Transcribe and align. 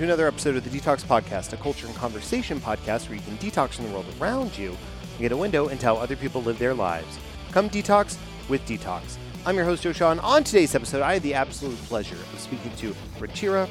to 0.00 0.04
another 0.04 0.26
episode 0.26 0.56
of 0.56 0.64
the 0.64 0.70
Detox 0.70 1.04
Podcast, 1.04 1.52
a 1.52 1.58
culture 1.58 1.86
and 1.86 1.94
conversation 1.94 2.58
podcast 2.58 3.06
where 3.06 3.16
you 3.16 3.20
can 3.20 3.36
detox 3.36 3.74
from 3.74 3.84
the 3.84 3.90
world 3.90 4.06
around 4.18 4.56
you 4.56 4.70
and 4.70 5.18
get 5.18 5.30
a 5.30 5.36
window 5.36 5.68
into 5.68 5.84
how 5.84 5.94
other 5.94 6.16
people 6.16 6.40
live 6.40 6.58
their 6.58 6.72
lives. 6.72 7.18
Come 7.52 7.68
detox 7.68 8.16
with 8.48 8.64
Detox. 8.64 9.18
I'm 9.44 9.56
your 9.56 9.66
host, 9.66 9.82
Joe 9.82 10.10
and 10.10 10.18
on 10.20 10.42
today's 10.42 10.74
episode, 10.74 11.02
I 11.02 11.12
had 11.12 11.22
the 11.22 11.34
absolute 11.34 11.76
pleasure 11.80 12.16
of 12.16 12.40
speaking 12.40 12.74
to 12.76 12.96
Ruchira 13.18 13.68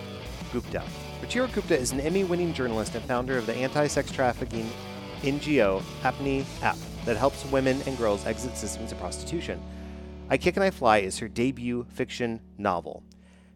Gupta. 0.54 0.84
Ruchira 1.20 1.52
Gupta 1.52 1.76
is 1.76 1.94
an 1.94 2.00
Emmy 2.00 2.24
winning 2.24 2.54
journalist 2.54 2.94
and 2.94 3.04
founder 3.06 3.36
of 3.36 3.48
the 3.48 3.56
anti 3.56 3.88
sex 3.88 4.12
trafficking 4.12 4.70
NGO 5.24 5.82
Apne 6.04 6.44
Aap 6.60 6.78
that 7.06 7.18
helps 7.18 7.44
women 7.46 7.82
and 7.88 7.98
girls 7.98 8.24
exit 8.28 8.56
systems 8.56 8.92
of 8.92 9.00
prostitution. 9.00 9.60
I 10.30 10.38
Kick 10.38 10.58
and 10.58 10.64
I 10.64 10.70
Fly 10.70 11.00
is 11.00 11.18
her 11.18 11.28
debut 11.28 11.88
fiction 11.90 12.40
novel. 12.60 13.02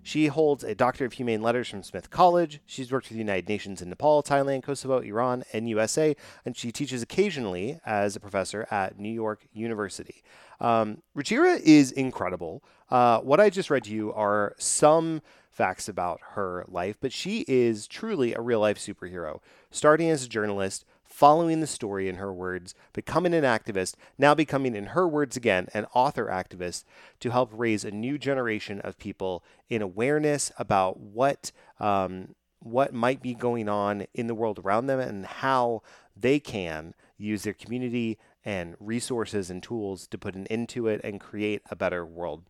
She 0.04 0.28
holds 0.28 0.66
a 0.66 0.76
Doctor 0.76 1.06
of 1.06 1.14
Humane 1.14 1.42
Letters 1.42 1.70
from 1.70 1.82
Smith 1.82 2.10
College. 2.10 2.60
She's 2.66 2.92
worked 2.92 3.08
with 3.08 3.16
the 3.16 3.24
United 3.24 3.48
Nations 3.48 3.82
in 3.82 3.90
Nepal, 3.90 4.22
Thailand, 4.22 4.64
Kosovo, 4.64 5.00
Iran, 5.00 5.46
and 5.54 5.70
USA, 5.70 6.16
and 6.46 6.56
she 6.58 6.74
teaches 6.74 7.02
occasionally 7.02 7.80
as 7.86 8.16
a 8.16 8.20
professor 8.20 8.68
at 8.70 9.00
New 9.00 9.10
York 9.10 9.48
University. 9.54 10.22
Um, 10.60 11.02
Ruchira 11.16 11.60
is 11.62 11.92
incredible. 11.94 12.64
Uh, 12.92 13.20
what 13.20 13.40
I 13.40 13.50
just 13.50 13.70
read 13.70 13.86
to 13.86 13.92
you 13.92 14.14
are 14.14 14.56
some 14.60 15.22
facts 15.50 15.88
about 15.88 16.20
her 16.32 16.66
life, 16.68 16.98
but 17.00 17.14
she 17.14 17.46
is 17.48 17.88
truly 17.88 18.34
a 18.34 18.42
real 18.42 18.60
life 18.60 18.78
superhero. 18.78 19.40
Starting 19.72 20.10
as 20.10 20.26
a 20.26 20.30
journalist, 20.30 20.84
following 21.14 21.60
the 21.60 21.68
story 21.68 22.10
in 22.10 22.16
her 22.16 22.34
words, 22.34 22.74
becoming 22.92 23.36
an 23.36 23.44
activist, 23.44 23.94
now 24.18 24.34
becoming, 24.34 24.76
in 24.76 24.88
her 24.88 25.08
words 25.08 25.38
again, 25.38 25.68
an 25.72 25.86
author 25.94 26.26
activist 26.26 26.86
to 27.20 27.30
help 27.30 27.52
raise 27.54 27.86
a 27.86 27.92
new 27.92 28.18
generation 28.18 28.82
of 28.82 28.98
people 28.98 29.44
in 29.70 29.84
awareness 29.84 30.52
about 30.58 31.00
what 31.00 31.52
um, 31.80 32.34
what 32.60 32.96
might 32.96 33.22
be 33.22 33.36
going 33.36 33.70
on 33.70 34.08
in 34.16 34.26
the 34.26 34.34
world 34.34 34.58
around 34.58 34.88
them 34.88 35.00
and 35.00 35.26
how 35.26 35.84
they 36.16 36.40
can 36.40 36.96
use 37.16 37.44
their 37.44 37.54
community 37.54 38.18
and 38.44 38.76
resources 38.80 39.52
and 39.52 39.62
tools 39.62 40.08
to 40.08 40.18
put 40.18 40.34
an 40.34 40.48
end 40.48 40.68
to 40.70 40.88
it 40.88 41.00
and 41.04 41.20
create 41.20 41.62
a 41.70 41.76
better 41.76 42.04
world. 42.04 42.42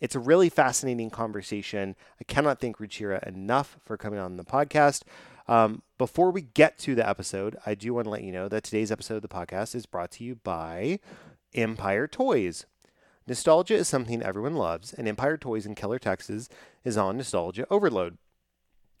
It's 0.00 0.14
a 0.14 0.20
really 0.20 0.48
fascinating 0.48 1.10
conversation. 1.10 1.96
I 2.18 2.24
cannot 2.24 2.60
thank 2.60 2.78
Ruchira 2.78 3.26
enough 3.26 3.76
for 3.84 3.98
coming 3.98 4.20
on 4.20 4.36
the 4.36 4.44
podcast. 4.44 5.02
Um, 5.48 5.82
before 5.98 6.30
we 6.30 6.42
get 6.42 6.78
to 6.80 6.94
the 6.94 7.08
episode, 7.08 7.56
I 7.64 7.74
do 7.74 7.94
want 7.94 8.06
to 8.06 8.10
let 8.10 8.24
you 8.24 8.32
know 8.32 8.48
that 8.48 8.64
today's 8.64 8.90
episode 8.90 9.16
of 9.16 9.22
the 9.22 9.28
podcast 9.28 9.74
is 9.74 9.86
brought 9.86 10.10
to 10.12 10.24
you 10.24 10.36
by 10.36 10.98
Empire 11.54 12.08
Toys. 12.08 12.66
Nostalgia 13.26 13.74
is 13.74 13.88
something 13.88 14.22
everyone 14.22 14.54
loves, 14.54 14.92
and 14.92 15.08
Empire 15.08 15.36
Toys 15.36 15.66
in 15.66 15.74
Keller, 15.74 15.98
Texas 15.98 16.48
is 16.84 16.96
on 16.96 17.16
nostalgia 17.16 17.66
overload. 17.70 18.18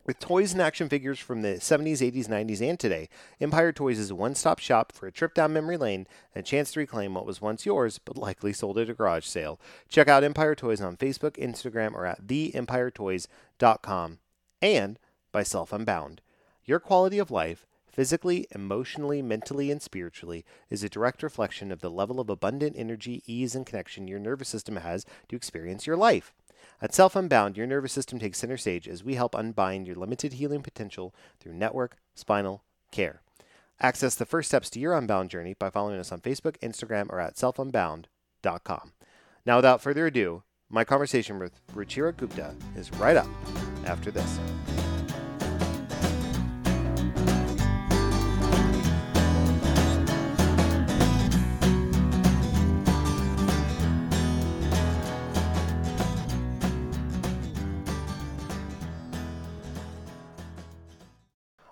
With 0.04 0.20
toys 0.20 0.52
and 0.52 0.62
action 0.62 0.88
figures 0.88 1.18
from 1.18 1.42
the 1.42 1.54
70s, 1.54 1.98
80s, 1.98 2.28
90s, 2.28 2.60
and 2.60 2.78
today, 2.78 3.08
Empire 3.40 3.72
Toys 3.72 3.98
is 3.98 4.10
a 4.10 4.14
one 4.14 4.36
stop 4.36 4.60
shop 4.60 4.92
for 4.92 5.08
a 5.08 5.12
trip 5.12 5.34
down 5.34 5.52
memory 5.52 5.76
lane 5.76 6.06
and 6.32 6.44
a 6.44 6.46
chance 6.46 6.70
to 6.72 6.80
reclaim 6.80 7.14
what 7.14 7.26
was 7.26 7.40
once 7.40 7.66
yours 7.66 7.98
but 7.98 8.16
likely 8.16 8.52
sold 8.52 8.78
at 8.78 8.88
a 8.88 8.94
garage 8.94 9.24
sale. 9.26 9.60
Check 9.88 10.06
out 10.06 10.22
Empire 10.22 10.54
Toys 10.54 10.80
on 10.80 10.96
Facebook, 10.96 11.36
Instagram, 11.36 11.92
or 11.92 12.06
at 12.06 12.24
theempiretoys.com 12.24 14.18
and 14.62 14.98
by 15.32 15.42
Self 15.42 15.72
Unbound. 15.72 16.20
Your 16.66 16.80
quality 16.80 17.20
of 17.20 17.30
life, 17.30 17.64
physically, 17.86 18.48
emotionally, 18.50 19.22
mentally, 19.22 19.70
and 19.70 19.80
spiritually, 19.80 20.44
is 20.68 20.82
a 20.82 20.88
direct 20.88 21.22
reflection 21.22 21.70
of 21.70 21.80
the 21.80 21.90
level 21.90 22.18
of 22.18 22.28
abundant 22.28 22.74
energy, 22.76 23.22
ease, 23.24 23.54
and 23.54 23.64
connection 23.64 24.08
your 24.08 24.18
nervous 24.18 24.48
system 24.48 24.74
has 24.74 25.06
to 25.28 25.36
experience 25.36 25.86
your 25.86 25.96
life. 25.96 26.34
At 26.82 26.92
Self 26.92 27.14
Unbound, 27.14 27.56
your 27.56 27.68
nervous 27.68 27.92
system 27.92 28.18
takes 28.18 28.38
center 28.38 28.56
stage 28.56 28.88
as 28.88 29.04
we 29.04 29.14
help 29.14 29.36
unbind 29.36 29.86
your 29.86 29.94
limited 29.94 30.34
healing 30.34 30.60
potential 30.60 31.14
through 31.38 31.54
network 31.54 31.98
spinal 32.16 32.64
care. 32.90 33.22
Access 33.80 34.16
the 34.16 34.26
first 34.26 34.48
steps 34.48 34.68
to 34.70 34.80
your 34.80 34.94
Unbound 34.94 35.30
journey 35.30 35.54
by 35.54 35.70
following 35.70 36.00
us 36.00 36.10
on 36.10 36.20
Facebook, 36.20 36.58
Instagram, 36.58 37.06
or 37.10 37.20
at 37.20 37.36
selfunbound.com. 37.36 38.92
Now, 39.44 39.56
without 39.56 39.80
further 39.80 40.06
ado, 40.06 40.42
my 40.68 40.82
conversation 40.82 41.38
with 41.38 41.64
Ruchira 41.76 42.16
Gupta 42.16 42.56
is 42.74 42.90
right 42.94 43.16
up 43.16 43.28
after 43.84 44.10
this. 44.10 44.40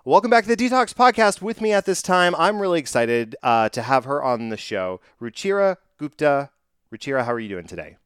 Welcome 0.07 0.29
back 0.29 0.43
to 0.43 0.55
the 0.55 0.55
Detox 0.55 0.93
Podcast. 0.93 1.41
With 1.41 1.61
me 1.61 1.73
at 1.73 1.87
this 1.87 2.03
time, 2.03 2.35
I'm 2.35 2.59
really 2.61 2.77
excited 2.77 3.35
uh, 3.41 3.69
to 3.69 3.81
have 3.81 4.05
her 4.05 4.23
on 4.23 4.49
the 4.49 4.55
show, 4.55 5.01
Ruchira 5.19 5.77
Gupta. 5.97 6.51
Ruchira, 6.93 7.25
how 7.25 7.33
are 7.33 7.39
you 7.39 7.49
doing 7.49 7.65
today? 7.65 7.97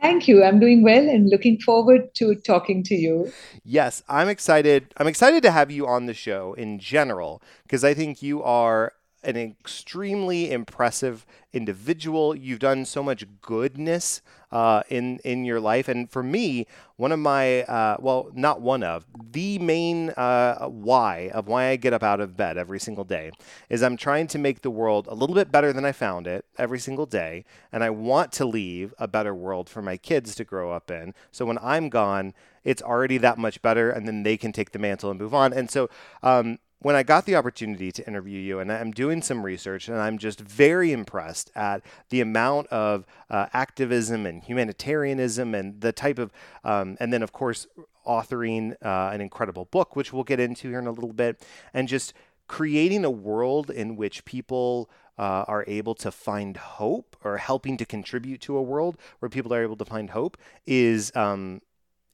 Thank 0.00 0.28
you. 0.28 0.42
I'm 0.42 0.58
doing 0.58 0.82
well 0.82 1.06
and 1.06 1.28
looking 1.28 1.58
forward 1.58 2.14
to 2.14 2.36
talking 2.36 2.82
to 2.84 2.94
you. 2.94 3.30
Yes, 3.64 4.02
I'm 4.08 4.30
excited. 4.30 4.94
I'm 4.96 5.06
excited 5.06 5.42
to 5.42 5.50
have 5.50 5.70
you 5.70 5.86
on 5.86 6.06
the 6.06 6.14
show 6.14 6.54
in 6.54 6.78
general 6.78 7.42
because 7.64 7.84
I 7.84 7.92
think 7.92 8.22
you 8.22 8.42
are 8.42 8.94
an 9.26 9.36
extremely 9.36 10.50
impressive 10.52 11.26
individual. 11.52 12.34
You've 12.34 12.60
done 12.60 12.84
so 12.84 13.02
much 13.02 13.26
goodness 13.42 14.22
uh, 14.52 14.82
in 14.88 15.18
in 15.24 15.44
your 15.44 15.58
life, 15.58 15.88
and 15.88 16.08
for 16.08 16.22
me, 16.22 16.66
one 16.96 17.10
of 17.10 17.18
my 17.18 17.62
uh, 17.64 17.96
well, 17.98 18.30
not 18.32 18.60
one 18.60 18.84
of 18.84 19.04
the 19.32 19.58
main 19.58 20.10
uh, 20.10 20.66
why 20.68 21.30
of 21.34 21.48
why 21.48 21.66
I 21.66 21.76
get 21.76 21.92
up 21.92 22.04
out 22.04 22.20
of 22.20 22.36
bed 22.36 22.56
every 22.56 22.78
single 22.78 23.04
day 23.04 23.32
is 23.68 23.82
I'm 23.82 23.96
trying 23.96 24.28
to 24.28 24.38
make 24.38 24.62
the 24.62 24.70
world 24.70 25.08
a 25.08 25.14
little 25.14 25.34
bit 25.34 25.50
better 25.50 25.72
than 25.72 25.84
I 25.84 25.92
found 25.92 26.26
it 26.28 26.44
every 26.56 26.78
single 26.78 27.06
day, 27.06 27.44
and 27.72 27.82
I 27.82 27.90
want 27.90 28.30
to 28.32 28.46
leave 28.46 28.94
a 28.98 29.08
better 29.08 29.34
world 29.34 29.68
for 29.68 29.82
my 29.82 29.96
kids 29.96 30.36
to 30.36 30.44
grow 30.44 30.70
up 30.70 30.90
in. 30.90 31.12
So 31.32 31.44
when 31.44 31.58
I'm 31.58 31.88
gone, 31.88 32.32
it's 32.62 32.82
already 32.82 33.18
that 33.18 33.38
much 33.38 33.60
better, 33.62 33.90
and 33.90 34.06
then 34.06 34.22
they 34.22 34.36
can 34.36 34.52
take 34.52 34.70
the 34.70 34.78
mantle 34.78 35.10
and 35.10 35.20
move 35.20 35.34
on. 35.34 35.52
And 35.52 35.70
so 35.70 35.90
um, 36.22 36.58
when 36.80 36.94
I 36.94 37.02
got 37.02 37.24
the 37.24 37.36
opportunity 37.36 37.90
to 37.92 38.06
interview 38.06 38.38
you, 38.38 38.58
and 38.60 38.70
I'm 38.70 38.90
doing 38.90 39.22
some 39.22 39.44
research, 39.44 39.88
and 39.88 39.98
I'm 39.98 40.18
just 40.18 40.40
very 40.40 40.92
impressed 40.92 41.50
at 41.54 41.82
the 42.10 42.20
amount 42.20 42.66
of 42.68 43.06
uh, 43.30 43.46
activism 43.52 44.26
and 44.26 44.42
humanitarianism 44.42 45.54
and 45.54 45.80
the 45.80 45.92
type 45.92 46.18
of, 46.18 46.32
um, 46.64 46.96
and 47.00 47.12
then 47.12 47.22
of 47.22 47.32
course, 47.32 47.66
authoring 48.06 48.76
uh, 48.84 49.10
an 49.12 49.20
incredible 49.20 49.64
book, 49.64 49.96
which 49.96 50.12
we'll 50.12 50.24
get 50.24 50.38
into 50.38 50.68
here 50.68 50.78
in 50.78 50.86
a 50.86 50.92
little 50.92 51.12
bit, 51.12 51.44
and 51.72 51.88
just 51.88 52.12
creating 52.46 53.04
a 53.04 53.10
world 53.10 53.70
in 53.70 53.96
which 53.96 54.24
people 54.24 54.88
uh, 55.18 55.44
are 55.48 55.64
able 55.66 55.94
to 55.94 56.10
find 56.10 56.56
hope 56.56 57.16
or 57.24 57.38
helping 57.38 57.76
to 57.78 57.84
contribute 57.84 58.40
to 58.42 58.56
a 58.56 58.62
world 58.62 58.96
where 59.18 59.28
people 59.28 59.52
are 59.52 59.62
able 59.62 59.76
to 59.76 59.84
find 59.84 60.10
hope 60.10 60.36
is 60.66 61.10
um, 61.16 61.62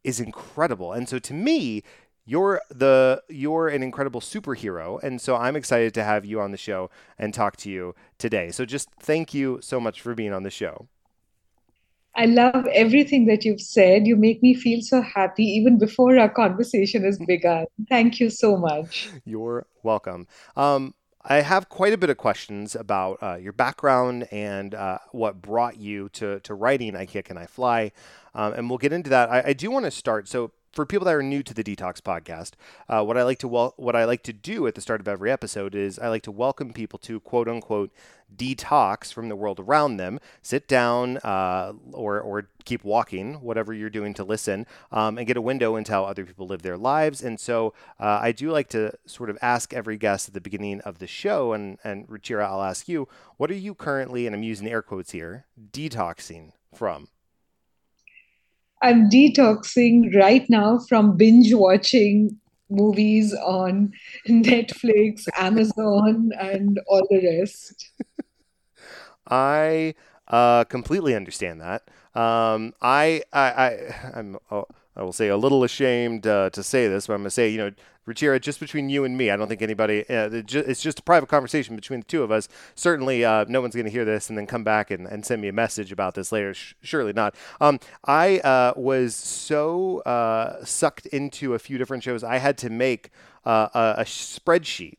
is 0.04 0.20
incredible. 0.20 0.92
And 0.92 1.08
so 1.08 1.18
to 1.18 1.34
me, 1.34 1.82
you're 2.24 2.60
the 2.70 3.22
you're 3.28 3.68
an 3.68 3.82
incredible 3.82 4.20
superhero 4.20 5.02
and 5.02 5.20
so 5.20 5.36
i'm 5.36 5.56
excited 5.56 5.92
to 5.92 6.04
have 6.04 6.24
you 6.24 6.40
on 6.40 6.50
the 6.50 6.56
show 6.56 6.90
and 7.18 7.34
talk 7.34 7.56
to 7.56 7.70
you 7.70 7.94
today 8.18 8.50
so 8.50 8.64
just 8.64 8.88
thank 9.00 9.34
you 9.34 9.58
so 9.60 9.80
much 9.80 10.00
for 10.00 10.14
being 10.14 10.32
on 10.32 10.42
the 10.42 10.50
show 10.50 10.86
i 12.14 12.24
love 12.24 12.66
everything 12.72 13.26
that 13.26 13.44
you've 13.44 13.60
said 13.60 14.06
you 14.06 14.16
make 14.16 14.42
me 14.42 14.54
feel 14.54 14.80
so 14.80 15.02
happy 15.02 15.44
even 15.44 15.78
before 15.78 16.18
our 16.18 16.28
conversation 16.28 17.04
has 17.04 17.18
begun 17.26 17.66
thank 17.88 18.20
you 18.20 18.30
so 18.30 18.56
much 18.56 19.10
you're 19.24 19.66
welcome 19.82 20.26
um, 20.56 20.94
I 21.24 21.36
have 21.36 21.68
quite 21.68 21.92
a 21.92 21.96
bit 21.96 22.10
of 22.10 22.16
questions 22.16 22.74
about 22.74 23.18
uh, 23.22 23.36
your 23.36 23.52
background 23.52 24.26
and 24.32 24.74
uh, 24.74 24.98
what 25.12 25.40
brought 25.40 25.76
you 25.76 26.08
to, 26.14 26.40
to 26.40 26.54
writing 26.54 26.96
I 26.96 27.06
Kick 27.06 27.30
and 27.30 27.38
I 27.38 27.46
Fly. 27.46 27.92
Um, 28.34 28.54
and 28.54 28.68
we'll 28.68 28.78
get 28.78 28.92
into 28.92 29.10
that. 29.10 29.30
I, 29.30 29.42
I 29.46 29.52
do 29.52 29.70
want 29.70 29.84
to 29.84 29.92
start. 29.92 30.26
So, 30.26 30.50
for 30.72 30.86
people 30.86 31.04
that 31.04 31.14
are 31.14 31.22
new 31.22 31.42
to 31.42 31.54
the 31.54 31.62
Detox 31.62 32.00
podcast, 32.00 32.52
uh, 32.88 33.04
what 33.04 33.18
I 33.18 33.22
like 33.22 33.38
to 33.40 33.48
wel- 33.48 33.74
what 33.76 33.94
I 33.94 34.04
like 34.04 34.22
to 34.24 34.32
do 34.32 34.66
at 34.66 34.74
the 34.74 34.80
start 34.80 35.00
of 35.00 35.08
every 35.08 35.30
episode 35.30 35.74
is 35.74 35.98
I 35.98 36.08
like 36.08 36.22
to 36.22 36.30
welcome 36.30 36.72
people 36.72 36.98
to 37.00 37.20
quote 37.20 37.48
unquote 37.48 37.92
detox 38.34 39.12
from 39.12 39.28
the 39.28 39.36
world 39.36 39.60
around 39.60 39.98
them. 39.98 40.18
Sit 40.40 40.66
down 40.66 41.18
uh, 41.18 41.74
or 41.92 42.20
or 42.20 42.48
keep 42.64 42.84
walking, 42.84 43.34
whatever 43.34 43.74
you're 43.74 43.90
doing 43.90 44.14
to 44.14 44.24
listen, 44.24 44.66
um, 44.90 45.18
and 45.18 45.26
get 45.26 45.36
a 45.36 45.42
window 45.42 45.76
into 45.76 45.92
how 45.92 46.04
other 46.04 46.24
people 46.24 46.46
live 46.46 46.62
their 46.62 46.78
lives. 46.78 47.22
And 47.22 47.38
so 47.38 47.74
uh, 48.00 48.20
I 48.22 48.32
do 48.32 48.50
like 48.50 48.68
to 48.70 48.94
sort 49.04 49.28
of 49.28 49.38
ask 49.42 49.74
every 49.74 49.98
guest 49.98 50.28
at 50.28 50.34
the 50.34 50.40
beginning 50.40 50.80
of 50.80 50.98
the 50.98 51.06
show, 51.06 51.52
and 51.52 51.78
and 51.84 52.08
Ruchira, 52.08 52.46
I'll 52.46 52.62
ask 52.62 52.88
you, 52.88 53.08
what 53.36 53.50
are 53.50 53.54
you 53.54 53.74
currently, 53.74 54.26
and 54.26 54.34
I'm 54.34 54.42
using 54.42 54.68
air 54.68 54.82
quotes 54.82 55.10
here, 55.10 55.44
detoxing 55.70 56.52
from? 56.74 57.08
I'm 58.82 59.08
detoxing 59.08 60.14
right 60.14 60.48
now 60.50 60.80
from 60.88 61.16
binge 61.16 61.54
watching 61.54 62.38
movies 62.68 63.34
on 63.34 63.92
Netflix, 64.28 65.28
Amazon, 65.36 66.30
and 66.38 66.80
all 66.88 67.06
the 67.08 67.38
rest. 67.38 67.90
I 69.28 69.94
uh, 70.28 70.64
completely 70.64 71.14
understand 71.14 71.60
that. 71.60 71.82
Um, 72.14 72.74
I, 72.82 73.22
I, 73.32 73.40
I, 73.40 74.10
I'm, 74.14 74.36
oh, 74.50 74.66
I 74.96 75.02
will 75.02 75.12
say 75.12 75.28
a 75.28 75.36
little 75.36 75.64
ashamed 75.64 76.26
uh, 76.26 76.50
to 76.50 76.62
say 76.62 76.86
this, 76.86 77.06
but 77.06 77.14
I'm 77.14 77.20
going 77.20 77.26
to 77.26 77.30
say, 77.30 77.48
you 77.48 77.58
know, 77.58 77.70
Ruchira, 78.06 78.40
just 78.40 78.58
between 78.58 78.90
you 78.90 79.04
and 79.04 79.16
me, 79.16 79.30
I 79.30 79.36
don't 79.36 79.46
think 79.46 79.62
anybody. 79.62 80.00
Uh, 80.10 80.28
it's 80.32 80.82
just 80.82 80.98
a 80.98 81.02
private 81.02 81.28
conversation 81.28 81.76
between 81.76 82.00
the 82.00 82.06
two 82.06 82.22
of 82.24 82.32
us. 82.32 82.48
Certainly, 82.74 83.24
uh, 83.24 83.44
no 83.48 83.60
one's 83.60 83.74
going 83.74 83.86
to 83.86 83.92
hear 83.92 84.04
this 84.04 84.28
and 84.28 84.36
then 84.36 84.46
come 84.46 84.64
back 84.64 84.90
and, 84.90 85.06
and 85.06 85.24
send 85.24 85.40
me 85.40 85.48
a 85.48 85.52
message 85.52 85.92
about 85.92 86.14
this 86.14 86.32
later. 86.32 86.52
Sh- 86.52 86.74
surely 86.82 87.12
not. 87.12 87.36
Um, 87.60 87.78
I 88.04 88.40
uh, 88.40 88.72
was 88.76 89.14
so 89.14 90.00
uh, 90.00 90.64
sucked 90.64 91.06
into 91.06 91.54
a 91.54 91.60
few 91.60 91.78
different 91.78 92.02
shows, 92.02 92.24
I 92.24 92.38
had 92.38 92.58
to 92.58 92.70
make 92.70 93.10
uh, 93.46 93.68
a, 93.72 94.00
a 94.00 94.04
spreadsheet 94.04 94.98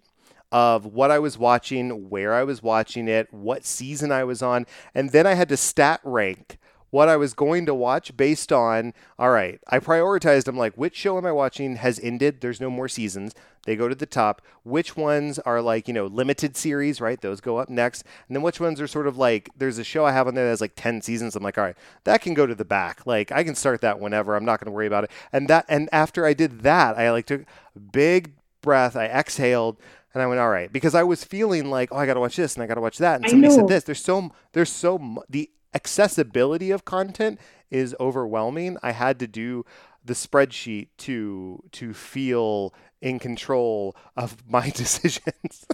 of 0.54 0.86
what 0.86 1.12
I 1.12 1.20
was 1.20 1.38
watching, 1.38 2.10
where 2.10 2.34
I 2.34 2.44
was 2.44 2.64
watching 2.64 3.08
it, 3.10 3.34
what 3.34 3.66
season 3.66 4.12
I 4.12 4.24
was 4.24 4.42
on, 4.42 4.66
and 4.96 5.12
then 5.12 5.28
I 5.28 5.34
had 5.34 5.50
to 5.50 5.58
stat 5.58 6.00
rank 6.04 6.58
what 6.94 7.10
I 7.10 7.18
was 7.18 7.34
going 7.34 7.66
to 7.66 7.74
watch 7.74 8.16
based 8.16 8.54
on, 8.54 8.94
all 9.18 9.32
right, 9.32 9.60
I 9.68 9.80
prioritized 9.80 10.44
them 10.44 10.56
like, 10.56 10.76
which 10.76 10.96
show 10.96 11.18
am 11.18 11.26
I 11.26 11.32
watching 11.32 11.78
has 11.78 12.00
ended? 12.00 12.40
There's 12.40 12.62
no 12.62 12.70
more 12.70 12.88
seasons. 12.88 13.34
They 13.66 13.76
go 13.76 13.90
to 13.90 13.96
the 13.96 14.06
top. 14.06 14.44
Which 14.62 14.96
ones 14.96 15.40
are 15.40 15.60
like, 15.60 15.88
you 15.88 15.94
know, 15.96 16.06
limited 16.06 16.56
series, 16.56 17.02
right? 17.02 17.20
Those 17.20 17.42
go 17.42 17.58
up 17.58 17.68
next. 17.68 18.04
And 18.28 18.36
then 18.36 18.44
which 18.44 18.60
ones 18.60 18.80
are 18.80 18.86
sort 18.86 19.08
of 19.08 19.18
like, 19.18 19.50
there's 19.58 19.80
a 19.80 19.84
show 19.84 20.06
I 20.06 20.12
have 20.12 20.28
on 20.28 20.36
there 20.36 20.44
that 20.44 20.52
has 20.52 20.62
like 20.62 20.74
10 20.76 21.02
seasons. 21.02 21.36
I'm 21.36 21.42
like, 21.42 21.58
all 21.58 21.64
right, 21.64 21.76
that 22.04 22.22
can 22.22 22.36
go 22.36 22.46
to 22.46 22.54
the 22.54 22.64
back. 22.64 23.08
Like, 23.08 23.32
I 23.32 23.44
can 23.44 23.56
start 23.56 23.82
that 23.82 24.00
whenever. 24.00 24.36
I'm 24.36 24.46
not 24.46 24.60
going 24.60 24.68
to 24.68 24.72
worry 24.72 24.86
about 24.86 25.06
it. 25.06 25.12
And 25.32 25.48
that, 25.48 25.66
and 25.68 25.90
after 25.92 26.28
I 26.28 26.34
did 26.34 26.62
that, 26.62 26.96
I 26.96 27.10
like 27.10 27.26
took 27.26 27.42
a 27.76 27.80
big 27.80 28.34
breath. 28.62 28.96
I 28.96 29.06
exhaled 29.06 29.78
and 30.14 30.22
I 30.22 30.28
went, 30.28 30.40
all 30.40 30.52
right, 30.52 30.72
because 30.72 30.94
I 30.94 31.02
was 31.02 31.24
feeling 31.24 31.72
like, 31.72 31.90
oh, 31.92 31.98
I 31.98 32.06
got 32.06 32.14
to 32.14 32.20
watch 32.20 32.36
this 32.36 32.54
and 32.54 32.62
I 32.62 32.68
got 32.68 32.76
to 32.76 32.82
watch 32.82 33.00
that. 33.00 33.22
And 33.22 33.32
somebody 33.32 33.52
said 33.52 33.68
this. 33.68 33.84
There's 33.84 34.00
so, 34.00 34.32
there's 34.52 34.70
so, 34.70 35.24
the 35.28 35.50
accessibility 35.74 36.72
of 36.72 36.86
content 36.86 37.40
is 37.70 37.96
overwhelming. 38.00 38.78
I 38.84 38.92
had 38.92 39.20
to 39.20 39.28
do 39.28 39.66
the 40.06 40.14
spreadsheet 40.14 40.90
to 40.98 41.64
to 41.72 41.94
feel 41.94 42.74
in 43.02 43.20
control 43.20 43.96
of 44.16 44.38
my 44.48 44.70
decisions. 44.76 45.66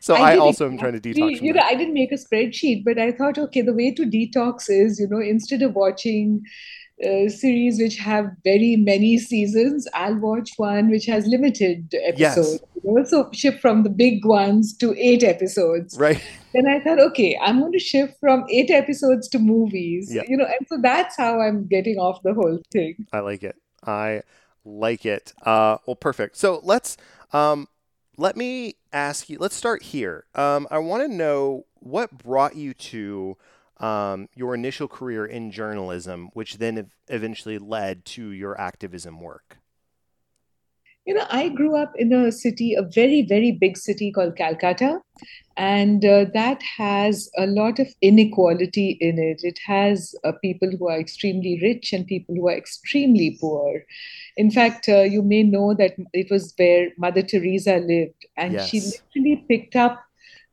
so 0.00 0.14
I, 0.14 0.34
I 0.34 0.36
also 0.38 0.66
am 0.66 0.78
trying 0.82 0.98
to 0.98 1.00
detox. 1.00 1.40
You 1.40 1.52
know, 1.52 1.62
I 1.62 1.74
didn't 1.74 1.94
make 1.94 2.12
a 2.12 2.16
spreadsheet, 2.16 2.84
but 2.84 2.98
I 2.98 3.12
thought, 3.12 3.38
okay, 3.38 3.62
the 3.62 3.74
way 3.74 3.92
to 3.94 4.04
detox 4.04 4.68
is, 4.68 5.00
you 5.00 5.08
know, 5.08 5.20
instead 5.20 5.62
of 5.62 5.74
watching 5.74 6.42
uh, 7.04 7.28
series 7.28 7.80
which 7.80 7.96
have 7.96 8.26
very 8.44 8.76
many 8.76 9.18
seasons, 9.18 9.86
I'll 9.94 10.16
watch 10.16 10.50
one 10.56 10.90
which 10.90 11.06
has 11.06 11.26
limited 11.26 11.94
episodes. 11.94 12.18
Yes. 12.18 12.60
You 12.84 12.94
know? 12.94 13.04
So 13.04 13.30
shift 13.32 13.60
from 13.60 13.82
the 13.82 13.90
big 13.90 14.24
ones 14.24 14.76
to 14.78 14.94
eight 14.96 15.22
episodes. 15.22 15.98
Right. 15.98 16.22
Then 16.52 16.66
I 16.66 16.80
thought, 16.80 16.98
okay, 16.98 17.38
I'm 17.40 17.60
going 17.60 17.72
to 17.72 17.78
shift 17.78 18.14
from 18.20 18.44
eight 18.50 18.70
episodes 18.70 19.28
to 19.28 19.38
movies. 19.38 20.12
Yeah. 20.12 20.22
You 20.28 20.36
know, 20.36 20.44
and 20.44 20.66
so 20.68 20.78
that's 20.80 21.16
how 21.16 21.40
I'm 21.40 21.66
getting 21.66 21.98
off 21.98 22.22
the 22.22 22.34
whole 22.34 22.58
thing. 22.72 23.06
I 23.12 23.20
like 23.20 23.42
it. 23.42 23.56
I 23.86 24.22
like 24.64 25.06
it. 25.06 25.32
Uh, 25.42 25.78
well, 25.86 25.96
perfect. 25.96 26.36
So 26.36 26.60
let's 26.62 26.96
um, 27.32 27.68
let 28.16 28.36
me 28.36 28.74
ask 28.92 29.30
you. 29.30 29.38
Let's 29.38 29.54
start 29.54 29.82
here. 29.82 30.24
Um, 30.34 30.66
I 30.70 30.78
want 30.78 31.02
to 31.02 31.08
know 31.08 31.66
what 31.78 32.18
brought 32.18 32.56
you 32.56 32.74
to 32.74 33.36
um, 33.80 34.28
your 34.34 34.54
initial 34.54 34.88
career 34.88 35.26
in 35.26 35.50
journalism, 35.50 36.30
which 36.34 36.58
then 36.58 36.90
eventually 37.08 37.58
led 37.58 38.04
to 38.06 38.30
your 38.30 38.60
activism 38.60 39.20
work? 39.20 39.56
You 41.06 41.14
know, 41.14 41.26
I 41.30 41.48
grew 41.48 41.76
up 41.76 41.92
in 41.96 42.12
a 42.12 42.30
city, 42.30 42.74
a 42.74 42.82
very, 42.82 43.22
very 43.22 43.52
big 43.52 43.78
city 43.78 44.12
called 44.12 44.36
Calcutta, 44.36 45.00
and 45.56 46.04
uh, 46.04 46.26
that 46.34 46.62
has 46.62 47.30
a 47.38 47.46
lot 47.46 47.78
of 47.78 47.88
inequality 48.02 48.98
in 49.00 49.18
it. 49.18 49.40
It 49.42 49.58
has 49.66 50.14
uh, 50.24 50.32
people 50.42 50.70
who 50.70 50.88
are 50.88 51.00
extremely 51.00 51.58
rich 51.62 51.94
and 51.94 52.06
people 52.06 52.34
who 52.34 52.48
are 52.48 52.56
extremely 52.56 53.38
poor. 53.40 53.82
In 54.36 54.50
fact, 54.50 54.88
uh, 54.88 55.00
you 55.00 55.22
may 55.22 55.42
know 55.42 55.74
that 55.74 55.94
it 56.12 56.30
was 56.30 56.52
where 56.58 56.90
Mother 56.98 57.22
Teresa 57.22 57.78
lived, 57.78 58.26
and 58.36 58.52
yes. 58.52 58.68
she 58.68 58.80
literally 58.80 59.44
picked 59.48 59.76
up 59.76 60.04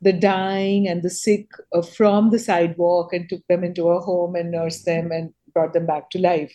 the 0.01 0.13
dying 0.13 0.87
and 0.87 1.03
the 1.03 1.09
sick 1.09 1.47
uh, 1.73 1.81
from 1.81 2.29
the 2.29 2.39
sidewalk 2.39 3.13
and 3.13 3.27
took 3.29 3.45
them 3.47 3.63
into 3.63 3.89
a 3.89 3.99
home 3.99 4.35
and 4.35 4.51
nursed 4.51 4.85
them 4.85 5.11
and 5.11 5.33
brought 5.53 5.73
them 5.73 5.85
back 5.85 6.09
to 6.11 6.19
life. 6.19 6.53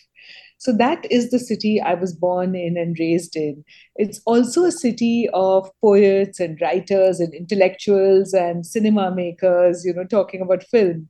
So 0.57 0.71
that 0.77 1.05
is 1.11 1.29
the 1.29 1.39
city 1.39 1.81
I 1.81 1.93
was 1.95 2.15
born 2.15 2.55
in 2.55 2.77
and 2.77 2.95
raised 2.97 3.35
in. 3.35 3.65
It's 3.97 4.21
also 4.25 4.63
a 4.63 4.71
city 4.71 5.27
of 5.33 5.69
poets 5.81 6.39
and 6.39 6.57
writers 6.61 7.19
and 7.19 7.33
intellectuals 7.33 8.33
and 8.33 8.65
cinema 8.65 9.13
makers, 9.13 9.83
you 9.83 9.93
know, 9.93 10.05
talking 10.05 10.41
about 10.41 10.63
film. 10.63 11.09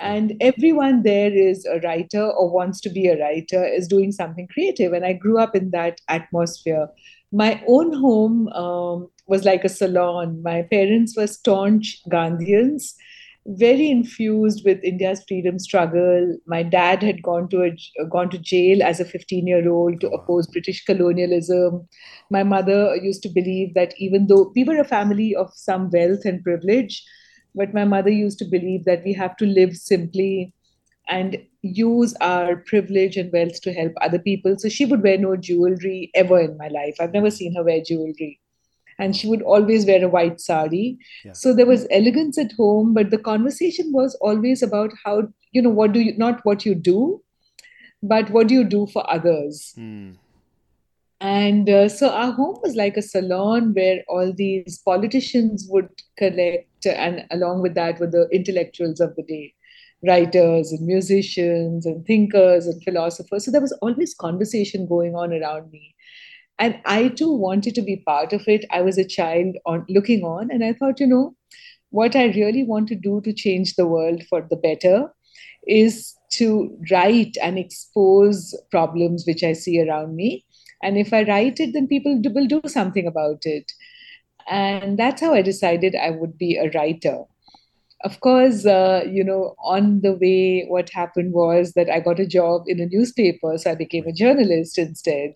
And 0.00 0.34
everyone 0.40 1.02
there 1.04 1.32
is 1.32 1.64
a 1.66 1.78
writer 1.80 2.24
or 2.24 2.50
wants 2.50 2.80
to 2.82 2.90
be 2.90 3.06
a 3.06 3.18
writer, 3.18 3.64
is 3.64 3.86
doing 3.86 4.10
something 4.10 4.48
creative. 4.48 4.92
And 4.92 5.04
I 5.04 5.12
grew 5.12 5.38
up 5.38 5.54
in 5.54 5.70
that 5.70 6.00
atmosphere. 6.08 6.88
My 7.30 7.62
own 7.68 7.92
home 7.92 8.48
um, 8.48 9.08
was 9.28 9.44
like 9.44 9.62
a 9.64 9.68
salon. 9.68 10.42
My 10.42 10.62
parents 10.62 11.16
were 11.16 11.26
staunch 11.26 12.00
Gandhians, 12.10 12.94
very 13.46 13.90
infused 13.90 14.64
with 14.64 14.82
India's 14.82 15.22
freedom 15.28 15.58
struggle. 15.58 16.36
My 16.46 16.62
dad 16.62 17.02
had 17.02 17.22
gone 17.22 17.48
to 17.50 17.62
a, 17.62 18.04
gone 18.06 18.30
to 18.30 18.38
jail 18.38 18.82
as 18.82 19.00
a 19.00 19.04
15 19.04 19.46
year 19.46 19.70
old 19.70 20.00
to 20.00 20.08
oppose 20.08 20.46
British 20.46 20.84
colonialism. 20.84 21.86
My 22.30 22.42
mother 22.42 22.96
used 22.96 23.22
to 23.22 23.28
believe 23.28 23.74
that 23.74 23.94
even 23.98 24.26
though 24.26 24.50
we 24.56 24.64
were 24.64 24.80
a 24.80 24.84
family 24.84 25.36
of 25.36 25.52
some 25.54 25.90
wealth 25.90 26.24
and 26.24 26.42
privilege, 26.42 27.04
but 27.54 27.74
my 27.74 27.84
mother 27.84 28.10
used 28.10 28.38
to 28.38 28.44
believe 28.46 28.84
that 28.86 29.04
we 29.04 29.12
have 29.12 29.36
to 29.36 29.46
live 29.46 29.76
simply 29.76 30.54
and 31.10 31.38
use 31.62 32.14
our 32.20 32.56
privilege 32.56 33.16
and 33.16 33.32
wealth 33.32 33.60
to 33.62 33.72
help 33.72 33.92
other 34.00 34.18
people. 34.18 34.56
So 34.58 34.68
she 34.68 34.84
would 34.84 35.02
wear 35.02 35.18
no 35.18 35.36
jewelry 35.36 36.10
ever 36.14 36.38
in 36.38 36.56
my 36.56 36.68
life. 36.68 36.96
I've 37.00 37.14
never 37.14 37.30
seen 37.30 37.54
her 37.56 37.64
wear 37.64 37.82
jewelry 37.82 38.38
and 38.98 39.16
she 39.16 39.28
would 39.28 39.42
always 39.42 39.86
wear 39.86 40.04
a 40.04 40.08
white 40.08 40.40
sari. 40.40 40.98
Yeah. 41.24 41.32
So 41.32 41.54
there 41.54 41.66
was 41.66 41.86
elegance 41.90 42.38
at 42.38 42.52
home, 42.52 42.94
but 42.94 43.10
the 43.10 43.18
conversation 43.18 43.92
was 43.92 44.14
always 44.20 44.62
about 44.62 44.92
how, 45.04 45.28
you 45.52 45.62
know, 45.62 45.70
what 45.70 45.92
do 45.92 46.00
you, 46.00 46.16
not 46.18 46.40
what 46.44 46.66
you 46.66 46.74
do, 46.74 47.22
but 48.02 48.30
what 48.30 48.48
do 48.48 48.54
you 48.54 48.64
do 48.64 48.86
for 48.86 49.08
others. 49.10 49.74
Mm. 49.78 50.16
And 51.20 51.68
uh, 51.68 51.88
so 51.88 52.10
our 52.10 52.30
home 52.30 52.58
was 52.62 52.76
like 52.76 52.96
a 52.96 53.02
salon 53.02 53.74
where 53.74 54.04
all 54.08 54.32
these 54.32 54.78
politicians 54.78 55.66
would 55.68 55.88
collect, 56.16 56.86
and 56.86 57.24
along 57.32 57.62
with 57.62 57.74
that 57.74 57.98
were 57.98 58.06
the 58.06 58.28
intellectuals 58.32 59.00
of 59.00 59.16
the 59.16 59.24
day 59.24 59.54
writers 60.06 60.70
and 60.70 60.86
musicians 60.86 61.84
and 61.84 62.06
thinkers 62.06 62.68
and 62.68 62.80
philosophers. 62.84 63.44
So 63.44 63.50
there 63.50 63.60
was 63.60 63.72
always 63.82 64.14
conversation 64.14 64.86
going 64.86 65.16
on 65.16 65.32
around 65.32 65.72
me 65.72 65.92
and 66.58 66.80
i 66.84 67.08
too 67.08 67.32
wanted 67.32 67.74
to 67.74 67.82
be 67.82 67.96
part 68.06 68.32
of 68.32 68.46
it. 68.48 68.64
I 68.70 68.82
was 68.82 68.98
a 68.98 69.04
child 69.04 69.56
on 69.66 69.84
looking 69.88 70.24
on 70.24 70.50
and 70.50 70.64
i 70.64 70.72
thought 70.72 71.00
you 71.00 71.06
know 71.06 71.34
what 71.90 72.16
i 72.16 72.26
really 72.26 72.64
want 72.64 72.88
to 72.88 72.94
do 72.94 73.20
to 73.22 73.32
change 73.32 73.74
the 73.74 73.86
world 73.86 74.22
for 74.28 74.46
the 74.50 74.56
better 74.56 75.08
is 75.66 76.14
to 76.32 76.76
write 76.90 77.36
and 77.42 77.58
expose 77.58 78.54
problems 78.70 79.24
which 79.26 79.42
i 79.42 79.52
see 79.52 79.80
around 79.82 80.14
me. 80.16 80.44
And 80.82 80.96
if 80.98 81.12
i 81.12 81.22
write 81.22 81.60
it 81.60 81.72
then 81.72 81.86
people 81.86 82.20
will 82.34 82.46
do 82.46 82.60
something 82.66 83.06
about 83.06 83.44
it. 83.44 83.72
And 84.50 84.98
that's 84.98 85.20
how 85.20 85.34
i 85.34 85.42
decided 85.42 85.94
i 85.94 86.10
would 86.10 86.38
be 86.38 86.56
a 86.56 86.70
writer. 86.70 87.24
Of 88.04 88.20
course 88.20 88.64
uh, 88.64 89.04
you 89.10 89.24
know 89.24 89.54
on 89.58 90.00
the 90.02 90.12
way 90.12 90.66
what 90.68 90.90
happened 90.90 91.32
was 91.32 91.72
that 91.72 91.90
i 91.90 92.00
got 92.00 92.20
a 92.20 92.26
job 92.26 92.62
in 92.66 92.80
a 92.80 92.86
newspaper 92.86 93.58
so 93.58 93.72
i 93.72 93.74
became 93.74 94.06
a 94.06 94.12
journalist 94.12 94.78
instead 94.78 95.32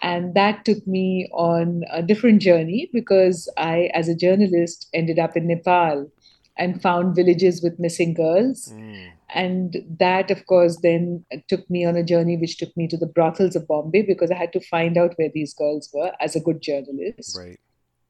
and 0.00 0.34
that 0.34 0.64
took 0.64 0.86
me 0.86 1.28
on 1.32 1.82
a 1.90 2.02
different 2.02 2.40
journey 2.40 2.88
because 2.92 3.52
I, 3.58 3.90
as 3.92 4.08
a 4.08 4.14
journalist, 4.14 4.88
ended 4.94 5.18
up 5.18 5.36
in 5.36 5.46
Nepal 5.46 6.10
and 6.56 6.80
found 6.80 7.14
villages 7.14 7.62
with 7.62 7.78
missing 7.78 8.14
girls. 8.14 8.72
Mm. 8.72 9.10
And 9.34 9.76
that, 9.98 10.30
of 10.30 10.46
course, 10.46 10.78
then 10.82 11.24
took 11.48 11.68
me 11.70 11.84
on 11.84 11.96
a 11.96 12.04
journey 12.04 12.36
which 12.36 12.58
took 12.58 12.74
me 12.76 12.86
to 12.88 12.96
the 12.96 13.06
brothels 13.06 13.56
of 13.56 13.66
Bombay 13.66 14.02
because 14.02 14.30
I 14.30 14.36
had 14.36 14.52
to 14.54 14.60
find 14.60 14.96
out 14.96 15.14
where 15.16 15.30
these 15.32 15.54
girls 15.54 15.90
were 15.92 16.12
as 16.20 16.36
a 16.36 16.40
good 16.40 16.60
journalist. 16.62 17.36
Right. 17.38 17.58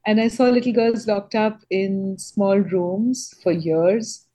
And 0.05 0.19
I 0.19 0.27
saw 0.27 0.49
little 0.49 0.73
girls 0.73 1.07
locked 1.07 1.35
up 1.35 1.61
in 1.69 2.17
small 2.17 2.57
rooms 2.59 3.33
for 3.41 3.51
years. 3.51 4.25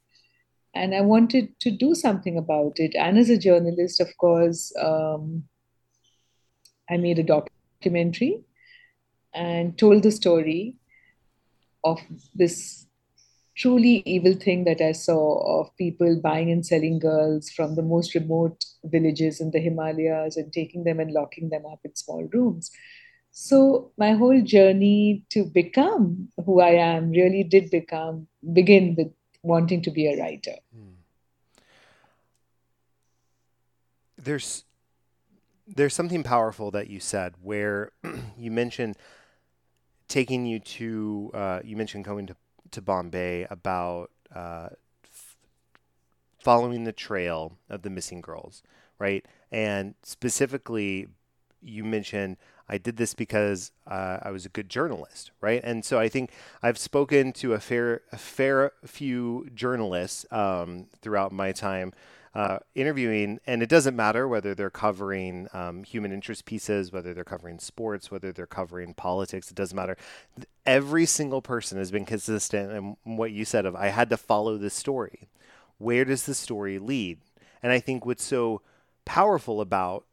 And 0.75 0.95
I 0.95 1.00
wanted 1.00 1.59
to 1.61 1.71
do 1.71 1.95
something 1.95 2.38
about 2.38 2.78
it. 2.78 2.95
And 2.95 3.19
as 3.19 3.28
a 3.28 3.38
journalist, 3.38 4.00
of 4.00 4.17
course, 4.19 4.73
um, 4.81 5.45
I 6.90 6.97
made 6.97 7.18
a 7.18 7.23
documentary 7.23 8.40
and 9.35 9.76
told 9.78 10.02
the 10.02 10.11
story 10.11 10.76
of 11.85 12.00
this 12.35 12.87
truly 13.57 14.02
evil 14.07 14.35
thing 14.35 14.64
that 14.64 14.80
I 14.80 14.92
saw 14.92 15.61
of 15.61 15.76
people 15.76 16.21
buying 16.23 16.50
and 16.50 16.64
selling 16.64 16.99
girls 16.99 17.50
from 17.50 17.75
the 17.75 17.83
most 17.83 18.14
remote 18.14 18.64
villages 18.85 19.40
in 19.40 19.50
the 19.50 19.59
Himalayas 19.59 20.37
and 20.37 20.52
taking 20.52 20.85
them 20.85 21.00
and 21.00 21.12
locking 21.12 21.50
them 21.50 21.66
up 21.66 21.80
in 21.85 21.95
small 21.97 22.25
rooms. 22.33 22.71
So 23.33 23.92
my 23.99 24.12
whole 24.12 24.40
journey 24.42 25.25
to 25.30 25.45
become 25.45 26.28
who 26.45 26.61
I 26.61 26.71
am 26.71 27.11
really 27.11 27.42
did 27.42 27.71
become 27.71 28.28
begin 28.52 28.95
with 28.97 29.12
wanting 29.42 29.83
to 29.83 29.90
be 29.90 30.07
a 30.07 30.21
writer. 30.21 30.54
Hmm. 30.73 30.95
There's 34.16 34.64
there's 35.77 35.95
something 35.95 36.23
powerful 36.23 36.71
that 36.71 36.89
you 36.89 37.01
said 37.01 37.35
where 37.43 37.93
you 38.39 38.51
mentioned 38.51 38.97
taking 40.09 40.47
you 40.47 40.59
to 40.59 41.31
uh, 41.35 41.61
you 41.63 41.77
mentioned 41.77 42.05
going 42.05 42.27
to 42.27 42.37
to 42.71 42.83
Bombay 42.83 43.47
about 43.51 44.11
uh, 44.35 44.69
f- 45.05 45.37
following 46.39 46.85
the 46.85 46.93
trail 46.93 47.57
of 47.71 47.83
the 47.83 47.91
missing 47.91 48.21
girls, 48.21 48.63
right? 48.99 49.25
And 49.51 49.95
specifically, 50.03 51.09
you 51.63 51.85
mentioned 51.85 52.37
I 52.69 52.77
did 52.79 52.97
this 52.99 53.15
because 53.15 53.73
uh, 53.87 54.19
I 54.23 54.31
was 54.31 54.45
a 54.45 54.51
good 54.51 54.69
journalist, 54.69 55.31
right? 55.41 55.61
And 55.65 55.85
so 55.85 55.99
I 55.99 56.09
think 56.09 56.31
I've 56.63 56.79
spoken 56.79 57.33
to 57.35 57.55
a 57.55 57.61
fair 57.61 58.03
a 58.13 58.19
fair 58.19 58.73
few 58.85 59.49
journalists 59.55 60.27
um, 60.31 60.87
throughout 61.01 61.33
my 61.33 61.53
time 61.53 61.93
uh, 62.35 62.58
interviewing, 62.75 63.38
and 63.47 63.62
it 63.62 63.68
doesn't 63.68 63.97
matter 63.97 64.28
whether 64.28 64.54
they're 64.54 64.70
covering 64.70 65.49
um, 65.52 65.85
human 65.85 66.12
interest 66.12 66.44
pieces, 66.44 66.92
whether 66.92 67.14
they're 67.14 67.25
covering 67.25 67.58
sports, 67.58 68.11
whether 68.11 68.32
they're 68.32 68.47
covering 68.47 68.94
politics. 68.94 69.50
It 69.50 69.56
doesn't 69.56 69.76
matter. 69.76 69.97
Every 70.66 71.06
single 71.06 71.42
person 71.42 71.78
has 71.78 71.90
been 71.90 72.04
consistent 72.04 72.73
in 73.04 73.16
what 73.16 73.32
you 73.32 73.44
said 73.44 73.66
of 73.66 73.75
I 73.75 73.88
had 73.88 74.11
to 74.11 74.16
follow 74.16 74.56
this 74.56 74.75
story. 74.75 75.28
Where 75.78 76.04
does 76.04 76.26
the 76.26 76.35
story 76.35 76.78
lead? 76.78 77.18
And 77.62 77.73
I 77.73 77.80
think 77.80 78.04
what's 78.04 78.25
so 78.25 78.62
powerful 79.04 79.61
about 79.61 80.04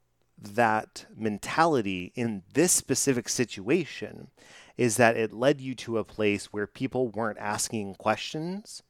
that 0.41 1.05
mentality 1.15 2.12
in 2.15 2.43
this 2.53 2.72
specific 2.72 3.29
situation 3.29 4.29
is 4.77 4.98
that 4.98 5.15
it 5.15 5.34
led 5.34 5.62
you 5.62 5.74
to 5.75 5.98
a 5.98 6.03
place 6.03 6.48
where 6.48 6.67
people 6.67 7.10
weren't 7.10 7.39
asking 7.39 7.95
questions 7.95 8.84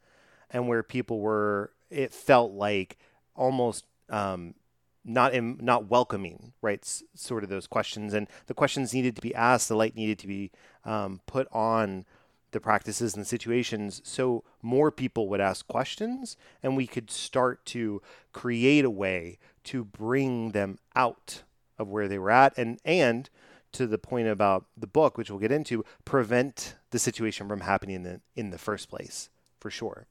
and 0.49 0.67
where 0.67 0.83
people 0.83 1.19
were 1.19 1.71
it 1.89 2.13
felt 2.13 2.51
like 2.51 2.97
almost 3.35 3.85
um, 4.09 4.55
not 5.03 5.33
in, 5.33 5.57
not 5.61 5.89
welcoming, 5.89 6.53
right? 6.61 6.79
S- 6.81 7.03
sort 7.13 7.43
of 7.43 7.49
those 7.49 7.67
questions, 7.67 8.13
and 8.13 8.27
the 8.47 8.53
questions 8.53 8.93
needed 8.93 9.15
to 9.15 9.21
be 9.21 9.35
asked. 9.35 9.67
The 9.67 9.75
light 9.75 9.95
needed 9.95 10.19
to 10.19 10.27
be 10.27 10.51
um, 10.83 11.21
put 11.27 11.47
on 11.51 12.05
the 12.51 12.59
practices 12.59 13.15
and 13.15 13.27
situations, 13.27 14.01
so 14.03 14.43
more 14.61 14.89
people 14.89 15.27
would 15.27 15.41
ask 15.41 15.67
questions, 15.67 16.37
and 16.63 16.77
we 16.77 16.87
could 16.87 17.11
start 17.11 17.65
to 17.65 18.01
create 18.31 18.85
a 18.85 18.89
way 18.89 19.37
to 19.65 19.83
bring 19.83 20.51
them 20.51 20.79
out 20.95 21.43
of 21.77 21.89
where 21.89 22.07
they 22.07 22.17
were 22.17 22.31
at, 22.31 22.57
and 22.57 22.79
and 22.85 23.29
to 23.73 23.85
the 23.85 23.97
point 23.97 24.27
about 24.27 24.65
the 24.77 24.87
book, 24.87 25.17
which 25.17 25.29
we'll 25.29 25.39
get 25.39 25.51
into, 25.51 25.83
prevent 26.05 26.75
the 26.91 26.99
situation 26.99 27.49
from 27.49 27.59
happening 27.59 27.97
in 27.97 28.03
the 28.03 28.21
in 28.35 28.49
the 28.49 28.57
first 28.57 28.89
place, 28.89 29.29
for 29.59 29.69
sure. 29.69 30.07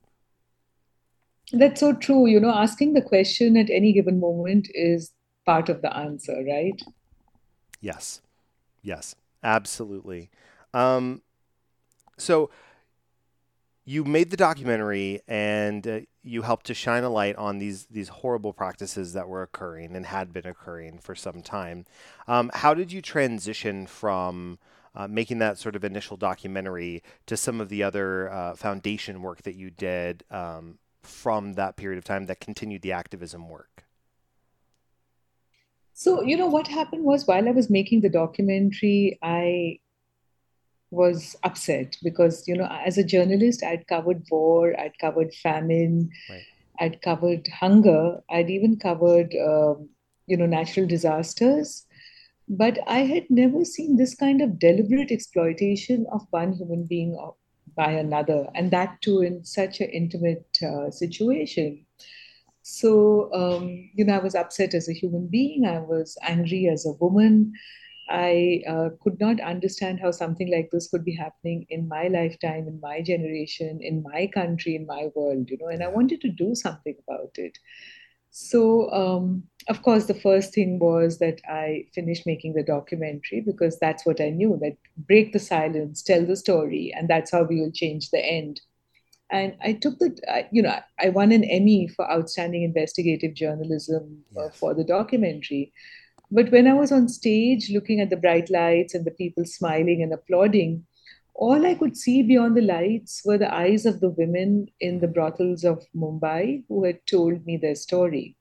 That's 1.53 1.81
so 1.81 1.93
true. 1.93 2.27
You 2.27 2.41
know, 2.41 2.53
asking 2.53 2.95
the 2.95 3.03
question 3.03 3.57
at 3.57 3.71
any 3.71 3.93
given 3.93 4.21
moment 4.21 4.69
is 4.75 5.13
part 5.47 5.69
of 5.69 5.83
the 5.83 5.95
answer, 5.97 6.43
right? 6.47 6.81
Yes. 7.81 8.21
Yes, 8.83 9.17
absolutely. 9.43 10.31
Um, 10.75 11.23
so 12.19 12.51
you 13.87 14.05
made 14.05 14.31
the 14.31 14.37
documentary 14.37 15.21
and 15.27 15.87
uh, 15.87 16.01
you 16.23 16.43
helped 16.43 16.67
to 16.67 16.75
shine 16.75 17.03
a 17.03 17.11
light 17.11 17.37
on 17.37 17.59
these 17.59 17.87
these 17.87 18.09
horrible 18.09 18.53
practices 18.53 19.13
that 19.13 19.29
were 19.29 19.43
occurring 19.43 19.95
and 19.97 20.07
had 20.07 20.33
been 20.33 20.47
occurring 20.47 20.99
for 20.99 21.15
some 21.15 21.43
time. 21.43 21.85
Um, 22.29 22.51
how 22.55 22.75
did 22.75 22.93
you 22.93 23.03
transition 23.03 23.87
from 23.87 24.59
uh, 24.95 25.09
making 25.09 25.39
that 25.39 25.59
sort 25.59 25.77
of 25.77 25.85
initial 25.85 26.17
documentary 26.17 27.03
to 27.27 27.37
some 27.37 27.61
of 27.61 27.69
the 27.69 27.83
other 27.83 28.31
uh, 28.31 28.55
foundation 28.55 29.23
work 29.23 29.43
that 29.43 29.55
you 29.55 29.71
did 29.71 30.25
um, 30.31 30.79
from 31.07 31.55
that 31.55 31.77
period 31.77 31.99
of 31.99 32.05
time 32.05 32.27
that 32.27 32.41
continued 32.41 32.83
the 32.83 32.93
activism 32.93 33.49
work? 33.49 33.85
So, 35.93 36.23
you 36.23 36.37
know, 36.37 36.49
what 36.49 36.67
happened 36.67 37.05
was 37.05 37.27
while 37.27 37.49
I 37.49 37.53
was 37.53 37.71
making 37.71 38.01
the 38.01 38.09
documentary, 38.09 39.19
I 39.23 39.79
was 40.91 41.37
upset 41.45 41.97
because, 42.03 42.47
you 42.49 42.57
know, 42.57 42.69
as 42.85 42.99
a 42.99 43.05
journalist, 43.05 43.63
I'd 43.63 43.87
covered 43.87 44.23
war, 44.31 44.79
I'd 44.79 44.99
covered 44.99 45.35
famine, 45.35 46.11
right. 46.29 46.45
I'd 46.81 47.03
covered 47.03 47.47
hunger, 47.49 48.21
I'd 48.31 48.51
even 48.51 48.77
covered, 48.77 49.35
um, 49.35 49.89
you 50.27 50.37
know, 50.37 50.47
natural 50.47 50.87
disasters. 50.87 51.87
But 52.49 52.79
I 52.87 53.01
had 53.01 53.31
never 53.31 53.65
seen 53.65 53.97
this 53.97 54.15
kind 54.15 54.43
of 54.43 54.59
deliberate 54.59 55.11
exploitation 55.11 56.07
of 56.13 56.27
one 56.31 56.53
human 56.53 56.85
being 56.85 57.17
by 57.75 57.93
another, 57.93 58.49
and 58.55 58.71
that 58.71 59.01
too 59.03 59.21
in 59.21 59.45
such 59.45 59.81
an 59.81 59.91
intimate 59.91 60.47
uh, 60.63 60.91
situation. 60.91 61.85
So, 62.63 63.33
um, 63.35 63.91
you 63.95 64.05
know, 64.05 64.15
I 64.15 64.19
was 64.19 64.35
upset 64.35 64.75
as 64.75 64.89
a 64.89 64.95
human 64.95 65.27
being, 65.27 65.67
I 65.67 65.81
was 65.81 66.17
angry 66.23 66.69
as 66.73 66.87
a 66.87 66.93
woman. 66.93 67.53
I 68.09 68.63
uh, 68.69 68.91
could 69.03 69.19
not 69.19 69.41
understand 69.41 69.99
how 70.01 70.11
something 70.11 70.51
like 70.51 70.71
this 70.71 70.89
could 70.89 71.05
be 71.05 71.15
happening 71.15 71.67
in 71.71 71.89
my 71.89 72.09
lifetime, 72.09 72.69
in 72.69 72.79
my 72.81 73.01
generation, 73.01 73.79
in 73.81 74.03
my 74.03 74.27
country, 74.27 74.77
in 74.77 74.87
my 74.87 75.09
world, 75.15 75.49
you 75.51 75.57
know, 75.59 75.69
and 75.69 75.83
I 75.83 75.89
wanted 75.89 76.21
to 76.21 76.29
do 76.29 76.55
something 76.55 76.97
about 77.09 77.33
it. 77.37 77.59
So, 78.31 78.91
um, 78.93 79.45
of 79.69 79.83
course, 79.83 80.07
the 80.07 80.15
first 80.15 80.53
thing 80.53 80.79
was 80.79 81.19
that 81.19 81.41
I 81.49 81.87
finished 81.95 82.27
making 82.27 82.55
the 82.55 82.63
documentary 82.63 83.41
because 83.41 83.79
that's 83.79 84.05
what 84.05 84.21
I 84.21 84.31
knew 84.31 84.59
that 84.61 84.77
break 84.97 85.33
the 85.33 85.39
silence, 85.39 86.03
tell 86.03 86.25
the 86.25 86.37
story, 86.37 86.93
and 86.95 87.09
that's 87.09 87.31
how 87.31 87.45
we 87.45 87.61
will 87.61 87.73
change 87.73 88.11
the 88.11 88.25
end. 88.25 88.61
And 89.31 89.57
I 89.63 89.73
took 89.73 89.99
the, 89.99 90.47
you 90.53 90.63
know, 90.63 90.79
I 91.01 91.09
won 91.09 91.33
an 91.33 91.45
Emmy 91.45 91.89
for 91.89 92.11
outstanding 92.11 92.63
investigative 92.63 93.35
journalism 93.35 94.23
yes. 94.37 94.57
for 94.57 94.75
the 94.75 94.85
documentary. 94.85 95.73
But 96.31 96.51
when 96.53 96.67
I 96.67 96.75
was 96.75 96.93
on 96.93 97.09
stage 97.09 97.71
looking 97.71 98.01
at 98.01 98.11
the 98.11 98.17
bright 98.17 98.51
lights 98.51 98.95
and 98.95 99.05
the 99.05 99.11
people 99.11 99.45
smiling 99.45 100.03
and 100.03 100.13
applauding, 100.13 100.85
all 101.35 101.67
I 101.67 101.75
could 101.75 101.97
see 101.97 102.23
beyond 102.23 102.57
the 102.57 102.63
lights 102.63 103.23
were 103.25 103.39
the 103.39 103.53
eyes 103.53 103.87
of 103.87 104.01
the 104.01 104.11
women 104.11 104.69
in 104.79 105.01
the 105.01 105.09
brothels 105.09 105.65
of 105.65 105.85
Mumbai 105.97 106.65
who 106.69 106.85
had 106.85 107.05
told 107.07 107.45
me 107.45 107.57
their 107.57 107.75
story. 107.75 108.37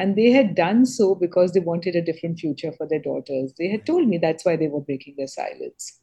And 0.00 0.16
they 0.16 0.30
had 0.30 0.54
done 0.54 0.86
so 0.86 1.14
because 1.14 1.52
they 1.52 1.60
wanted 1.60 1.94
a 1.94 2.02
different 2.08 2.38
future 2.38 2.72
for 2.76 2.86
their 2.88 3.02
daughters. 3.06 3.52
They 3.58 3.68
had 3.68 3.84
told 3.86 4.08
me 4.08 4.18
that's 4.18 4.44
why 4.46 4.56
they 4.56 4.68
were 4.68 4.80
breaking 4.80 5.14
their 5.16 5.26
silence. 5.26 6.00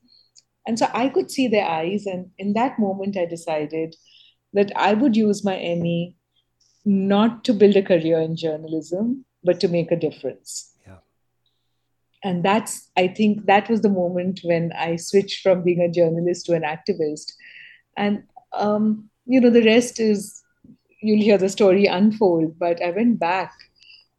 And 0.67 0.77
so 0.77 0.87
I 0.93 1.09
could 1.09 1.31
see 1.31 1.47
their 1.47 1.65
eyes. 1.65 2.05
And 2.05 2.29
in 2.37 2.53
that 2.53 2.77
moment, 2.77 3.17
I 3.17 3.25
decided 3.25 3.95
that 4.53 4.71
I 4.75 4.93
would 4.93 5.15
use 5.17 5.43
my 5.43 5.55
Emmy 5.57 6.15
not 6.85 7.43
to 7.45 7.53
build 7.53 7.75
a 7.75 7.81
career 7.81 8.19
in 8.19 8.35
journalism, 8.35 9.25
but 9.43 9.59
to 9.61 9.67
make 9.67 9.91
a 9.91 9.95
difference 10.05 10.73
Yeah. 10.87 10.99
and 12.23 12.43
that's 12.47 12.89
i 12.97 13.07
think 13.07 13.45
that 13.45 13.69
was 13.69 13.81
the 13.81 13.89
moment 13.89 14.41
when 14.51 14.71
i 14.85 14.95
switched 14.95 15.41
from 15.43 15.63
being 15.67 15.81
a 15.81 15.91
journalist 15.97 16.45
to 16.47 16.53
an 16.53 16.63
activist 16.63 17.33
and 17.95 18.23
um, 18.53 19.09
you 19.25 19.39
know 19.41 19.49
the 19.57 19.65
rest 19.65 19.99
is 19.99 20.43
you'll 21.01 21.23
hear 21.27 21.37
the 21.37 21.49
story 21.49 21.85
unfold 21.85 22.57
but 22.65 22.81
i 22.87 22.89
went 22.99 23.19
back 23.19 23.53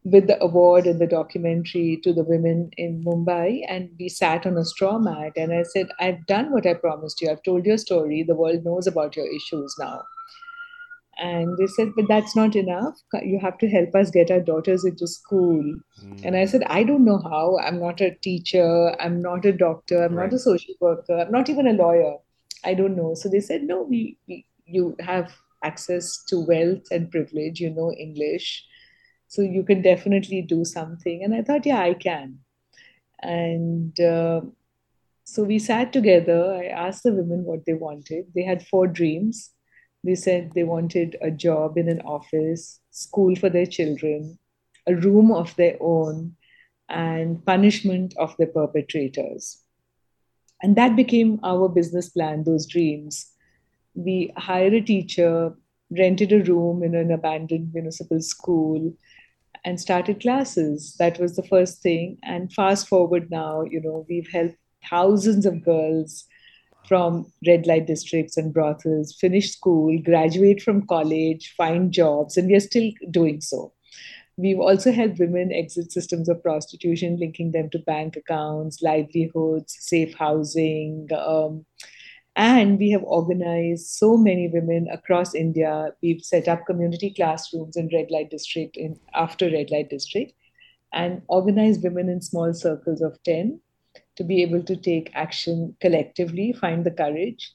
with 0.05 0.27
the 0.27 0.41
award 0.43 0.87
and 0.87 1.01
the 1.01 1.07
documentary 1.07 2.01
to 2.03 2.13
the 2.13 2.25
women 2.25 2.71
in 2.77 3.03
mumbai 3.05 3.63
and 3.69 3.91
we 3.99 4.09
sat 4.09 4.47
on 4.47 4.57
a 4.57 4.65
straw 4.65 4.99
mat 4.99 5.33
and 5.37 5.53
i 5.53 5.63
said 5.63 5.89
i've 6.01 6.25
done 6.27 6.53
what 6.53 6.67
i 6.67 6.73
promised 6.73 7.21
you 7.21 7.31
i've 7.31 7.43
told 7.43 7.67
your 7.67 7.79
story 7.79 8.23
the 8.23 8.35
world 8.35 8.65
knows 8.65 8.87
about 8.87 9.17
your 9.17 9.27
issues 9.27 9.75
now 9.79 10.01
and 11.19 11.59
they 11.59 11.67
said, 11.67 11.93
but 11.97 12.07
that's 12.09 12.37
not 12.37 12.55
enough. 12.55 12.95
You 13.23 13.41
have 13.41 13.59
to 13.59 13.69
help 13.69 13.95
us 13.95 14.11
get 14.11 14.31
our 14.31 14.41
daughters 14.41 14.85
into 14.85 15.07
school. 15.09 15.63
Mm. 16.05 16.25
And 16.25 16.37
I 16.37 16.45
said, 16.45 16.63
I 16.65 16.85
don't 16.85 17.05
know 17.05 17.19
how. 17.19 17.59
I'm 17.59 17.81
not 17.81 18.01
a 18.01 18.15
teacher. 18.23 18.95
I'm 19.01 19.21
not 19.21 19.45
a 19.45 19.53
doctor. 19.53 20.05
I'm 20.05 20.15
right. 20.15 20.31
not 20.31 20.35
a 20.35 20.39
social 20.39 20.75
worker. 20.81 21.19
I'm 21.19 21.33
not 21.33 21.49
even 21.49 21.67
a 21.67 21.73
lawyer. 21.73 22.15
I 22.65 22.75
don't 22.75 22.97
know. 22.97 23.15
So 23.15 23.29
they 23.29 23.41
said, 23.41 23.63
no, 23.65 23.83
we, 23.83 24.17
we, 24.29 24.47
you 24.65 24.97
have 25.01 25.35
access 25.65 26.23
to 26.29 26.39
wealth 26.39 26.85
and 26.93 27.11
privilege. 27.11 27.59
You 27.59 27.71
know 27.71 27.93
English. 27.93 28.65
So 29.29 29.43
you 29.43 29.63
can 29.63 29.83
definitely 29.83 30.43
do 30.43 30.65
something. 30.65 31.23
And 31.23 31.35
I 31.35 31.43
thought, 31.43 31.67
yeah, 31.67 31.81
I 31.81 31.95
can. 31.95 32.39
And 33.21 33.99
uh, 34.01 34.41
so 35.25 35.45
we 35.45 35.59
sat 35.59 35.93
together. 35.93 36.55
I 36.55 36.67
asked 36.67 37.03
the 37.03 37.13
women 37.13 37.45
what 37.45 37.67
they 37.67 37.75
wanted. 37.75 38.27
They 38.35 38.43
had 38.43 38.67
four 38.67 38.87
dreams 38.87 39.53
they 40.05 40.15
said 40.15 40.53
they 40.55 40.65
wanted 40.65 41.17
a 41.21 41.31
job 41.31 41.77
in 41.77 41.89
an 41.89 42.01
office, 42.03 42.81
school 42.91 43.35
for 43.37 43.51
their 43.51 43.67
children, 43.67 44.39
a 44.87 44.95
room 44.95 45.33
of 45.33 45.55
their 45.57 45.77
own, 45.81 46.37
and 46.89 47.45
punishment 47.45 48.15
of 48.17 48.37
the 48.39 48.47
perpetrators. 48.47 49.63
And 50.63 50.77
that 50.77 50.97
became 50.97 51.41
our 51.43 51.69
business 51.69 52.09
plan, 52.09 52.45
those 52.45 52.67
dreams. 52.67 53.31
We 53.95 54.33
hired 54.37 54.75
a 54.75 54.81
teacher, 54.81 55.55
rented 55.91 56.33
a 56.33 56.43
room 56.43 56.83
in 56.83 56.95
an 56.95 57.11
abandoned 57.11 57.75
municipal 57.75 58.21
school, 58.21 58.95
and 59.69 59.79
started 59.79 60.19
classes. 60.23 60.97
That 60.99 61.21
was 61.21 61.37
the 61.37 61.43
first 61.43 61.83
thing. 61.83 62.17
And 62.23 62.51
fast 62.51 62.89
forward 62.89 63.31
now, 63.31 63.65
you 63.65 63.83
know, 63.83 64.07
we've 64.09 64.31
helped 64.33 64.57
thousands 64.89 65.45
of 65.45 65.63
girls 65.63 66.25
from 66.89 67.31
red 67.47 67.67
light 67.67 67.87
districts 67.87 68.39
and 68.39 68.55
brothels, 68.55 69.15
finish 69.21 69.53
school, 69.53 69.99
graduate 70.03 70.63
from 70.63 70.87
college, 70.87 71.53
find 71.55 71.93
jobs, 71.93 72.39
and 72.39 72.49
we 72.49 72.55
are 72.55 72.61
still 72.61 72.91
doing 73.11 73.43
so. 73.43 73.75
We've 74.39 74.59
also 74.59 74.91
helped 74.91 75.19
women 75.19 75.53
exit 75.53 75.93
systems 75.93 76.31
of 76.31 76.43
prostitution, 76.43 77.19
linking 77.21 77.53
them 77.53 77.69
to 77.71 77.79
bank 77.81 78.17
accounts, 78.17 78.81
livelihoods, 78.81 79.77
safe 79.81 80.15
housing. 80.15 81.09
Um, 81.15 81.67
and 82.39 82.79
we 82.79 82.89
have 82.91 83.03
organized 83.03 83.89
so 83.89 84.17
many 84.17 84.47
women 84.47 84.87
across 84.93 85.35
India. 85.35 85.91
We've 86.01 86.23
set 86.23 86.47
up 86.47 86.67
community 86.67 87.13
classrooms 87.13 87.77
in 87.77 87.91
red 87.93 88.13
light 88.13 88.31
district, 88.31 88.77
in 88.77 88.99
after 89.13 89.51
red 89.51 89.73
light 89.73 89.91
district, 89.91 90.35
and 90.93 91.21
organized 91.27 91.83
women 91.83 92.09
in 92.09 92.23
small 92.23 92.55
circles 92.55 93.01
of 93.01 93.21
10 93.25 93.61
to 94.15 94.23
be 94.23 94.41
able 94.43 94.63
to 94.63 94.77
take 94.77 95.11
action 95.15 95.77
collectively, 95.81 96.53
find 96.53 96.87
the 96.87 96.93
courage. 96.93 97.53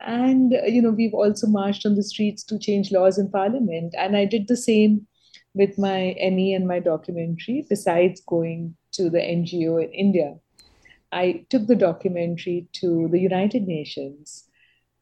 And, 0.00 0.54
uh, 0.54 0.64
you 0.64 0.80
know, 0.80 0.90
we've 0.90 1.12
also 1.12 1.46
marched 1.46 1.84
on 1.84 1.94
the 1.94 2.02
streets 2.02 2.42
to 2.44 2.58
change 2.58 2.92
laws 2.92 3.18
in 3.18 3.30
parliament. 3.30 3.94
And 3.96 4.16
I 4.16 4.24
did 4.24 4.48
the 4.48 4.56
same 4.56 5.06
with 5.52 5.78
my 5.78 6.12
Emmy 6.18 6.54
and 6.54 6.66
my 6.66 6.78
documentary, 6.78 7.66
besides 7.68 8.22
going 8.26 8.74
to 8.92 9.10
the 9.10 9.18
NGO 9.18 9.84
in 9.84 9.92
India. 9.92 10.36
I 11.14 11.46
took 11.48 11.68
the 11.68 11.76
documentary 11.76 12.66
to 12.80 13.08
the 13.08 13.20
United 13.20 13.68
Nations 13.68 14.48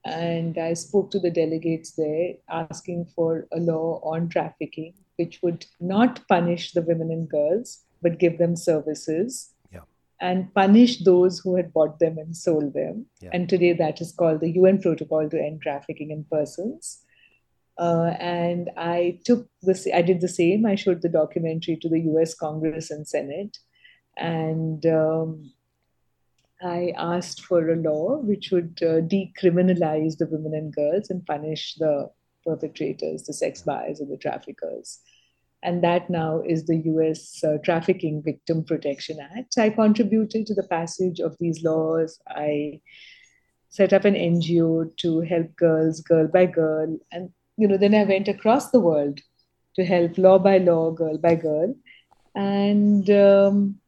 and 0.05 0.59
I 0.59 0.75
spoke 0.75 1.11
to 1.13 1.19
the 1.19 1.31
delegates 1.31 1.93
there 1.93 2.35
asking 2.51 3.07
for 3.17 3.47
a 3.53 3.59
law 3.59 4.01
on 4.05 4.29
trafficking, 4.29 4.93
which 5.17 5.41
would 5.43 5.65
not 5.81 6.27
punish 6.29 6.73
the 6.73 6.83
women 6.83 7.11
and 7.11 7.29
girls, 7.29 7.85
but 8.03 8.19
give 8.19 8.37
them 8.39 8.57
services 8.57 9.55
Yeah. 9.73 9.87
and 10.21 10.53
punish 10.55 11.03
those 11.03 11.39
who 11.39 11.57
had 11.57 11.73
bought 11.73 11.99
them 11.99 12.19
and 12.19 12.37
sold 12.37 12.75
them. 12.75 13.07
Yeah. 13.23 13.31
And 13.33 13.49
today 13.49 13.73
that 13.73 14.03
is 14.03 14.13
called 14.13 14.41
the 14.41 14.51
UN 14.61 14.83
Protocol 14.83 15.31
to 15.31 15.43
End 15.43 15.63
Trafficking 15.63 16.11
in 16.11 16.25
Persons. 16.25 17.05
Uh, 17.79 18.15
and 18.21 18.71
I 18.77 19.19
took 19.25 19.49
this, 19.63 19.89
I 19.95 20.03
did 20.03 20.21
the 20.21 20.29
same. 20.29 20.67
I 20.67 20.75
showed 20.75 21.01
the 21.01 21.09
documentary 21.09 21.77
to 21.77 21.89
the 21.89 22.01
US 22.13 22.35
Congress 22.35 22.91
and 22.91 23.09
Senate. 23.09 23.57
And 24.19 24.85
um, 24.85 25.53
I 26.63 26.93
asked 26.97 27.43
for 27.43 27.71
a 27.71 27.77
law 27.77 28.19
which 28.19 28.51
would 28.51 28.79
uh, 28.83 29.01
decriminalize 29.03 30.17
the 30.19 30.29
women 30.31 30.55
and 30.55 30.73
girls 30.73 31.11
and 31.11 31.25
punish 31.27 31.75
the 31.75 32.11
perpetrators, 32.47 33.25
the 33.25 33.33
sex 33.33 33.63
buyers, 33.63 34.01
and 34.01 34.11
the 34.11 34.17
traffickers. 34.17 35.01
And 35.63 35.83
that 35.85 36.11
now 36.11 36.41
is 36.41 36.67
the 36.67 36.77
US 36.77 37.43
uh, 37.45 37.59
Trafficking 37.65 38.23
Victim 38.23 38.65
Protection 38.65 39.19
Act. 39.37 39.59
I 39.59 39.71
contributed 39.71 40.47
to 40.47 40.55
the 40.55 40.65
passage 40.65 41.21
of 41.21 41.37
these 41.39 41.63
laws. 41.63 42.21
I 42.29 42.81
set 43.69 43.93
up 43.93 44.05
an 44.05 44.15
NGO 44.15 44.97
to 44.99 45.21
help 45.21 45.55
girls, 45.57 46.01
girl 46.01 46.27
by 46.27 46.47
girl. 46.47 46.99
And, 47.13 47.31
you 47.57 47.69
know, 47.69 47.77
then 47.77 47.95
I 47.95 48.05
went 48.05 48.29
across 48.29 48.71
the 48.71 48.81
world 48.81 49.21
to 49.77 49.85
help 49.85 50.19
law 50.19 50.39
by 50.39 50.59
law, 50.59 50.91
girl 50.91 51.17
by 51.17 51.37
girl. 51.37 51.75
And, 52.35 53.09
um, 53.11 53.79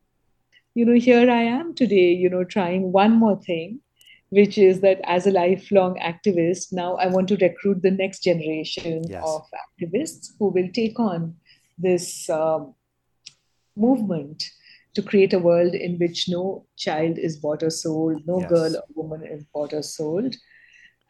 you 0.75 0.85
know, 0.85 0.95
here 0.95 1.31
I 1.31 1.43
am 1.43 1.75
today, 1.75 2.13
you 2.13 2.29
know, 2.29 2.45
trying 2.45 2.93
one 2.93 3.13
more 3.13 3.41
thing, 3.41 3.81
which 4.31 4.59
is 4.59 4.81
that 4.81 5.01
as 5.05 5.27
a 5.27 5.31
lifelong 5.31 5.99
activist, 6.03 6.73
now 6.73 6.97
I 6.97 7.07
want 7.07 7.29
to 7.29 7.37
recruit 7.37 7.83
the 7.83 7.93
next 7.93 8.25
generation 8.25 9.03
Yes. 9.09 9.23
of 9.25 9.43
activists 9.65 10.33
who 10.39 10.49
will 10.49 10.69
take 10.73 10.99
on 10.99 11.37
this 11.79 12.29
um, 12.29 12.75
movement 13.77 14.45
to 14.95 15.03
create 15.03 15.33
a 15.33 15.39
world 15.39 15.75
in 15.75 15.99
which 15.99 16.29
no 16.29 16.67
child 16.77 17.19
is 17.19 17.37
bought 17.39 17.63
or 17.63 17.71
sold, 17.71 18.23
no 18.27 18.41
Yes. 18.41 18.49
girl 18.49 18.77
or 18.77 18.85
woman 18.95 19.27
is 19.27 19.45
bought 19.53 19.73
or 19.73 19.83
sold. 19.83 20.35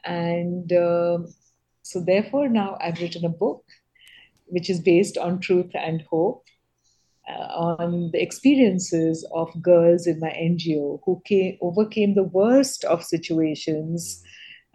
And 0.05 0.71
um, 0.73 1.29
so, 1.83 2.01
therefore, 2.01 2.49
now 2.49 2.77
I've 2.81 3.01
written 3.01 3.25
a 3.25 3.31
book 3.31 3.65
which 4.47 4.69
is 4.69 4.81
based 4.81 5.17
on 5.17 5.41
truth 5.41 5.71
and 5.75 6.03
hope 6.11 6.45
uh, 7.29 7.49
on 7.55 8.11
the 8.13 8.23
experiences 8.23 9.27
of 9.33 9.51
girls 9.63 10.07
in 10.07 10.21
my 10.21 10.31
NGO 10.31 11.01
who 11.05 11.23
came, 11.25 11.57
overcame 11.61 12.15
the 12.15 12.25
worst 12.25 12.85
of 12.85 13.05
situations 13.05 14.23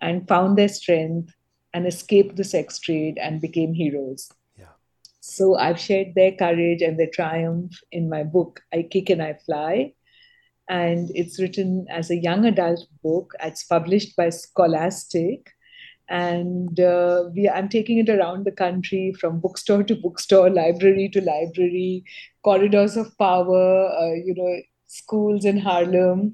and 0.01 0.27
found 0.27 0.57
their 0.57 0.67
strength 0.67 1.33
and 1.73 1.85
escaped 1.85 2.35
the 2.35 2.43
sex 2.43 2.79
trade 2.79 3.17
and 3.21 3.41
became 3.41 3.73
heroes. 3.73 4.31
Yeah. 4.57 4.73
So 5.19 5.55
I've 5.55 5.79
shared 5.79 6.15
their 6.15 6.31
courage 6.31 6.81
and 6.81 6.97
their 6.97 7.09
triumph 7.13 7.79
in 7.91 8.09
my 8.09 8.23
book, 8.23 8.61
I 8.73 8.83
Kick 8.83 9.09
and 9.09 9.21
I 9.21 9.33
Fly. 9.45 9.93
And 10.67 11.11
it's 11.15 11.39
written 11.39 11.87
as 11.89 12.09
a 12.09 12.15
young 12.15 12.45
adult 12.45 12.85
book. 13.03 13.33
It's 13.43 13.63
published 13.63 14.15
by 14.15 14.29
Scholastic. 14.29 15.51
And 16.09 16.79
uh, 16.79 17.25
we, 17.35 17.47
I'm 17.47 17.69
taking 17.69 17.99
it 17.99 18.09
around 18.09 18.45
the 18.45 18.51
country 18.51 19.13
from 19.19 19.39
bookstore 19.39 19.83
to 19.83 19.95
bookstore, 19.95 20.49
library 20.49 21.09
to 21.13 21.21
library, 21.21 22.03
corridors 22.43 22.97
of 22.97 23.15
power, 23.17 23.89
uh, 23.89 24.13
you 24.13 24.33
know, 24.35 24.61
schools 24.87 25.45
in 25.45 25.57
Harlem, 25.57 26.33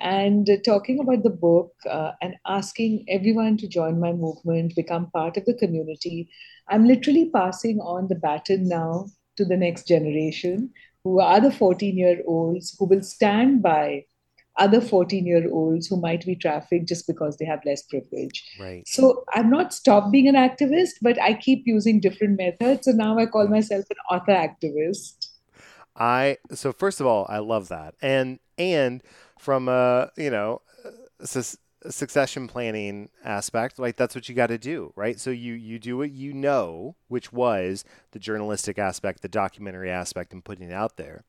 and 0.00 0.48
uh, 0.48 0.56
talking 0.64 0.98
about 1.00 1.22
the 1.22 1.30
book 1.30 1.72
uh, 1.88 2.12
and 2.22 2.34
asking 2.46 3.04
everyone 3.08 3.58
to 3.58 3.68
join 3.68 4.00
my 4.00 4.12
movement, 4.12 4.74
become 4.74 5.10
part 5.10 5.36
of 5.36 5.44
the 5.44 5.54
community. 5.54 6.30
I'm 6.68 6.86
literally 6.86 7.30
passing 7.34 7.78
on 7.80 8.08
the 8.08 8.14
baton 8.14 8.66
now 8.68 9.06
to 9.36 9.44
the 9.44 9.56
next 9.56 9.86
generation, 9.86 10.70
who 11.04 11.20
are 11.20 11.40
the 11.40 11.52
14 11.52 11.96
year 11.96 12.22
olds 12.26 12.74
who 12.78 12.86
will 12.86 13.02
stand 13.02 13.62
by 13.62 14.04
other 14.60 14.80
14 14.80 15.26
year 15.26 15.50
olds 15.50 15.88
who 15.88 16.00
might 16.00 16.24
be 16.24 16.36
trafficked 16.36 16.86
just 16.86 17.06
because 17.06 17.36
they 17.38 17.44
have 17.44 17.60
less 17.64 17.82
privilege. 17.82 18.44
Right. 18.60 18.86
So 18.86 19.24
I've 19.34 19.46
not 19.46 19.74
stopped 19.74 20.12
being 20.12 20.28
an 20.28 20.36
activist, 20.36 21.00
but 21.02 21.20
I 21.20 21.34
keep 21.34 21.62
using 21.66 21.98
different 22.00 22.38
methods. 22.38 22.84
So 22.84 22.92
now 22.92 23.18
I 23.18 23.26
call 23.26 23.48
myself 23.48 23.84
an 23.90 23.96
author 24.10 24.32
activist. 24.32 25.26
I 25.96 26.38
so 26.52 26.72
first 26.72 27.00
of 27.00 27.06
all, 27.06 27.26
I 27.28 27.38
love 27.38 27.68
that, 27.68 27.94
and 28.00 28.38
and 28.56 29.02
from 29.38 29.68
a 29.68 30.10
you 30.16 30.30
know 30.30 30.62
succession 31.88 32.46
planning 32.46 33.08
aspect, 33.24 33.78
like 33.78 33.96
that's 33.96 34.14
what 34.14 34.28
you 34.28 34.34
got 34.34 34.48
to 34.48 34.58
do, 34.58 34.92
right? 34.96 35.18
So 35.18 35.30
you 35.30 35.54
you 35.54 35.78
do 35.78 35.98
what 35.98 36.12
you 36.12 36.32
know, 36.32 36.96
which 37.08 37.32
was 37.32 37.84
the 38.12 38.18
journalistic 38.18 38.78
aspect, 38.78 39.22
the 39.22 39.28
documentary 39.28 39.90
aspect, 39.90 40.32
and 40.32 40.44
putting 40.44 40.68
it 40.68 40.72
out 40.72 40.96
there. 40.96 41.24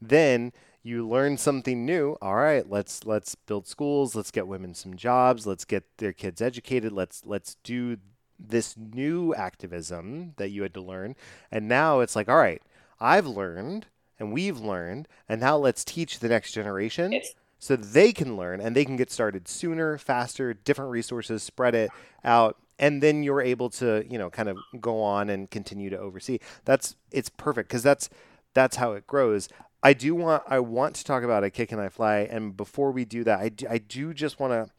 Then 0.00 0.52
you 0.82 1.06
learn 1.06 1.36
something 1.38 1.84
new. 1.86 2.16
All 2.20 2.34
right, 2.36 2.68
let's 2.68 3.04
let's 3.06 3.34
build 3.34 3.66
schools. 3.66 4.14
Let's 4.14 4.30
get 4.30 4.46
women 4.46 4.74
some 4.74 4.96
jobs. 4.96 5.46
Let's 5.46 5.64
get 5.64 5.84
their 5.98 6.12
kids 6.12 6.40
educated. 6.42 6.92
Let's 6.92 7.22
let's 7.24 7.56
do 7.62 7.98
this 8.38 8.76
new 8.76 9.34
activism 9.34 10.34
that 10.36 10.50
you 10.50 10.62
had 10.62 10.74
to 10.74 10.80
learn. 10.80 11.14
And 11.50 11.68
now 11.68 12.00
it's 12.00 12.16
like, 12.16 12.28
all 12.28 12.36
right, 12.36 12.60
I've 13.00 13.26
learned 13.26 13.86
and 14.18 14.32
we've 14.32 14.58
learned, 14.58 15.08
and 15.28 15.40
now 15.40 15.56
let's 15.56 15.84
teach 15.84 16.18
the 16.18 16.28
next 16.28 16.52
generation 16.52 17.12
Yes. 17.12 17.34
so 17.58 17.76
they 17.76 18.12
can 18.12 18.36
learn 18.36 18.60
and 18.60 18.74
they 18.76 18.84
can 18.84 18.96
get 18.96 19.10
started 19.10 19.48
sooner, 19.48 19.98
faster, 19.98 20.54
different 20.54 20.90
resources, 20.90 21.42
spread 21.42 21.74
it 21.74 21.90
out. 22.24 22.56
And 22.78 23.02
then 23.02 23.22
you're 23.22 23.40
able 23.42 23.70
to, 23.70 24.04
you 24.10 24.18
know, 24.18 24.30
kind 24.30 24.48
of 24.48 24.58
go 24.80 25.00
on 25.02 25.30
and 25.30 25.48
continue 25.50 25.90
to 25.90 25.98
oversee. 25.98 26.38
That's 26.64 26.96
it's 27.12 27.28
perfect 27.28 27.68
because 27.68 27.82
that's 27.84 28.08
that's 28.54 28.76
how 28.76 28.92
it 28.92 29.06
grows. 29.06 29.48
I 29.82 29.92
do 29.92 30.14
want 30.14 30.44
I 30.46 30.60
want 30.60 30.94
to 30.96 31.04
talk 31.04 31.22
about 31.22 31.44
a 31.44 31.50
kick 31.50 31.72
and 31.72 31.80
I 31.80 31.88
fly, 31.88 32.18
and 32.18 32.56
before 32.56 32.92
we 32.92 33.04
do 33.04 33.24
that, 33.24 33.40
I 33.40 33.48
do, 33.48 33.66
I 33.68 33.78
do 33.78 34.14
just 34.14 34.38
want 34.38 34.52
to 34.52 34.70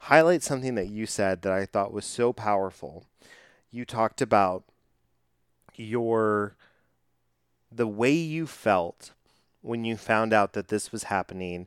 highlight 0.00 0.42
something 0.42 0.74
that 0.74 0.88
you 0.88 1.06
said 1.06 1.42
that 1.42 1.52
I 1.52 1.66
thought 1.66 1.92
was 1.92 2.04
so 2.04 2.32
powerful. 2.32 3.04
You 3.70 3.84
talked 3.84 4.20
about 4.20 4.64
your 5.76 6.56
the 7.72 7.86
way 7.86 8.12
you 8.12 8.46
felt 8.46 9.12
when 9.62 9.84
you 9.84 9.96
found 9.96 10.32
out 10.32 10.52
that 10.54 10.68
this 10.68 10.90
was 10.92 11.04
happening, 11.04 11.66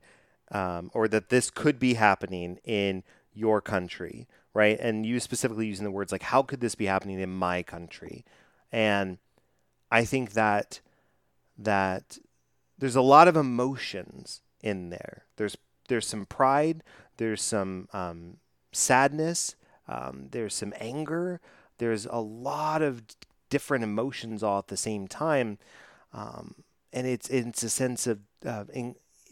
um, 0.51 0.91
or 0.93 1.07
that 1.07 1.29
this 1.29 1.49
could 1.49 1.79
be 1.79 1.93
happening 1.95 2.59
in 2.63 3.03
your 3.33 3.61
country, 3.61 4.27
right? 4.53 4.79
And 4.79 5.05
you 5.05 5.19
specifically 5.19 5.65
using 5.65 5.85
the 5.85 5.91
words 5.91 6.11
like, 6.11 6.23
"How 6.23 6.43
could 6.43 6.59
this 6.59 6.75
be 6.75 6.85
happening 6.85 7.19
in 7.19 7.33
my 7.33 7.63
country?" 7.63 8.23
And 8.71 9.17
I 9.91 10.05
think 10.05 10.33
that 10.33 10.79
that 11.57 12.19
there's 12.77 12.95
a 12.95 13.01
lot 13.01 13.27
of 13.27 13.35
emotions 13.35 14.41
in 14.61 14.89
there. 14.89 15.23
There's 15.37 15.57
there's 15.87 16.07
some 16.07 16.25
pride. 16.25 16.83
There's 17.17 17.41
some 17.41 17.87
um, 17.93 18.37
sadness. 18.71 19.55
Um, 19.87 20.29
there's 20.31 20.55
some 20.55 20.73
anger. 20.79 21.41
There's 21.77 22.05
a 22.05 22.19
lot 22.19 22.81
of 22.81 23.03
different 23.49 23.83
emotions 23.83 24.41
all 24.41 24.59
at 24.59 24.67
the 24.67 24.77
same 24.77 25.07
time, 25.07 25.57
um, 26.13 26.55
and 26.91 27.05
it's 27.05 27.29
it's 27.29 27.63
a 27.63 27.69
sense 27.69 28.07
of 28.07 28.19
uh, 28.45 28.65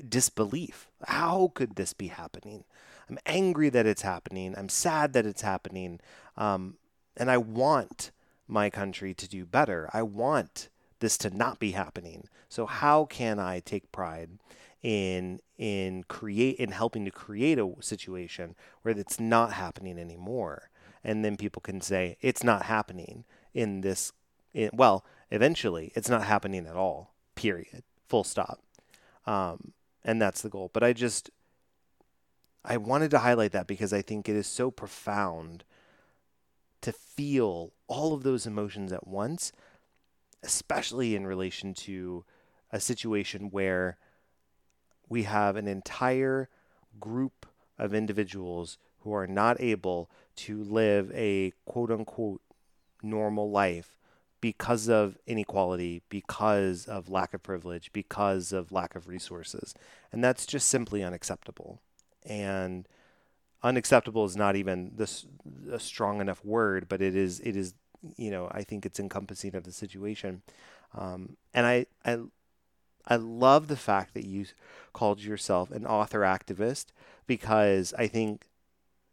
disbelief. 0.07 0.87
How 1.07 1.51
could 1.53 1.75
this 1.75 1.93
be 1.93 2.07
happening? 2.07 2.65
I'm 3.09 3.19
angry 3.25 3.69
that 3.69 3.85
it's 3.85 4.03
happening. 4.03 4.53
I'm 4.57 4.69
sad 4.69 5.13
that 5.13 5.25
it's 5.25 5.41
happening, 5.41 5.99
um, 6.37 6.75
and 7.17 7.31
I 7.31 7.37
want 7.37 8.11
my 8.47 8.69
country 8.69 9.13
to 9.13 9.27
do 9.27 9.45
better. 9.45 9.89
I 9.93 10.03
want 10.03 10.69
this 11.01 11.17
to 11.17 11.29
not 11.29 11.59
be 11.59 11.71
happening. 11.71 12.29
So 12.47 12.65
how 12.65 13.05
can 13.05 13.37
I 13.37 13.59
take 13.59 13.91
pride 13.91 14.29
in 14.81 15.41
in 15.57 16.03
create 16.07 16.55
in 16.57 16.71
helping 16.71 17.05
to 17.05 17.11
create 17.11 17.59
a 17.59 17.73
situation 17.81 18.55
where 18.81 18.97
it's 18.97 19.19
not 19.19 19.53
happening 19.53 19.99
anymore? 19.99 20.69
And 21.03 21.25
then 21.25 21.35
people 21.35 21.61
can 21.61 21.81
say 21.81 22.17
it's 22.21 22.43
not 22.43 22.63
happening 22.63 23.25
in 23.53 23.81
this 23.81 24.13
It, 24.53 24.73
well, 24.73 25.03
eventually, 25.29 25.91
it's 25.95 26.09
not 26.09 26.23
happening 26.23 26.65
at 26.67 26.75
all. 26.75 27.13
Period. 27.35 27.83
Full 28.07 28.23
stop. 28.23 28.59
Um, 29.25 29.73
and 30.03 30.21
that's 30.21 30.41
the 30.41 30.49
goal. 30.49 30.69
But 30.73 30.83
I 30.83 30.93
just 30.93 31.29
I 32.63 32.77
wanted 32.77 33.11
to 33.11 33.19
highlight 33.19 33.53
that 33.53 33.67
because 33.67 33.93
I 33.93 34.01
think 34.01 34.29
it 34.29 34.35
is 34.35 34.47
so 34.47 34.71
profound 34.71 35.63
to 36.81 36.91
feel 36.91 37.71
all 37.87 38.13
of 38.13 38.23
those 38.23 38.45
emotions 38.45 38.91
at 38.91 39.07
once, 39.07 39.51
especially 40.43 41.15
in 41.15 41.27
relation 41.27 41.73
to 41.73 42.25
a 42.71 42.79
situation 42.79 43.49
where 43.51 43.97
we 45.09 45.23
have 45.23 45.55
an 45.55 45.67
entire 45.67 46.49
group 46.99 47.45
of 47.77 47.93
individuals 47.93 48.77
who 48.99 49.13
are 49.13 49.27
not 49.27 49.59
able 49.59 50.09
to 50.35 50.63
live 50.63 51.11
a 51.13 51.51
quote 51.65 51.91
unquote 51.91 52.41
normal 53.03 53.51
life 53.51 53.97
because 54.39 54.89
of 54.89 55.17
inequality, 55.27 56.01
because 56.09 56.85
of 56.85 57.09
lack 57.09 57.33
of 57.33 57.43
privilege, 57.43 57.93
because 57.93 58.51
of 58.51 58.71
lack 58.71 58.95
of 58.95 59.07
resources. 59.07 59.75
And 60.11 60.23
that's 60.23 60.45
just 60.45 60.67
simply 60.67 61.03
unacceptable. 61.03 61.79
And 62.25 62.87
unacceptable 63.63 64.25
is 64.25 64.35
not 64.35 64.55
even 64.55 64.91
this 64.95 65.27
a 65.71 65.79
strong 65.79 66.21
enough 66.21 66.43
word, 66.43 66.87
but 66.89 67.01
it 67.01 67.15
is 67.15 67.39
it 67.41 67.55
is 67.55 67.73
you 68.17 68.31
know 68.31 68.49
I 68.51 68.63
think 68.63 68.85
it's 68.85 68.99
encompassing 68.99 69.55
of 69.55 69.63
the 69.63 69.71
situation. 69.71 70.41
Um, 70.97 71.37
and 71.53 71.65
I, 71.65 71.85
I 72.05 72.19
I 73.05 73.15
love 73.15 73.67
the 73.67 73.77
fact 73.77 74.13
that 74.13 74.25
you 74.25 74.45
called 74.93 75.21
yourself 75.21 75.71
an 75.71 75.85
author 75.85 76.21
activist 76.21 76.87
because 77.25 77.93
I 77.97 78.07
think 78.07 78.47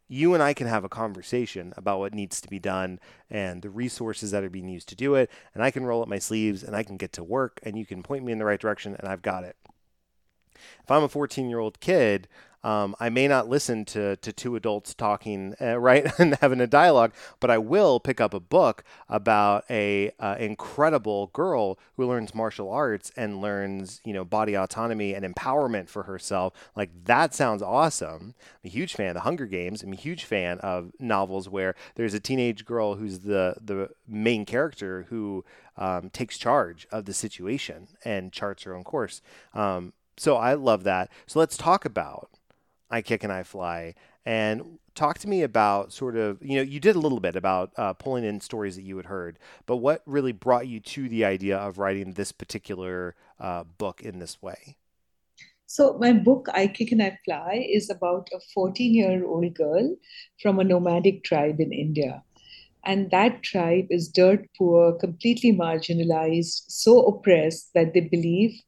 you 0.07 0.33
and 0.33 0.41
I 0.41 0.53
can 0.53 0.67
have 0.67 0.83
a 0.83 0.89
conversation 0.89 1.73
about 1.77 1.99
what 1.99 2.13
needs 2.13 2.41
to 2.41 2.49
be 2.49 2.59
done 2.59 2.99
and 3.29 3.61
the 3.61 3.69
resources 3.69 4.31
that 4.31 4.43
are 4.43 4.49
being 4.49 4.67
used 4.67 4.89
to 4.89 4.95
do 4.95 5.15
it. 5.15 5.29
And 5.53 5.63
I 5.63 5.69
can 5.69 5.85
roll 5.85 6.01
up 6.01 6.07
my 6.07 6.17
sleeves 6.17 6.63
and 6.63 6.75
I 6.75 6.83
can 6.83 6.97
get 6.97 7.13
to 7.13 7.23
work 7.23 7.59
and 7.63 7.77
you 7.77 7.85
can 7.85 8.01
point 8.01 8.25
me 8.25 8.31
in 8.31 8.39
the 8.39 8.45
right 8.45 8.59
direction 8.59 8.95
and 8.95 9.07
I've 9.07 9.21
got 9.21 9.43
it. 9.43 9.55
If 10.83 10.91
I'm 10.91 11.03
a 11.03 11.09
14 11.09 11.49
year 11.49 11.59
old 11.59 11.79
kid, 11.79 12.27
um, 12.63 12.95
I 12.99 13.09
may 13.09 13.27
not 13.27 13.47
listen 13.47 13.85
to, 13.85 14.17
to 14.17 14.33
two 14.33 14.55
adults 14.55 14.93
talking, 14.93 15.55
uh, 15.61 15.79
right, 15.79 16.11
and 16.19 16.35
having 16.41 16.61
a 16.61 16.67
dialogue, 16.67 17.13
but 17.39 17.49
I 17.49 17.57
will 17.57 17.99
pick 17.99 18.19
up 18.19 18.33
a 18.33 18.39
book 18.39 18.83
about 19.07 19.63
a 19.69 20.11
uh, 20.19 20.35
incredible 20.39 21.27
girl 21.27 21.79
who 21.95 22.07
learns 22.07 22.35
martial 22.35 22.69
arts 22.69 23.11
and 23.15 23.41
learns, 23.41 24.01
you 24.03 24.13
know, 24.13 24.25
body 24.25 24.55
autonomy 24.55 25.13
and 25.13 25.25
empowerment 25.25 25.89
for 25.89 26.03
herself. 26.03 26.53
Like 26.75 26.89
that 27.05 27.33
sounds 27.33 27.61
awesome. 27.61 28.35
I'm 28.63 28.67
a 28.67 28.69
huge 28.69 28.93
fan 28.93 29.09
of 29.09 29.13
the 29.15 29.21
Hunger 29.21 29.45
Games. 29.45 29.83
I'm 29.83 29.93
a 29.93 29.97
huge 29.97 30.25
fan 30.25 30.59
of 30.59 30.91
novels 30.99 31.47
where 31.47 31.75
there's 31.95 32.13
a 32.13 32.19
teenage 32.19 32.65
girl 32.65 32.95
who's 32.95 33.19
the 33.19 33.55
the 33.61 33.89
main 34.07 34.45
character 34.45 35.05
who 35.09 35.45
um, 35.77 36.09
takes 36.09 36.37
charge 36.37 36.87
of 36.91 37.05
the 37.05 37.13
situation 37.13 37.87
and 38.03 38.33
charts 38.33 38.63
her 38.63 38.75
own 38.75 38.83
course. 38.83 39.21
Um, 39.53 39.93
so 40.17 40.35
I 40.35 40.53
love 40.53 40.83
that. 40.83 41.09
So 41.25 41.39
let's 41.39 41.55
talk 41.55 41.85
about 41.85 42.29
I 42.89 43.01
Kick 43.01 43.23
and 43.23 43.31
I 43.31 43.43
Fly. 43.43 43.95
And 44.25 44.79
talk 44.95 45.17
to 45.19 45.29
me 45.29 45.43
about 45.43 45.93
sort 45.93 46.15
of, 46.15 46.41
you 46.41 46.57
know, 46.57 46.61
you 46.61 46.79
did 46.79 46.95
a 46.95 46.99
little 46.99 47.19
bit 47.19 47.35
about 47.35 47.71
uh, 47.77 47.93
pulling 47.93 48.23
in 48.23 48.41
stories 48.41 48.75
that 48.75 48.83
you 48.83 48.97
had 48.97 49.05
heard, 49.05 49.39
but 49.65 49.77
what 49.77 50.01
really 50.05 50.31
brought 50.33 50.67
you 50.67 50.79
to 50.79 51.07
the 51.07 51.25
idea 51.25 51.57
of 51.57 51.77
writing 51.77 52.13
this 52.13 52.31
particular 52.31 53.15
uh, 53.39 53.63
book 53.63 54.01
in 54.01 54.19
this 54.19 54.41
way? 54.41 54.75
So, 55.65 55.97
my 55.99 56.13
book, 56.13 56.47
I 56.51 56.67
Kick 56.67 56.91
and 56.91 57.01
I 57.01 57.17
Fly, 57.23 57.67
is 57.71 57.91
about 57.91 58.27
a 58.33 58.39
14 58.53 58.93
year 58.93 59.25
old 59.25 59.53
girl 59.53 59.95
from 60.41 60.59
a 60.59 60.63
nomadic 60.63 61.23
tribe 61.23 61.59
in 61.59 61.71
India. 61.71 62.23
And 62.83 63.11
that 63.11 63.43
tribe 63.43 63.87
is 63.89 64.07
dirt 64.09 64.47
poor, 64.57 64.93
completely 64.93 65.51
marginalized, 65.51 66.63
so 66.67 67.05
oppressed 67.05 67.73
that 67.75 67.93
they 67.93 68.01
believe 68.01 68.59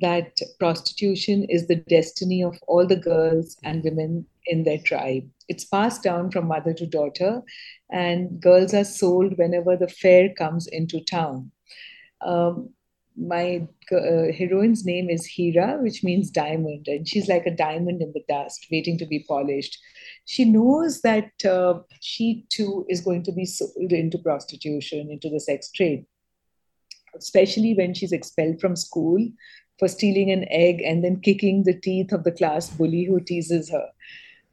that 0.00 0.38
prostitution 0.58 1.44
is 1.44 1.66
the 1.66 1.76
destiny 1.76 2.42
of 2.42 2.58
all 2.66 2.86
the 2.86 2.96
girls 2.96 3.56
and 3.62 3.84
women 3.84 4.26
in 4.46 4.64
their 4.64 4.78
tribe. 4.78 5.28
It's 5.48 5.64
passed 5.64 6.02
down 6.02 6.30
from 6.30 6.48
mother 6.48 6.74
to 6.74 6.86
daughter, 6.86 7.42
and 7.90 8.40
girls 8.40 8.74
are 8.74 8.84
sold 8.84 9.38
whenever 9.38 9.76
the 9.76 9.88
fair 9.88 10.34
comes 10.34 10.66
into 10.66 11.00
town. 11.04 11.52
Um, 12.20 12.70
my 13.16 13.68
uh, 13.92 14.32
heroine's 14.32 14.84
name 14.84 15.08
is 15.08 15.24
Heera, 15.24 15.80
which 15.80 16.02
means 16.02 16.30
diamond, 16.30 16.88
and 16.88 17.06
she's 17.06 17.28
like 17.28 17.46
a 17.46 17.54
diamond 17.54 18.02
in 18.02 18.12
the 18.12 18.24
dust, 18.28 18.66
waiting 18.72 18.98
to 18.98 19.06
be 19.06 19.24
polished. 19.28 19.78
She 20.24 20.44
knows 20.44 21.02
that 21.02 21.30
uh, 21.44 21.80
she 22.00 22.44
too 22.48 22.84
is 22.88 23.00
going 23.00 23.22
to 23.24 23.32
be 23.32 23.44
sold 23.44 23.92
into 23.92 24.18
prostitution, 24.18 25.10
into 25.12 25.28
the 25.28 25.38
sex 25.38 25.70
trade, 25.70 26.06
especially 27.16 27.74
when 27.74 27.94
she's 27.94 28.12
expelled 28.12 28.60
from 28.60 28.74
school 28.74 29.24
for 29.78 29.88
stealing 29.88 30.30
an 30.30 30.46
egg 30.50 30.80
and 30.82 31.02
then 31.02 31.20
kicking 31.20 31.64
the 31.64 31.74
teeth 31.74 32.12
of 32.12 32.24
the 32.24 32.32
class 32.32 32.70
bully 32.70 33.04
who 33.04 33.20
teases 33.20 33.70
her. 33.70 33.88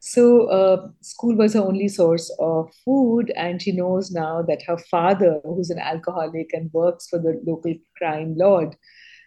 So, 0.04 0.46
uh, 0.46 0.88
school 1.00 1.36
was 1.36 1.54
her 1.54 1.60
only 1.60 1.86
source 1.86 2.28
of 2.40 2.74
food, 2.84 3.32
and 3.36 3.62
she 3.62 3.70
knows 3.70 4.10
now 4.10 4.42
that 4.42 4.62
her 4.66 4.76
father, 4.76 5.40
who's 5.44 5.70
an 5.70 5.78
alcoholic 5.78 6.50
and 6.52 6.72
works 6.72 7.06
for 7.08 7.20
the 7.20 7.40
local 7.46 7.74
crime 7.96 8.34
lord, 8.36 8.74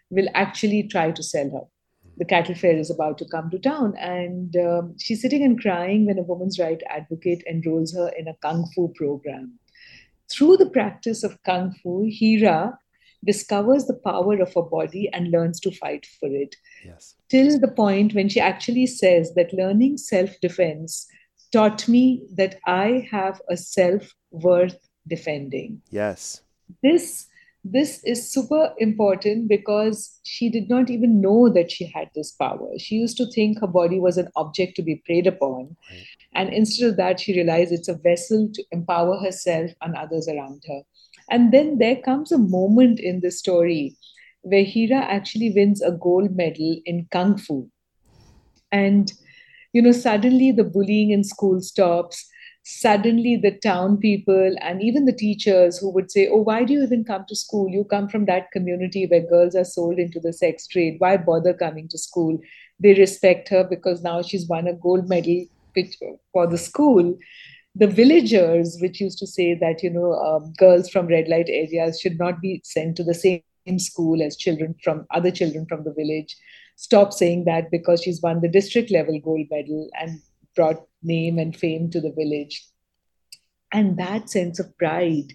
will 0.10 0.28
actually 0.34 0.84
try 0.84 1.12
to 1.12 1.24
sell 1.24 1.50
her. 1.50 1.62
The 2.18 2.26
cattle 2.26 2.56
fair 2.56 2.76
is 2.78 2.90
about 2.90 3.18
to 3.20 3.26
come 3.26 3.50
to 3.52 3.60
town, 3.60 3.96
and 3.98 4.54
um, 4.58 4.96
she's 5.00 5.22
sitting 5.22 5.44
and 5.44 5.60
crying 5.60 6.06
when 6.06 6.20
a 6.20 6.24
woman's 6.24 6.60
right 6.60 6.82
advocate 6.90 7.44
enrolls 7.50 7.94
her 7.94 8.10
in 8.10 8.28
a 8.28 8.36
kung 8.42 8.70
fu 8.76 8.92
program. 8.96 9.58
Through 10.30 10.58
the 10.58 10.70
practice 10.70 11.24
of 11.24 11.42
kung 11.44 11.74
fu, 11.82 12.04
Heera 12.04 12.78
discovers 13.26 13.86
the 13.86 14.00
power 14.06 14.40
of 14.42 14.54
her 14.54 14.62
body 14.62 15.10
and 15.14 15.32
learns 15.32 15.60
to 15.62 15.72
fight 15.72 16.06
for 16.20 16.30
it. 16.30 16.56
Yes. 16.84 17.16
Till 17.30 17.60
the 17.60 17.68
point 17.68 18.14
when 18.14 18.30
she 18.30 18.40
actually 18.40 18.88
says 18.88 19.34
that 19.36 19.54
learning 19.54 19.98
self 19.98 20.40
defense 20.42 21.08
taught 21.52 21.88
me 21.88 22.24
that 22.36 22.60
I 22.66 23.08
have 23.12 23.42
a 23.50 23.58
self 23.58 24.14
worth 24.32 24.78
defending. 25.08 25.82
Yes. 25.90 26.42
This 26.84 27.28
this 27.68 28.04
is 28.04 28.32
super 28.32 28.74
important 28.78 29.48
because 29.48 30.20
she 30.24 30.50
did 30.50 30.70
not 30.70 30.92
even 30.92 31.20
know 31.20 31.50
that 31.50 31.72
she 31.72 31.86
had 31.86 32.12
this 32.14 32.32
power. 32.32 32.70
She 32.78 32.94
used 32.94 33.18
to 33.18 33.26
think 33.26 33.60
her 33.60 33.68
body 33.68 34.00
was 34.00 34.20
an 34.20 34.30
object 34.36 34.76
to 34.76 34.84
be 34.84 35.02
preyed 35.04 35.26
upon. 35.26 35.76
Right. 35.90 36.06
And 36.36 36.54
instead 36.54 36.90
of 36.90 36.98
that, 36.98 37.20
she 37.20 37.34
realized 37.34 37.72
it's 37.72 37.88
a 37.88 37.96
vessel 37.96 38.52
to 38.54 38.64
empower 38.72 39.18
herself 39.18 39.72
and 39.82 39.96
others 39.96 40.28
around 40.28 40.62
her. 40.68 40.82
And 41.30 41.52
then 41.52 41.80
there 41.80 41.96
comes 41.96 42.32
a 42.32 42.38
moment 42.38 43.00
in 43.00 43.22
the 43.22 43.32
story 43.32 43.96
where 44.42 44.64
Heera 44.64 45.02
actually 45.02 45.52
wins 45.56 45.82
a 45.82 45.92
gold 45.92 46.36
medal 46.36 46.80
in 46.86 47.08
Kung 47.12 47.38
Fu. 47.38 47.70
And, 48.72 49.12
you 49.74 49.82
know, 49.82 49.92
suddenly 49.92 50.52
the 50.52 50.64
bullying 50.64 51.12
in 51.12 51.24
school 51.24 51.62
stops. 51.62 52.28
Suddenly, 52.64 53.36
the 53.38 53.52
town 53.52 53.98
people 53.98 54.56
and 54.60 54.82
even 54.82 55.06
the 55.06 55.14
teachers 55.14 55.78
who 55.78 55.92
would 55.92 56.12
say, 56.12 56.28
Oh, 56.28 56.42
why 56.42 56.64
do 56.64 56.74
you 56.74 56.84
even 56.84 57.04
come 57.04 57.24
to 57.28 57.36
school? 57.36 57.70
You 57.70 57.84
come 57.84 58.10
from 58.10 58.26
that 58.26 58.52
community 58.52 59.06
where 59.06 59.22
girls 59.22 59.56
are 59.56 59.64
sold 59.64 60.00
into 60.00 60.20
the 60.20 60.34
sex 60.34 60.68
trade. 60.68 60.96
Why 60.98 61.18
bother 61.18 61.54
coming 61.54 61.88
to 61.90 61.98
school? 61.98 62.40
They 62.80 62.96
respect 62.96 63.50
her 63.50 63.64
because 63.64 64.02
now 64.02 64.24
she's 64.24 64.48
won 64.48 64.68
a 64.68 64.74
gold 64.74 65.08
medal 65.08 65.46
for 66.34 66.48
the 66.48 66.58
school 66.58 67.18
the 67.76 67.88
villagers, 67.88 68.78
which 68.80 69.02
used 69.02 69.20
to 69.20 69.28
say 69.28 69.54
that 69.54 69.84
you 69.84 69.90
know 69.90 70.14
um, 70.14 70.54
girls 70.58 70.90
from 70.90 71.08
red 71.08 71.28
light 71.28 71.50
areas 71.50 72.00
should 72.00 72.18
not 72.18 72.42
be 72.42 72.62
sent 72.64 72.96
to 72.98 73.04
the 73.04 73.14
same 73.14 73.42
school 73.78 74.22
as 74.24 74.38
children 74.38 74.76
from 74.84 75.06
other 75.12 75.32
children 75.32 75.66
from 75.68 75.84
the 75.84 75.94
village, 75.94 76.38
stopped 76.78 77.14
saying 77.14 77.46
that 77.46 77.70
because 77.72 78.02
she's 78.02 78.22
won 78.22 78.42
the 78.42 78.48
district 78.48 78.92
level 78.92 79.20
gold 79.20 79.48
medal 79.52 79.90
and 80.00 80.22
brought 80.56 80.88
name 81.04 81.38
and 81.38 81.56
fame 81.56 81.90
to 81.92 82.00
the 82.00 82.14
village. 82.14 82.66
And 83.74 83.98
that 83.98 84.30
sense 84.30 84.60
of 84.60 84.78
pride 84.78 85.34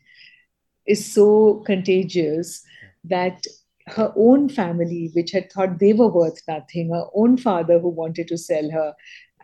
is 0.86 1.12
so 1.12 1.62
contagious 1.66 2.64
that 3.04 3.44
her 3.86 4.12
own 4.16 4.48
family, 4.48 5.10
which 5.14 5.32
had 5.32 5.52
thought 5.52 5.78
they 5.78 5.92
were 5.92 6.08
worth 6.08 6.40
nothing, 6.48 6.90
her 6.90 7.06
own 7.14 7.36
father 7.36 7.78
who 7.78 7.88
wanted 7.88 8.28
to 8.28 8.38
sell 8.38 8.70
her, 8.70 8.94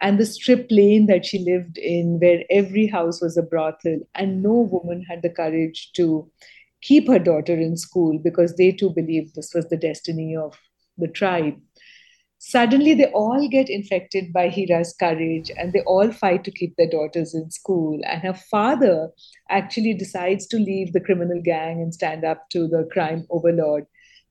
and 0.01 0.19
the 0.19 0.27
strip 0.27 0.67
lane 0.71 1.07
that 1.07 1.25
she 1.25 1.39
lived 1.39 1.79
in, 1.79 2.19
where 2.21 2.43
every 2.51 2.87
house 2.87 3.21
was 3.21 3.37
a 3.37 3.43
brothel, 3.43 4.01
and 4.15 4.43
no 4.43 4.53
woman 4.53 5.03
had 5.03 5.23
the 5.23 5.31
courage 5.31 5.91
to 5.95 6.31
keep 6.83 7.09
her 7.09 7.19
daughter 7.19 7.55
in 7.55 7.77
school 7.77 8.19
because 8.19 8.57
they 8.57 8.73
too 8.73 8.91
believed 8.91 9.35
this 9.35 9.53
was 9.55 9.69
the 9.69 9.77
destiny 9.77 10.37
of 10.37 10.59
the 10.99 11.09
tribe. 11.09 11.57
Suddenly, 12.39 12.95
they 12.95 13.07
all 13.07 13.49
get 13.49 13.71
infected 13.71 14.33
by 14.33 14.49
Heera's 14.49 14.95
courage 15.01 15.51
and 15.57 15.73
they 15.73 15.81
all 15.81 16.13
fight 16.13 16.45
to 16.45 16.51
keep 16.51 16.77
their 16.77 16.89
daughters 16.89 17.35
in 17.35 17.51
school. 17.51 17.99
And 18.05 18.23
her 18.23 18.35
father 18.35 19.09
actually 19.49 19.95
decides 19.95 20.47
to 20.49 20.59
leave 20.59 20.93
the 20.93 21.01
criminal 21.01 21.41
gang 21.43 21.81
and 21.81 21.95
stand 21.95 22.25
up 22.25 22.49
to 22.51 22.69
the 22.69 22.89
crime 22.93 23.27
overlord 23.31 23.87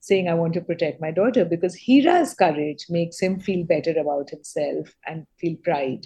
saying, 0.06 0.28
I 0.30 0.36
want 0.36 0.54
to 0.54 0.62
protect 0.62 1.02
my 1.02 1.12
daughter, 1.12 1.46
because 1.46 1.76
Heera's 1.76 2.34
courage 2.34 2.86
makes 2.89 3.20
him 3.20 3.39
feel 3.39 3.65
better 3.65 3.91
about 4.00 4.30
himself 4.30 4.89
and 5.08 5.26
feel 5.39 5.56
pride. 5.63 6.06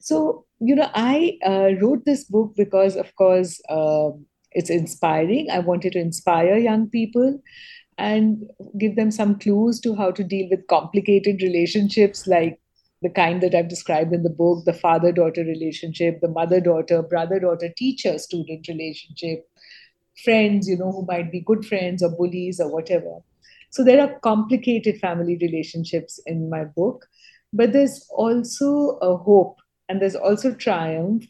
So, 0.00 0.44
you 0.60 0.74
know, 0.74 0.90
I 0.94 1.38
uh, 1.46 1.70
wrote 1.80 2.04
this 2.04 2.24
book 2.24 2.54
because, 2.56 2.96
of 2.96 3.14
course, 3.14 3.60
uh, 3.68 4.10
it's 4.50 4.70
inspiring. 4.70 5.48
I 5.50 5.60
wanted 5.60 5.92
to 5.92 6.00
inspire 6.00 6.56
young 6.56 6.88
people 6.90 7.40
and 7.98 8.44
give 8.78 8.96
them 8.96 9.10
some 9.10 9.38
clues 9.38 9.80
to 9.80 9.94
how 9.94 10.10
to 10.10 10.24
deal 10.24 10.48
with 10.50 10.66
complicated 10.66 11.40
relationships 11.40 12.26
like 12.26 12.60
the 13.02 13.10
kind 13.10 13.42
that 13.42 13.54
I've 13.54 13.68
described 13.68 14.12
in 14.12 14.22
the 14.22 14.30
book 14.30 14.64
the 14.64 14.72
father 14.72 15.12
daughter 15.12 15.44
relationship, 15.44 16.20
the 16.20 16.28
mother 16.28 16.60
daughter, 16.60 17.02
brother 17.02 17.38
daughter, 17.38 17.68
teacher 17.76 18.18
student 18.18 18.66
relationship, 18.68 19.46
friends, 20.24 20.68
you 20.68 20.76
know, 20.76 20.92
who 20.92 21.06
might 21.06 21.30
be 21.30 21.40
good 21.40 21.64
friends 21.64 22.02
or 22.02 22.10
bullies 22.10 22.58
or 22.58 22.72
whatever. 22.72 23.18
So 23.70 23.84
there 23.84 24.00
are 24.00 24.18
complicated 24.20 24.98
family 24.98 25.38
relationships 25.40 26.20
in 26.26 26.48
my 26.50 26.64
book, 26.64 27.06
but 27.52 27.72
there's 27.72 28.06
also 28.10 28.98
a 29.02 29.16
hope 29.16 29.58
and 29.88 30.00
there's 30.00 30.16
also 30.16 30.54
triumph 30.54 31.24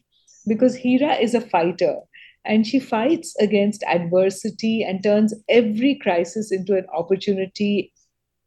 because 0.46 0.76
Heera 0.76 1.20
is 1.20 1.34
a 1.34 1.40
fighter 1.40 1.96
and 2.44 2.66
she 2.66 2.78
fights 2.78 3.34
against 3.40 3.82
adversity 3.84 4.82
and 4.82 5.02
turns 5.02 5.34
every 5.48 5.96
crisis 5.96 6.52
into 6.52 6.76
an 6.76 6.86
opportunity 6.94 7.92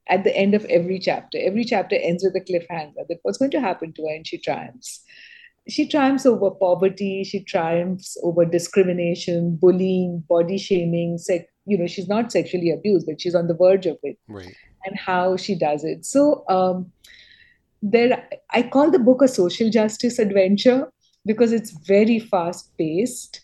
at 0.09 0.23
the 0.23 0.35
end 0.35 0.55
of 0.55 0.65
every 0.65 0.99
chapter. 0.99 1.37
Every 1.39 1.63
chapter 1.63 1.95
ends 1.95 2.23
with 2.23 2.35
a 2.35 2.41
cliffhanger 2.41 3.07
that 3.07 3.19
what's 3.23 3.37
going 3.37 3.51
to 3.51 3.61
happen 3.61 3.93
to 3.93 4.01
her, 4.03 4.15
and 4.15 4.25
she 4.25 4.37
triumphs. 4.37 5.03
She 5.67 5.87
triumphs 5.87 6.25
over 6.25 6.49
poverty. 6.49 7.23
She 7.23 7.43
triumphs 7.43 8.17
over 8.23 8.43
discrimination, 8.43 9.57
bullying, 9.57 10.23
body 10.27 10.57
shaming. 10.57 11.19
Sex, 11.19 11.45
you 11.69 11.77
know, 11.77 11.87
she's 11.87 12.07
not 12.07 12.31
sexually 12.31 12.71
abused, 12.71 13.05
but 13.05 13.21
she's 13.21 13.35
on 13.35 13.47
the 13.47 13.55
verge 13.55 13.85
of 13.85 13.97
it. 14.03 14.17
Right. 14.27 14.55
And 14.85 14.97
how 14.97 15.37
she 15.37 15.55
does 15.55 15.83
it. 15.83 16.05
So 16.05 16.43
um, 16.49 16.91
there, 17.81 18.27
I 18.51 18.63
call 18.63 18.91
the 18.91 18.99
book 18.99 19.21
a 19.21 19.27
social 19.27 19.69
justice 19.69 20.19
adventure 20.19 20.91
because 21.25 21.51
it's 21.51 21.71
very 21.71 22.19
fast 22.19 22.75
paced 22.77 23.41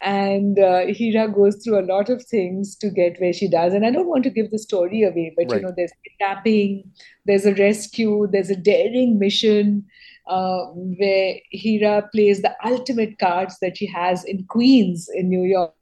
and 0.00 0.58
uh, 0.58 0.86
Heera 0.86 1.34
goes 1.34 1.56
through 1.56 1.80
a 1.80 1.86
lot 1.86 2.10
of 2.10 2.22
things 2.24 2.76
to 2.76 2.90
get 2.90 3.20
where 3.20 3.32
she 3.32 3.48
does. 3.48 3.72
And 3.72 3.86
I 3.86 3.90
don't 3.90 4.08
want 4.08 4.24
to 4.24 4.30
give 4.30 4.50
the 4.50 4.58
story 4.58 5.02
away, 5.02 5.32
but 5.36 5.50
right. 5.50 5.60
you 5.60 5.66
know, 5.66 5.72
there's 5.74 5.92
kidnapping, 6.04 6.90
there's 7.24 7.46
a 7.46 7.54
rescue, 7.54 8.28
there's 8.30 8.50
a 8.50 8.56
daring 8.56 9.18
mission 9.18 9.86
uh, 10.26 10.66
where 10.66 11.36
Heera 11.54 12.10
plays 12.12 12.42
the 12.42 12.54
ultimate 12.64 13.18
cards 13.18 13.58
that 13.60 13.78
she 13.78 13.86
has 13.86 14.24
in 14.24 14.44
Queens 14.44 15.08
in 15.14 15.28
New 15.28 15.44
York. 15.44 15.72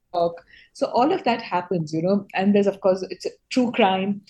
So 0.74 0.86
all 0.88 1.12
of 1.12 1.24
that 1.24 1.40
happens, 1.40 1.92
you 1.94 2.02
know, 2.02 2.26
and 2.34 2.54
there's 2.54 2.66
of 2.66 2.80
course 2.80 3.02
it's 3.08 3.26
a 3.26 3.30
true 3.50 3.72
crime. 3.72 4.20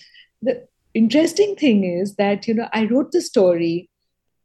The 0.41 0.65
interesting 0.93 1.55
thing 1.55 1.83
is 1.83 2.15
that 2.15 2.47
you 2.47 2.53
know 2.53 2.69
I 2.71 2.85
wrote 2.85 3.11
the 3.11 3.21
story 3.21 3.89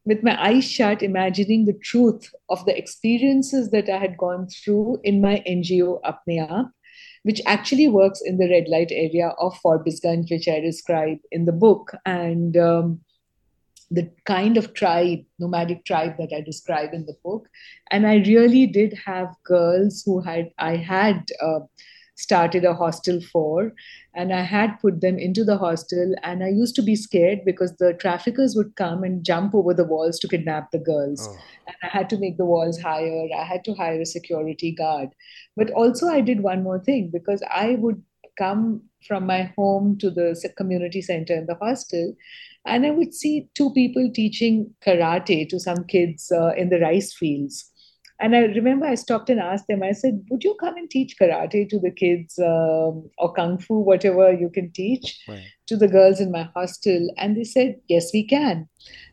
with 0.05 0.23
my 0.23 0.43
eyes 0.43 0.65
shut, 0.69 1.03
imagining 1.03 1.67
the 1.67 1.79
truth 1.85 2.33
of 2.49 2.65
the 2.65 2.77
experiences 2.77 3.71
that 3.71 3.89
I 3.89 3.99
had 3.99 4.17
gone 4.17 4.49
through 4.49 5.01
in 5.05 5.21
my 5.21 5.43
NGO 5.47 6.01
Apne 6.03 6.71
which 7.23 7.41
actually 7.47 7.89
works 7.89 8.21
in 8.25 8.39
the 8.39 8.49
red 8.49 8.69
light 8.69 8.91
area 8.91 9.29
of 9.39 9.59
Forbesganj, 9.61 10.31
which 10.31 10.49
I 10.49 10.61
describe 10.61 11.19
in 11.31 11.45
the 11.45 11.53
book. 11.53 11.93
And 12.07 12.57
um, 12.57 13.01
the 13.91 14.11
kind 14.25 14.57
of 14.57 14.73
tribe, 14.75 15.21
nomadic 15.39 15.85
tribe 15.85 16.17
that 16.19 16.33
I 16.35 16.41
describe 16.41 16.93
in 16.93 17.07
the 17.07 17.17
book. 17.25 17.49
And 17.91 18.07
I 18.07 18.17
really 18.17 18.67
did 18.67 18.95
have 19.05 19.35
girls 19.45 20.03
who 20.07 20.21
had, 20.21 20.51
I 20.59 20.77
had 20.77 21.27
uh, 21.43 21.61
started 22.21 22.65
a 22.67 22.75
hostel 22.75 23.21
for 23.33 23.73
and 24.15 24.33
i 24.33 24.43
had 24.43 24.79
put 24.81 25.01
them 25.01 25.19
into 25.19 25.43
the 25.43 25.57
hostel 25.57 26.15
and 26.23 26.45
i 26.45 26.49
used 26.49 26.75
to 26.75 26.83
be 26.83 26.95
scared 26.95 27.45
because 27.47 27.75
the 27.77 27.95
traffickers 27.95 28.55
would 28.55 28.75
come 28.77 29.03
and 29.03 29.25
jump 29.25 29.55
over 29.55 29.73
the 29.73 29.89
walls 29.93 30.19
to 30.19 30.29
kidnap 30.29 30.71
the 30.71 30.85
girls 30.91 31.27
oh. 31.31 31.39
and 31.67 31.77
i 31.83 31.87
had 31.87 32.11
to 32.11 32.19
make 32.19 32.37
the 32.37 32.45
walls 32.45 32.79
higher 32.81 33.27
i 33.39 33.43
had 33.43 33.65
to 33.65 33.75
hire 33.75 34.01
a 34.01 34.13
security 34.13 34.71
guard 34.71 35.09
but 35.57 35.71
also 35.71 36.09
i 36.09 36.21
did 36.21 36.43
one 36.43 36.63
more 36.63 36.79
thing 36.79 37.11
because 37.11 37.43
i 37.51 37.71
would 37.77 38.03
come 38.43 38.83
from 39.07 39.27
my 39.27 39.43
home 39.57 39.97
to 39.99 40.11
the 40.11 40.29
community 40.57 41.03
center 41.03 41.35
in 41.35 41.47
the 41.47 41.59
hostel 41.63 42.15
and 42.67 42.87
i 42.87 42.91
would 42.91 43.15
see 43.15 43.49
two 43.55 43.71
people 43.73 44.11
teaching 44.21 44.63
karate 44.87 45.49
to 45.49 45.61
some 45.69 45.85
kids 45.85 46.31
uh, 46.33 46.53
in 46.57 46.71
the 46.71 46.81
rice 46.81 47.13
fields 47.15 47.71
and 48.21 48.37
I 48.37 48.41
remember 48.41 48.87
I 48.87 48.97
stopped 48.97 49.31
and 49.31 49.41
asked 49.41 49.67
them, 49.67 49.83
I 49.83 49.93
said, 49.93 50.23
Would 50.31 50.45
you 50.45 50.55
come 50.61 50.77
and 50.77 50.91
teach 50.91 51.17
karate 51.21 51.69
to 51.71 51.79
the 51.79 51.91
kids 51.91 52.39
um, 52.39 53.09
or 53.19 53.33
kung 53.35 53.59
fu, 53.59 53.79
whatever 53.79 54.31
you 54.33 54.51
can 54.51 54.71
teach 54.73 55.19
right. 55.27 55.43
to 55.67 55.77
the 55.77 55.89
girls 55.89 56.21
in 56.21 56.31
my 56.31 56.49
hostel? 56.55 57.09
And 57.17 57.37
they 57.37 57.45
said, 57.45 57.77
Yes, 57.89 58.11
we 58.13 58.27
can. 58.27 58.69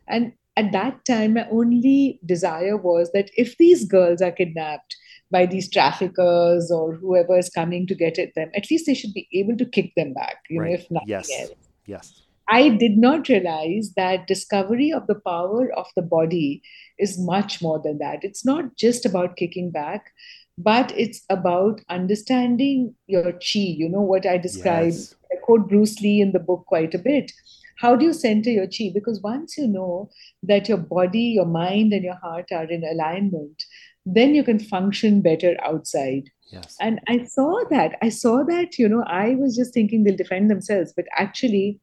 And 0.08 0.34
at 0.58 0.74
that 0.74 1.06
time, 1.06 1.36
my 1.36 1.48
only 1.50 2.20
desire 2.26 2.76
was 2.76 3.12
that 3.14 3.32
if 3.38 3.56
these 3.58 3.86
girls 3.86 4.22
are 4.22 4.32
kidnapped 4.32 4.98
by 5.32 5.46
these 5.46 5.70
traffickers 5.70 6.72
or 6.72 6.96
whoever 6.96 7.38
is 7.38 7.50
coming 7.50 7.86
to 7.88 7.96
get 7.96 8.18
at 8.18 8.34
them, 8.36 8.50
at 8.56 8.70
least 8.72 8.86
they 8.86 8.94
should 8.94 9.14
be 9.14 9.28
able 9.34 9.58
to 9.58 9.66
kick 9.66 9.94
them 9.96 10.14
back, 10.14 10.38
you 10.50 10.62
right. 10.62 10.70
know, 10.70 10.76
if 10.76 10.92
nothing 10.92 11.10
yes. 11.10 11.30
else. 11.40 11.52
Yes. 11.86 12.22
I 12.50 12.70
did 12.70 12.98
not 12.98 13.28
realize 13.28 13.92
that 13.98 14.28
discovery 14.28 14.92
of 14.92 15.06
the 15.08 15.16
power 15.16 15.70
of 15.76 15.88
the 15.96 16.02
body 16.02 16.62
is 16.98 17.20
much 17.20 17.62
more 17.62 17.82
than 17.84 17.98
that. 17.98 18.24
It's 18.24 18.46
not 18.46 18.78
just 18.78 19.06
about 19.06 19.36
kicking 19.36 19.70
back, 19.70 20.12
but 20.58 20.92
it's 20.98 21.24
about 21.30 21.82
understanding 21.90 22.96
your 23.06 23.34
chi. 23.34 23.60
You 23.60 23.90
know 23.90 24.02
what 24.02 24.26
I 24.26 24.38
describe? 24.38 24.94
Yes. 24.94 25.16
I 25.32 25.36
quote 25.44 25.68
Bruce 25.68 26.00
Lee 26.02 26.22
in 26.22 26.32
the 26.32 26.40
book 26.40 26.66
quite 26.68 26.94
a 26.94 27.00
bit. 27.00 27.34
How 27.80 27.96
do 27.96 28.06
you 28.06 28.14
center 28.14 28.50
your 28.50 28.66
chi? 28.66 28.90
Because 28.94 29.22
once 29.22 29.58
you 29.58 29.68
know 29.68 30.10
that 30.42 30.68
your 30.68 30.80
body, 30.80 31.36
your 31.36 31.46
mind, 31.46 31.94
and 31.94 32.04
your 32.04 32.16
heart 32.16 32.52
are 32.52 32.66
in 32.66 32.84
alignment, 32.84 33.64
then 34.16 34.34
you 34.36 34.44
can 34.44 34.60
function 34.60 35.22
better 35.22 35.56
outside. 35.64 36.30
Yes. 36.52 36.76
And 36.80 37.00
I 37.08 37.26
saw 37.26 37.64
that. 37.70 37.98
I 38.02 38.10
saw 38.10 38.44
that, 38.44 38.78
you 38.80 38.88
know, 38.88 39.04
I 39.06 39.36
was 39.36 39.56
just 39.56 39.74
thinking 39.74 40.04
they'll 40.04 40.16
defend 40.16 40.50
themselves, 40.50 40.94
but 40.96 41.06
actually, 41.18 41.80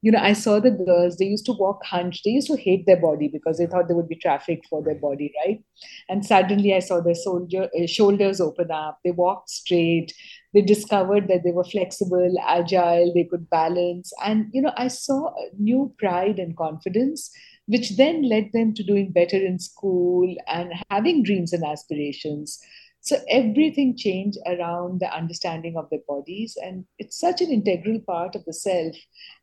you 0.00 0.12
know, 0.12 0.20
I 0.20 0.32
saw 0.32 0.60
the 0.60 0.70
girls, 0.70 1.16
they 1.16 1.24
used 1.24 1.44
to 1.46 1.52
walk 1.52 1.84
hunched. 1.84 2.22
They 2.24 2.30
used 2.30 2.46
to 2.46 2.56
hate 2.56 2.86
their 2.86 3.00
body 3.00 3.26
because 3.28 3.58
they 3.58 3.66
thought 3.66 3.88
there 3.88 3.96
would 3.96 4.08
be 4.08 4.14
trafficked 4.14 4.66
for 4.70 4.82
their 4.82 4.94
body, 4.94 5.32
right? 5.44 5.60
And 6.08 6.24
suddenly 6.24 6.72
I 6.72 6.78
saw 6.78 7.00
their 7.00 7.16
soldier, 7.16 7.68
uh, 7.76 7.86
shoulders 7.86 8.40
open 8.40 8.70
up. 8.70 9.00
They 9.04 9.10
walked 9.10 9.50
straight. 9.50 10.14
They 10.54 10.62
discovered 10.62 11.26
that 11.28 11.42
they 11.42 11.50
were 11.50 11.64
flexible, 11.64 12.32
agile, 12.46 13.12
they 13.12 13.24
could 13.24 13.50
balance. 13.50 14.12
And, 14.24 14.46
you 14.52 14.62
know, 14.62 14.72
I 14.76 14.86
saw 14.86 15.34
new 15.58 15.92
pride 15.98 16.38
and 16.38 16.56
confidence, 16.56 17.30
which 17.68 17.96
then 17.96 18.28
led 18.28 18.50
them 18.52 18.74
to 18.74 18.82
doing 18.82 19.12
better 19.12 19.36
in 19.36 19.58
school 19.58 20.34
and 20.48 20.72
having 20.90 21.22
dreams 21.22 21.52
and 21.52 21.64
aspirations. 21.64 22.60
So 23.00 23.16
everything 23.30 23.96
changed 23.96 24.38
around 24.46 25.00
the 25.00 25.14
understanding 25.14 25.76
of 25.76 25.88
their 25.88 26.00
bodies. 26.08 26.58
And 26.60 26.84
it's 26.98 27.18
such 27.18 27.40
an 27.40 27.52
integral 27.52 28.00
part 28.00 28.34
of 28.34 28.44
the 28.44 28.52
self 28.52 28.96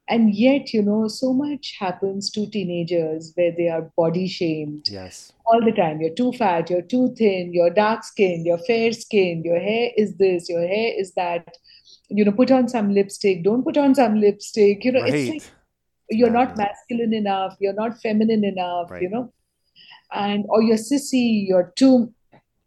and 0.08 0.36
yet 0.36 0.74
you 0.74 0.82
know 0.82 1.08
so 1.08 1.34
much 1.34 1.76
happens 1.80 2.30
to 2.30 2.50
teenagers 2.50 3.32
where 3.36 3.52
they 3.58 3.68
are 3.68 3.92
body 3.98 4.28
shamed 4.28 4.88
yes 4.90 5.34
all 5.46 5.64
the 5.66 5.72
time 5.72 6.00
you're 6.00 6.14
too 6.14 6.32
fat 6.34 6.70
you're 6.70 6.82
too 6.82 7.14
thin 7.18 7.54
you're 7.54 7.70
dark 7.70 8.04
skinned 8.04 8.46
you're 8.46 8.66
fair 8.70 8.92
skinned 8.92 9.46
your 9.46 9.60
hair 9.60 9.90
is 9.98 10.16
this 10.18 10.50
your 10.50 10.62
hair 10.68 10.94
is 10.98 11.14
that 11.14 11.58
you 12.10 12.24
know 12.24 12.32
put 12.32 12.52
on 12.52 12.68
some 12.68 12.94
lipstick 12.94 13.44
don't 13.44 13.64
put 13.64 13.78
on 13.78 13.96
some 13.96 14.20
lipstick 14.20 14.84
you 14.86 14.92
know 14.92 15.02
right. 15.02 15.14
it's 15.14 15.46
like 15.46 15.55
you're 16.10 16.30
not 16.30 16.58
masculine 16.58 17.14
enough. 17.14 17.56
You're 17.60 17.74
not 17.74 18.00
feminine 18.02 18.44
enough 18.44 18.92
right. 18.92 19.02
you 19.02 19.10
know? 19.10 19.34
And 20.12 20.46
or 20.50 20.62
you're 20.62 20.78
sissy 20.78 21.48
you're 21.48 21.74
too 21.76 22.14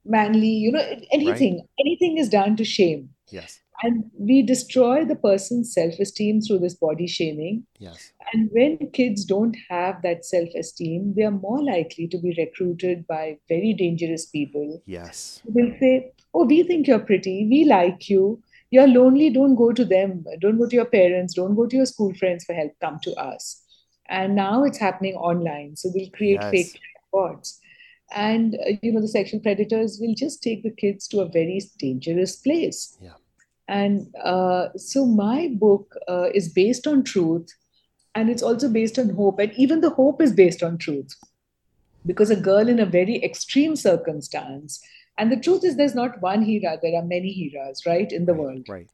manly 0.04 0.48
you 0.48 0.72
know 0.72 0.84
anything. 1.12 1.58
Right. 1.58 1.68
anything 1.80 2.18
is 2.18 2.28
done 2.28 2.56
to 2.56 2.64
shame. 2.64 3.10
Yes. 3.30 3.60
And 3.82 4.10
we 4.18 4.42
destroy 4.42 5.04
the 5.04 5.14
person's 5.14 5.72
self-esteem 5.72 6.40
through 6.40 6.58
this 6.58 6.74
body 6.74 7.06
shaming. 7.06 7.64
Yes. 7.78 8.10
And 8.32 8.50
when 8.52 8.90
kids 8.92 9.24
don't 9.24 9.56
have 9.70 10.02
that 10.02 10.24
self-esteem 10.24 11.14
they 11.16 11.22
are 11.22 11.30
more 11.30 11.62
likely 11.62 12.08
to 12.08 12.18
be 12.18 12.34
recruited 12.36 13.06
by 13.06 13.38
very 13.48 13.72
dangerous 13.72 14.26
people. 14.26 14.82
Yes. 14.86 15.42
They'll 15.54 15.78
say 15.78 16.12
oh 16.34 16.44
we 16.44 16.64
think 16.64 16.86
you're 16.88 16.98
pretty. 16.98 17.46
We 17.48 17.64
like 17.64 18.08
you 18.08 18.42
you're 18.70 18.88
lonely 18.88 19.30
don't 19.30 19.54
go 19.54 19.72
to 19.72 19.84
them. 19.84 20.24
Don't 20.40 20.58
go 20.58 20.66
to 20.66 20.76
your 20.76 20.84
parents. 20.84 21.34
Don't 21.34 21.54
go 21.54 21.66
to 21.66 21.76
your 21.76 21.86
school 21.86 22.14
friends 22.14 22.44
for 22.44 22.54
help. 22.54 22.72
Come 22.80 22.98
to 23.02 23.14
us. 23.14 23.62
And 24.08 24.34
now 24.34 24.64
it's 24.64 24.78
happening 24.78 25.14
online. 25.14 25.76
So 25.76 25.90
we'll 25.94 26.10
create 26.10 26.40
yes. 26.40 26.50
fake 26.50 26.80
bots 27.12 27.60
and 28.10 28.54
uh, 28.54 28.72
you 28.82 28.92
know 28.92 29.00
the 29.00 29.08
sexual 29.08 29.40
predators 29.40 29.98
will 30.00 30.14
just 30.14 30.42
take 30.42 30.62
the 30.62 30.70
kids 30.70 31.06
to 31.08 31.20
a 31.20 31.28
very 31.28 31.60
dangerous 31.78 32.36
place. 32.36 32.96
Yeah. 33.00 33.14
And 33.68 34.14
uh, 34.24 34.68
so 34.76 35.04
my 35.04 35.50
book 35.52 35.94
uh, 36.08 36.30
is 36.34 36.48
based 36.48 36.86
on 36.86 37.04
truth. 37.04 37.54
And 38.14 38.30
it's 38.30 38.42
also 38.42 38.68
based 38.68 38.98
on 38.98 39.10
hope. 39.10 39.38
And 39.38 39.52
even 39.52 39.82
the 39.82 39.90
hope 39.90 40.22
is 40.22 40.32
based 40.32 40.62
on 40.62 40.78
truth. 40.78 41.14
Because 42.06 42.30
a 42.30 42.40
girl 42.40 42.68
in 42.68 42.80
a 42.80 42.86
very 42.86 43.22
extreme 43.22 43.76
circumstance, 43.76 44.80
and 45.18 45.32
the 45.32 45.36
truth 45.36 45.64
is 45.64 45.76
there's 45.76 45.94
not 45.94 46.20
one 46.20 46.44
Heera, 46.44 46.78
there 46.80 46.94
are 46.94 47.04
many 47.04 47.30
Heeras, 47.34 47.86
right, 47.86 48.10
in 48.10 48.24
the 48.24 48.32
right, 48.32 48.40
world. 48.40 48.68
Right. 48.68 48.88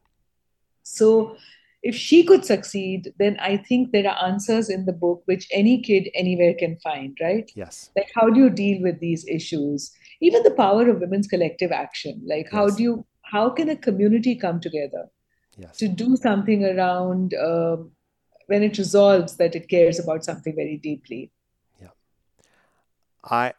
So 0.82 1.36
if 1.82 1.94
she 1.94 2.24
could 2.24 2.44
succeed, 2.44 3.12
then 3.18 3.36
I 3.40 3.58
think 3.58 3.92
there 3.92 4.08
are 4.10 4.26
answers 4.26 4.70
in 4.70 4.86
the 4.86 4.92
book 4.92 5.22
which 5.26 5.46
any 5.52 5.82
kid 5.82 6.08
anywhere 6.14 6.54
can 6.54 6.76
find, 6.78 7.16
right? 7.20 7.50
Yes. 7.54 7.90
Like 7.94 8.10
how 8.14 8.30
do 8.30 8.40
you 8.40 8.50
deal 8.50 8.82
with 8.82 9.00
these 9.00 9.26
issues? 9.28 9.92
Even 10.20 10.42
the 10.42 10.50
power 10.50 10.88
of 10.88 11.00
women's 11.00 11.28
collective 11.28 11.72
action. 11.72 12.22
Like 12.26 12.46
yes. 12.46 12.54
how 12.54 12.70
do 12.70 12.82
you 12.82 13.06
how 13.22 13.50
can 13.50 13.68
a 13.68 13.76
community 13.76 14.34
come 14.34 14.60
together 14.60 15.10
Yes. 15.56 15.76
to 15.78 15.88
do 15.88 16.16
something 16.16 16.64
around 16.64 17.34
um, 17.34 17.92
when 18.46 18.62
it 18.62 18.76
resolves 18.78 19.36
that 19.36 19.54
it 19.54 19.68
cares 19.68 20.00
about 20.00 20.24
something 20.24 20.54
very 20.54 20.78
deeply. 20.78 21.30
Yeah. 21.80 21.88
I 23.22 23.52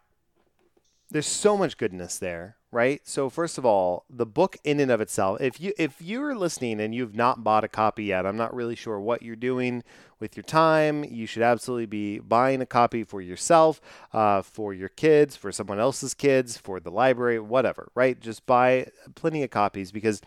there's 1.16 1.26
so 1.26 1.56
much 1.56 1.78
goodness 1.78 2.18
there, 2.18 2.58
right? 2.74 3.00
So 3.08 3.30
first 3.30 3.58
of 3.58 3.66
all, 3.66 4.04
the 4.10 4.26
book 4.26 4.58
in 4.66 4.82
and 4.82 4.92
of 4.92 5.00
itself, 5.00 5.40
if 5.40 5.62
you 5.62 5.72
if 5.78 6.02
you're 6.02 6.36
listening 6.36 6.82
and 6.82 6.94
you've 6.94 7.16
not 7.16 7.42
bought 7.42 7.64
a 7.64 7.70
copy 7.70 8.04
yet, 8.04 8.26
I'm 8.26 8.36
not 8.36 8.54
really 8.54 8.76
sure 8.76 9.00
what 9.00 9.24
you're 9.24 9.38
doing 9.38 9.86
with 10.20 10.36
your 10.36 10.44
time. 10.44 11.06
You 11.06 11.26
should 11.26 11.42
absolutely 11.42 11.86
be 11.86 12.20
buying 12.20 12.60
a 12.62 12.66
copy 12.66 13.06
for 13.06 13.22
yourself, 13.22 13.80
uh, 14.12 14.42
for 14.42 14.74
your 14.74 14.90
kids, 14.90 15.38
for 15.38 15.54
someone 15.54 15.80
else's 15.80 16.14
kids, 16.14 16.58
for 16.58 16.82
the 16.82 16.92
library, 16.92 17.40
whatever, 17.40 17.88
right? 17.96 18.20
Just 18.20 18.46
buy 18.46 18.88
plenty 19.16 19.42
of 19.42 19.52
copies 19.52 19.94
because 19.94 20.20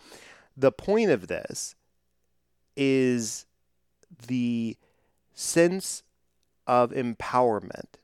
the 0.56 0.72
point 0.72 1.10
of 1.10 1.26
this 1.26 1.74
is 2.78 3.44
the 4.26 4.78
sense 5.34 6.02
of 6.66 6.92
empowerment 6.92 7.98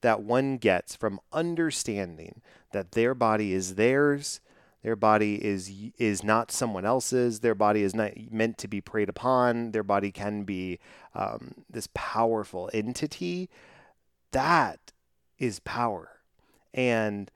that 0.00 0.22
one 0.22 0.56
gets 0.56 0.94
from 0.96 1.20
understanding 1.32 2.40
that 2.72 2.92
their 2.92 3.14
body 3.14 3.52
is 3.52 3.74
theirs 3.74 4.40
their 4.82 4.96
body 4.96 5.44
is 5.44 5.72
is 5.98 6.22
not 6.22 6.52
someone 6.52 6.84
else's 6.84 7.40
their 7.40 7.54
body 7.54 7.82
is 7.82 7.94
not 7.94 8.12
meant 8.30 8.58
to 8.58 8.68
be 8.68 8.80
preyed 8.80 9.08
upon 9.08 9.72
their 9.72 9.82
body 9.82 10.12
can 10.12 10.44
be 10.44 10.78
um, 11.14 11.54
this 11.68 11.88
powerful 11.94 12.70
entity 12.72 13.48
that 14.32 14.92
is 15.38 15.60
power. 15.60 16.20
And 16.74 17.30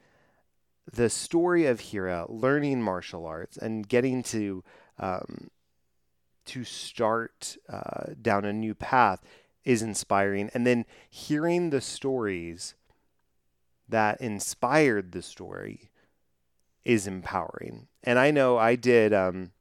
the 0.90 1.08
story 1.08 1.66
of 1.66 1.80
Heera 1.80 2.26
learning 2.28 2.82
martial 2.82 3.26
arts 3.26 3.56
and 3.56 3.88
getting 3.88 4.22
to 4.24 4.62
um, 4.98 5.50
to 6.44 6.64
start 6.64 7.56
uh, 7.68 8.14
down 8.20 8.44
a 8.44 8.52
new 8.52 8.74
path 8.74 9.22
is 9.64 9.82
inspiring. 9.82 10.50
And 10.54 10.66
then 10.66 10.84
hearing 11.08 11.70
the 11.70 11.80
stories 11.80 12.74
that 13.88 14.20
inspired 14.20 15.12
the 15.12 15.22
story 15.22 15.90
is 16.84 17.06
empowering. 17.06 17.88
And 18.02 18.18
I 18.18 18.30
know 18.30 18.58
I 18.58 18.76
did 18.76 19.12
um, 19.12 19.52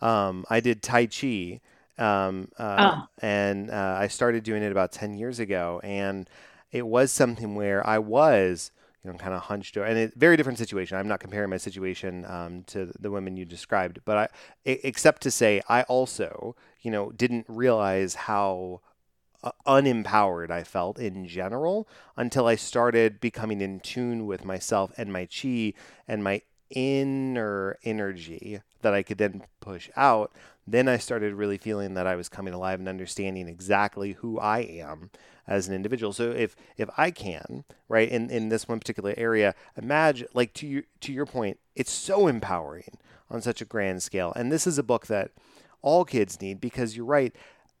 um, 0.00 0.44
I 0.48 0.60
did 0.60 0.82
Tai 0.82 1.06
Chi. 1.06 1.60
Um, 1.98 2.48
uh, 2.58 2.92
oh. 3.02 3.06
And 3.20 3.70
uh, 3.70 3.96
I 3.98 4.08
started 4.08 4.42
doing 4.42 4.62
it 4.62 4.72
about 4.72 4.92
10 4.92 5.16
years 5.16 5.38
ago. 5.38 5.80
And 5.84 6.28
it 6.72 6.86
was 6.86 7.12
something 7.12 7.54
where 7.54 7.86
I 7.86 7.98
was 7.98 8.70
you 9.02 9.10
know, 9.10 9.16
kind 9.16 9.34
of 9.34 9.42
hunched 9.42 9.76
over, 9.76 9.86
and 9.86 9.98
a 9.98 10.12
very 10.16 10.36
different 10.36 10.58
situation. 10.58 10.96
I'm 10.96 11.08
not 11.08 11.20
comparing 11.20 11.50
my 11.50 11.56
situation 11.56 12.24
um, 12.26 12.64
to 12.64 12.92
the 12.98 13.10
women 13.10 13.36
you 13.36 13.44
described, 13.44 14.00
but 14.04 14.16
I, 14.16 14.28
except 14.64 15.22
to 15.22 15.30
say, 15.30 15.62
I 15.68 15.82
also, 15.82 16.54
you 16.82 16.90
know, 16.90 17.10
didn't 17.10 17.46
realize 17.48 18.14
how 18.14 18.80
uh, 19.42 19.52
unempowered 19.66 20.50
I 20.50 20.64
felt 20.64 20.98
in 20.98 21.26
general 21.26 21.88
until 22.16 22.46
I 22.46 22.56
started 22.56 23.20
becoming 23.20 23.62
in 23.62 23.80
tune 23.80 24.26
with 24.26 24.44
myself 24.44 24.92
and 24.98 25.12
my 25.12 25.26
chi 25.26 25.72
and 26.06 26.22
my 26.22 26.42
inner 26.70 27.78
energy 27.82 28.60
that 28.82 28.94
I 28.94 29.02
could 29.02 29.18
then 29.18 29.42
push 29.60 29.90
out. 29.96 30.32
Then 30.66 30.88
I 30.88 30.98
started 30.98 31.34
really 31.34 31.58
feeling 31.58 31.94
that 31.94 32.06
I 32.06 32.16
was 32.16 32.28
coming 32.28 32.54
alive 32.54 32.78
and 32.78 32.88
understanding 32.88 33.48
exactly 33.48 34.12
who 34.12 34.38
I 34.38 34.60
am 34.60 35.10
as 35.46 35.68
an 35.68 35.74
individual. 35.74 36.12
So 36.12 36.30
if 36.30 36.54
if 36.76 36.88
I 36.96 37.10
can, 37.10 37.64
right, 37.88 38.08
in, 38.08 38.30
in 38.30 38.48
this 38.48 38.68
one 38.68 38.78
particular 38.78 39.14
area, 39.16 39.54
imagine 39.76 40.28
like 40.32 40.54
to 40.54 40.66
your 40.66 40.82
to 41.00 41.12
your 41.12 41.26
point, 41.26 41.58
it's 41.74 41.90
so 41.90 42.26
empowering 42.26 42.98
on 43.30 43.42
such 43.42 43.60
a 43.60 43.64
grand 43.64 44.02
scale. 44.02 44.32
And 44.36 44.50
this 44.50 44.66
is 44.66 44.78
a 44.78 44.82
book 44.82 45.06
that 45.06 45.32
all 45.82 46.04
kids 46.04 46.40
need 46.40 46.60
because 46.60 46.96
you're 46.96 47.06
right, 47.06 47.34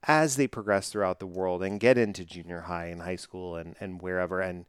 as 0.04 0.36
they 0.36 0.46
progress 0.46 0.90
throughout 0.90 1.20
the 1.20 1.26
world 1.26 1.62
and 1.62 1.78
get 1.80 1.98
into 1.98 2.24
junior 2.24 2.62
high 2.62 2.86
and 2.86 3.02
high 3.02 3.16
school 3.16 3.56
and, 3.56 3.76
and 3.80 4.00
wherever 4.00 4.40
and 4.40 4.64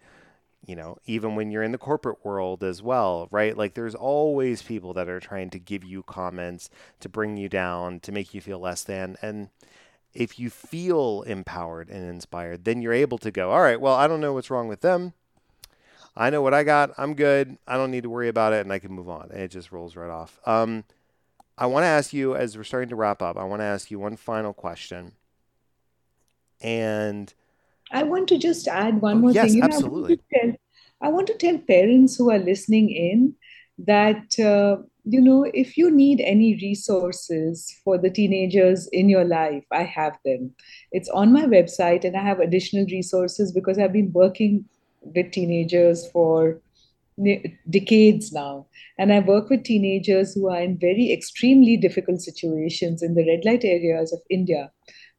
you 0.66 0.76
know, 0.76 0.98
even 1.06 1.36
when 1.36 1.52
you're 1.52 1.64
in 1.64 1.72
the 1.72 1.78
corporate 1.78 2.24
world 2.24 2.64
as 2.64 2.82
well, 2.82 3.28
right? 3.32 3.58
Like 3.58 3.74
there's 3.74 3.96
always 3.96 4.62
people 4.62 4.94
that 4.94 5.10
are 5.10 5.20
trying 5.20 5.50
to 5.52 5.60
give 5.60 5.84
you 5.84 6.04
comments, 6.04 6.70
to 7.00 7.10
bring 7.10 7.38
you 7.38 7.50
down, 7.50 8.00
to 8.02 8.12
make 8.12 8.34
you 8.34 8.42
feel 8.42 8.60
less 8.60 8.84
than. 8.84 9.18
And 9.22 9.50
if 10.14 10.38
you 10.38 10.50
feel 10.50 11.24
empowered 11.24 11.90
and 11.90 12.08
inspired, 12.08 12.66
then 12.66 12.82
you're 12.82 12.94
able 12.94 13.18
to 13.20 13.32
go, 13.32 13.52
all 13.52 13.62
right, 13.62 13.82
well, 13.82 13.96
I 13.96 14.08
don't 14.08 14.22
know 14.22 14.34
what's 14.34 14.52
wrong 14.52 14.68
with 14.68 14.82
them. 14.82 15.14
I 16.16 16.30
know 16.30 16.42
what 16.42 16.54
I 16.54 16.64
got. 16.64 16.92
I'm 16.98 17.16
good. 17.16 17.58
I 17.66 17.78
don't 17.78 17.92
need 17.92 18.04
to 18.04 18.10
worry 18.10 18.28
about 18.28 18.54
it, 18.54 18.62
and 18.62 18.74
I 18.74 18.80
can 18.80 18.92
move 18.92 19.10
on. 19.10 19.30
And 19.32 19.42
it 19.42 19.48
just 19.48 19.72
rolls 19.72 19.96
right 19.96 20.10
off. 20.10 20.40
Um, 20.46 20.84
I 21.58 21.68
want 21.68 21.84
to 21.84 21.88
ask 21.88 22.12
you, 22.12 22.36
as 22.36 22.58
we're 22.58 22.64
starting 22.64 22.90
to 22.90 22.96
wrap 22.96 23.22
up, 23.22 23.38
I 23.38 23.46
want 23.46 23.62
to 23.62 23.66
ask 23.66 23.90
you 23.90 24.00
one 24.00 24.18
final 24.18 24.54
question. 24.54 25.14
And 26.60 27.34
I 27.92 28.04
want 28.04 28.28
to 28.30 28.38
just 28.38 28.68
add 28.68 29.02
one 29.02 29.18
oh, 29.18 29.20
more 29.20 29.32
yes, 29.32 29.48
thing. 29.48 29.56
You 29.56 29.62
know, 29.62 29.66
absolutely. 29.68 30.00
I 30.00 30.08
want, 30.08 30.22
tell, 30.34 30.56
I 31.02 31.10
want, 31.10 31.28
to 31.28 31.38
tell, 31.38 31.58
parents 31.58 32.16
who 32.16 32.32
are 32.32 32.40
listening 32.40 32.90
in 32.90 33.36
that 33.80 34.40
uh, 34.40 34.84
you 35.04 35.20
know, 35.20 35.50
if 35.54 35.78
you 35.78 35.90
need 35.90 36.22
any 36.22 36.56
resources 36.62 37.74
for 37.84 37.98
the 37.98 38.10
teenagers 38.10 38.88
in 38.92 39.10
your 39.10 39.26
life, 39.26 39.64
I 39.72 39.84
have 39.84 40.18
them. 40.24 40.52
It's 40.92 41.10
on 41.10 41.34
my 41.34 41.46
website, 41.46 42.04
and 42.04 42.16
I 42.16 42.22
have 42.22 42.40
additional 42.40 42.86
resources 42.86 43.52
because 43.52 43.80
I've 43.80 43.94
been 43.94 44.12
working 44.14 44.66
with 45.02 45.32
teenagers 45.32 46.10
for 46.12 46.62
decades 47.70 48.32
now. 48.32 48.68
And 48.98 49.12
I 49.12 49.20
work 49.20 49.50
with 49.50 49.64
teenagers 49.64 50.34
who 50.34 50.50
are 50.50 50.62
in 50.62 50.78
very 50.78 51.12
extremely 51.12 51.78
difficult 51.78 52.22
situations 52.22 53.02
in 53.02 53.16
the 53.16 53.28
red 53.28 53.44
light 53.44 53.64
areas 53.64 54.14
of 54.14 54.20
India. 54.30 54.72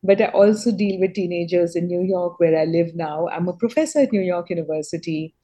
But 0.03 0.21
I 0.21 0.27
also 0.27 0.73
deal 0.73 0.99
with 0.99 1.15
teenagers 1.15 1.77
in 1.77 1.87
New 1.87 2.03
York, 2.03 2.41
where 2.41 2.59
I 2.59 2.65
live 2.65 2.95
now. 2.95 3.29
I'm 3.29 3.49
a 3.49 3.53
professor 3.53 4.01
at 4.01 4.13
New 4.13 4.21
York 4.21 4.51
University, 4.51 5.35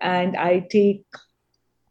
and 0.00 0.36
I 0.36 0.60
take 0.70 1.04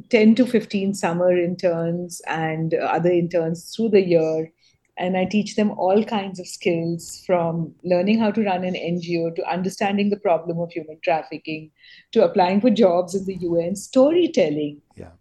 10 0.09 0.35
to 0.35 0.45
15 0.45 0.93
summer 0.93 1.37
interns 1.37 2.21
and 2.27 2.73
other 2.73 3.11
interns 3.11 3.75
through 3.75 3.89
the 3.89 4.01
year. 4.01 4.51
And 4.95 5.17
I 5.17 5.25
teach 5.25 5.55
them 5.55 5.71
all 5.71 6.03
kinds 6.03 6.39
of 6.39 6.47
skills 6.47 7.23
from 7.25 7.73
learning 7.83 8.19
how 8.19 8.29
to 8.29 8.43
run 8.43 8.63
an 8.63 8.75
NGO 8.75 9.35
to 9.35 9.51
understanding 9.51 10.11
the 10.11 10.19
problem 10.19 10.59
of 10.59 10.71
human 10.71 10.99
trafficking 11.03 11.71
to 12.11 12.23
applying 12.23 12.61
for 12.61 12.69
jobs 12.69 13.15
in 13.15 13.25
the 13.25 13.35
UN, 13.37 13.75
storytelling. 13.75 14.81
Yeah. 14.95 15.13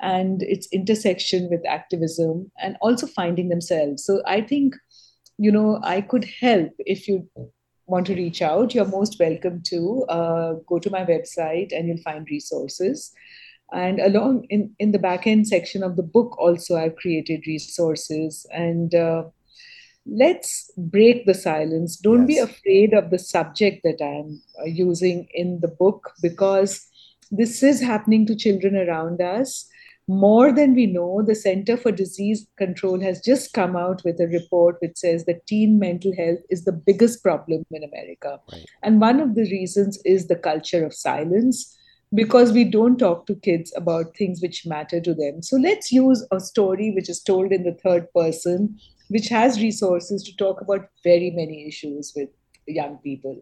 And 0.00 0.42
its 0.42 0.68
intersection 0.72 1.50
with 1.50 1.60
activism 1.66 2.50
and 2.62 2.78
also 2.80 3.06
finding 3.06 3.50
themselves. 3.50 4.04
So 4.06 4.22
I 4.26 4.40
think, 4.40 4.74
you 5.40 5.50
know, 5.50 5.80
I 5.82 6.00
could 6.02 6.26
help 6.40 6.72
if 6.80 7.08
you 7.08 7.28
want 7.86 8.06
to 8.06 8.14
reach 8.14 8.42
out. 8.42 8.74
You're 8.74 8.84
most 8.84 9.18
welcome 9.18 9.62
to 9.66 10.04
uh, 10.08 10.52
go 10.68 10.78
to 10.78 10.90
my 10.90 11.04
website 11.04 11.72
and 11.72 11.88
you'll 11.88 12.08
find 12.08 12.28
resources 12.30 13.12
and 13.72 14.00
along 14.00 14.46
in, 14.50 14.74
in 14.78 14.92
the 14.92 14.98
back 14.98 15.26
end 15.26 15.46
section 15.46 15.82
of 15.82 15.96
the 15.96 16.02
book 16.02 16.36
also 16.38 16.76
i've 16.76 16.96
created 16.96 17.46
resources 17.46 18.46
and 18.52 18.94
uh, 18.94 19.22
let's 20.06 20.70
break 20.76 21.26
the 21.26 21.34
silence 21.34 21.96
don't 21.96 22.28
yes. 22.28 22.36
be 22.36 22.38
afraid 22.38 22.94
of 22.94 23.10
the 23.10 23.18
subject 23.18 23.82
that 23.84 24.02
i'm 24.02 24.42
uh, 24.60 24.64
using 24.64 25.28
in 25.34 25.60
the 25.60 25.68
book 25.68 26.12
because 26.22 26.86
this 27.30 27.62
is 27.62 27.80
happening 27.80 28.26
to 28.26 28.34
children 28.34 28.76
around 28.76 29.20
us 29.20 29.68
more 30.10 30.52
than 30.52 30.74
we 30.74 30.86
know 30.86 31.22
the 31.22 31.34
center 31.34 31.76
for 31.76 31.92
disease 31.92 32.46
control 32.58 33.00
has 33.00 33.20
just 33.20 33.52
come 33.52 33.76
out 33.76 34.02
with 34.04 34.20
a 34.20 34.26
report 34.26 34.76
which 34.80 34.96
says 34.96 35.24
that 35.24 35.46
teen 35.46 35.78
mental 35.78 36.12
health 36.16 36.40
is 36.50 36.64
the 36.64 36.72
biggest 36.72 37.22
problem 37.22 37.64
in 37.70 37.84
america 37.84 38.38
right. 38.52 38.64
and 38.82 39.00
one 39.00 39.20
of 39.20 39.34
the 39.36 39.48
reasons 39.52 40.00
is 40.04 40.26
the 40.26 40.36
culture 40.36 40.84
of 40.84 40.92
silence 40.92 41.76
because 42.14 42.52
we 42.52 42.64
don't 42.64 42.98
talk 42.98 43.26
to 43.26 43.34
kids 43.36 43.72
about 43.76 44.16
things 44.16 44.42
which 44.42 44.66
matter 44.66 45.00
to 45.00 45.14
them. 45.14 45.42
So 45.42 45.56
let's 45.56 45.92
use 45.92 46.26
a 46.32 46.40
story 46.40 46.90
which 46.90 47.08
is 47.08 47.22
told 47.22 47.52
in 47.52 47.62
the 47.62 47.78
third 47.84 48.12
person, 48.12 48.78
which 49.08 49.28
has 49.28 49.60
resources 49.60 50.24
to 50.24 50.36
talk 50.36 50.60
about 50.60 50.88
very 51.04 51.30
many 51.30 51.68
issues 51.68 52.12
with 52.16 52.28
young 52.66 52.98
people. 52.98 53.40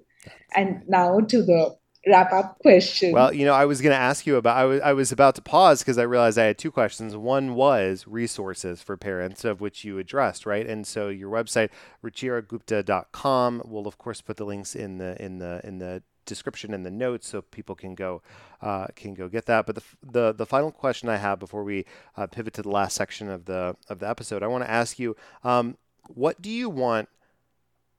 And 0.54 0.82
now 0.86 1.20
to 1.20 1.42
the 1.42 1.76
wrap 2.06 2.32
up 2.32 2.58
question. 2.60 3.12
Well, 3.12 3.32
you 3.32 3.44
know, 3.44 3.54
I 3.54 3.64
was 3.64 3.80
going 3.80 3.92
to 3.92 4.00
ask 4.00 4.26
you 4.26 4.36
about, 4.36 4.56
I 4.56 4.64
was, 4.64 4.80
I 4.80 4.92
was 4.92 5.12
about 5.12 5.34
to 5.36 5.42
pause 5.42 5.80
because 5.80 5.98
I 5.98 6.02
realized 6.02 6.38
I 6.38 6.44
had 6.44 6.58
two 6.58 6.70
questions. 6.70 7.16
One 7.16 7.54
was 7.54 8.04
resources 8.06 8.82
for 8.82 8.96
parents, 8.96 9.44
of 9.44 9.60
which 9.60 9.84
you 9.84 9.98
addressed, 9.98 10.46
right? 10.46 10.66
And 10.66 10.86
so 10.86 11.08
your 11.08 11.30
website, 11.30 11.70
ruchiragupta.com, 12.04 13.62
will 13.66 13.86
of 13.86 13.98
course 13.98 14.20
put 14.20 14.36
the 14.36 14.44
links 14.44 14.74
in 14.74 14.98
the, 14.98 15.20
in 15.22 15.38
the, 15.38 15.60
in 15.64 15.78
the 15.78 16.02
description 16.28 16.74
in 16.74 16.82
the 16.84 16.90
notes 16.90 17.26
so 17.26 17.40
people 17.40 17.74
can 17.74 17.94
go 17.94 18.22
uh, 18.60 18.86
can 18.94 19.14
go 19.14 19.28
get 19.28 19.46
that. 19.46 19.66
But 19.66 19.76
the, 19.76 19.82
the 20.02 20.32
the 20.34 20.46
final 20.46 20.70
question 20.70 21.08
I 21.08 21.16
have 21.16 21.40
before 21.40 21.64
we 21.64 21.86
uh, 22.16 22.26
pivot 22.26 22.52
to 22.54 22.62
the 22.62 22.68
last 22.68 22.94
section 22.94 23.30
of 23.30 23.46
the 23.46 23.74
of 23.88 23.98
the 23.98 24.08
episode, 24.08 24.42
I 24.42 24.46
want 24.46 24.62
to 24.62 24.70
ask 24.70 24.98
you, 24.98 25.16
um, 25.42 25.78
what 26.06 26.40
do 26.40 26.50
you 26.50 26.68
want 26.68 27.08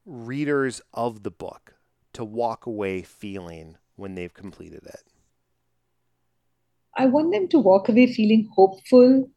readers 0.06 0.82
of 0.93 1.24
the 1.24 1.32
book 1.32 1.74
to 2.14 2.24
walk 2.24 2.66
away 2.66 3.02
feeling 3.02 3.78
when 4.00 4.16
they've 4.16 4.34
completed 4.34 4.84
it? 4.86 5.04
I 6.95 7.06
want 7.06 7.32
them 7.32 7.47
to 7.50 7.60
walk 7.60 7.89
away 7.89 8.08
feeling 8.12 8.50
hopeful 8.56 9.30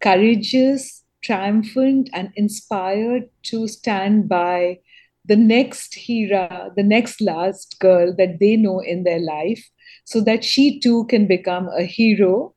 courageous, 0.00 1.04
triumphant, 1.22 2.08
and 2.12 2.30
inspired 2.36 3.28
to 3.44 3.68
stand 3.68 4.28
by 4.28 4.78
the 5.24 5.36
next 5.36 5.94
Heera, 5.94 6.70
the 6.76 6.82
next 6.82 7.20
last 7.20 7.78
girl 7.80 8.14
that 8.16 8.38
they 8.38 8.56
know 8.56 8.80
in 8.80 9.04
their 9.04 9.18
life, 9.18 9.68
so 10.04 10.20
that 10.22 10.44
she 10.44 10.78
too 10.78 11.04
can 11.06 11.26
become 11.26 11.68
a 11.68 11.82
hero 11.82 12.54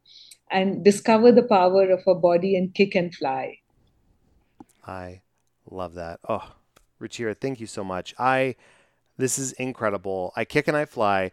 and 0.51 0.83
discover 0.83 1.31
the 1.31 1.43
power 1.43 1.89
of 1.89 2.03
her 2.05 2.15
body 2.15 2.55
and 2.55 2.73
kick 2.73 2.95
and 2.95 3.13
fly. 3.13 3.57
I 4.85 5.21
love 5.69 5.95
that. 5.95 6.19
Oh, 6.27 6.53
Ruchira, 7.01 7.35
thank 7.35 7.59
you 7.59 7.67
so 7.67 7.83
much. 7.83 8.13
I 8.17 8.55
this 9.17 9.37
is 9.37 9.51
incredible. 9.53 10.31
I 10.35 10.45
kick 10.45 10.67
and 10.67 10.77
I 10.77 10.85
fly. 10.85 11.31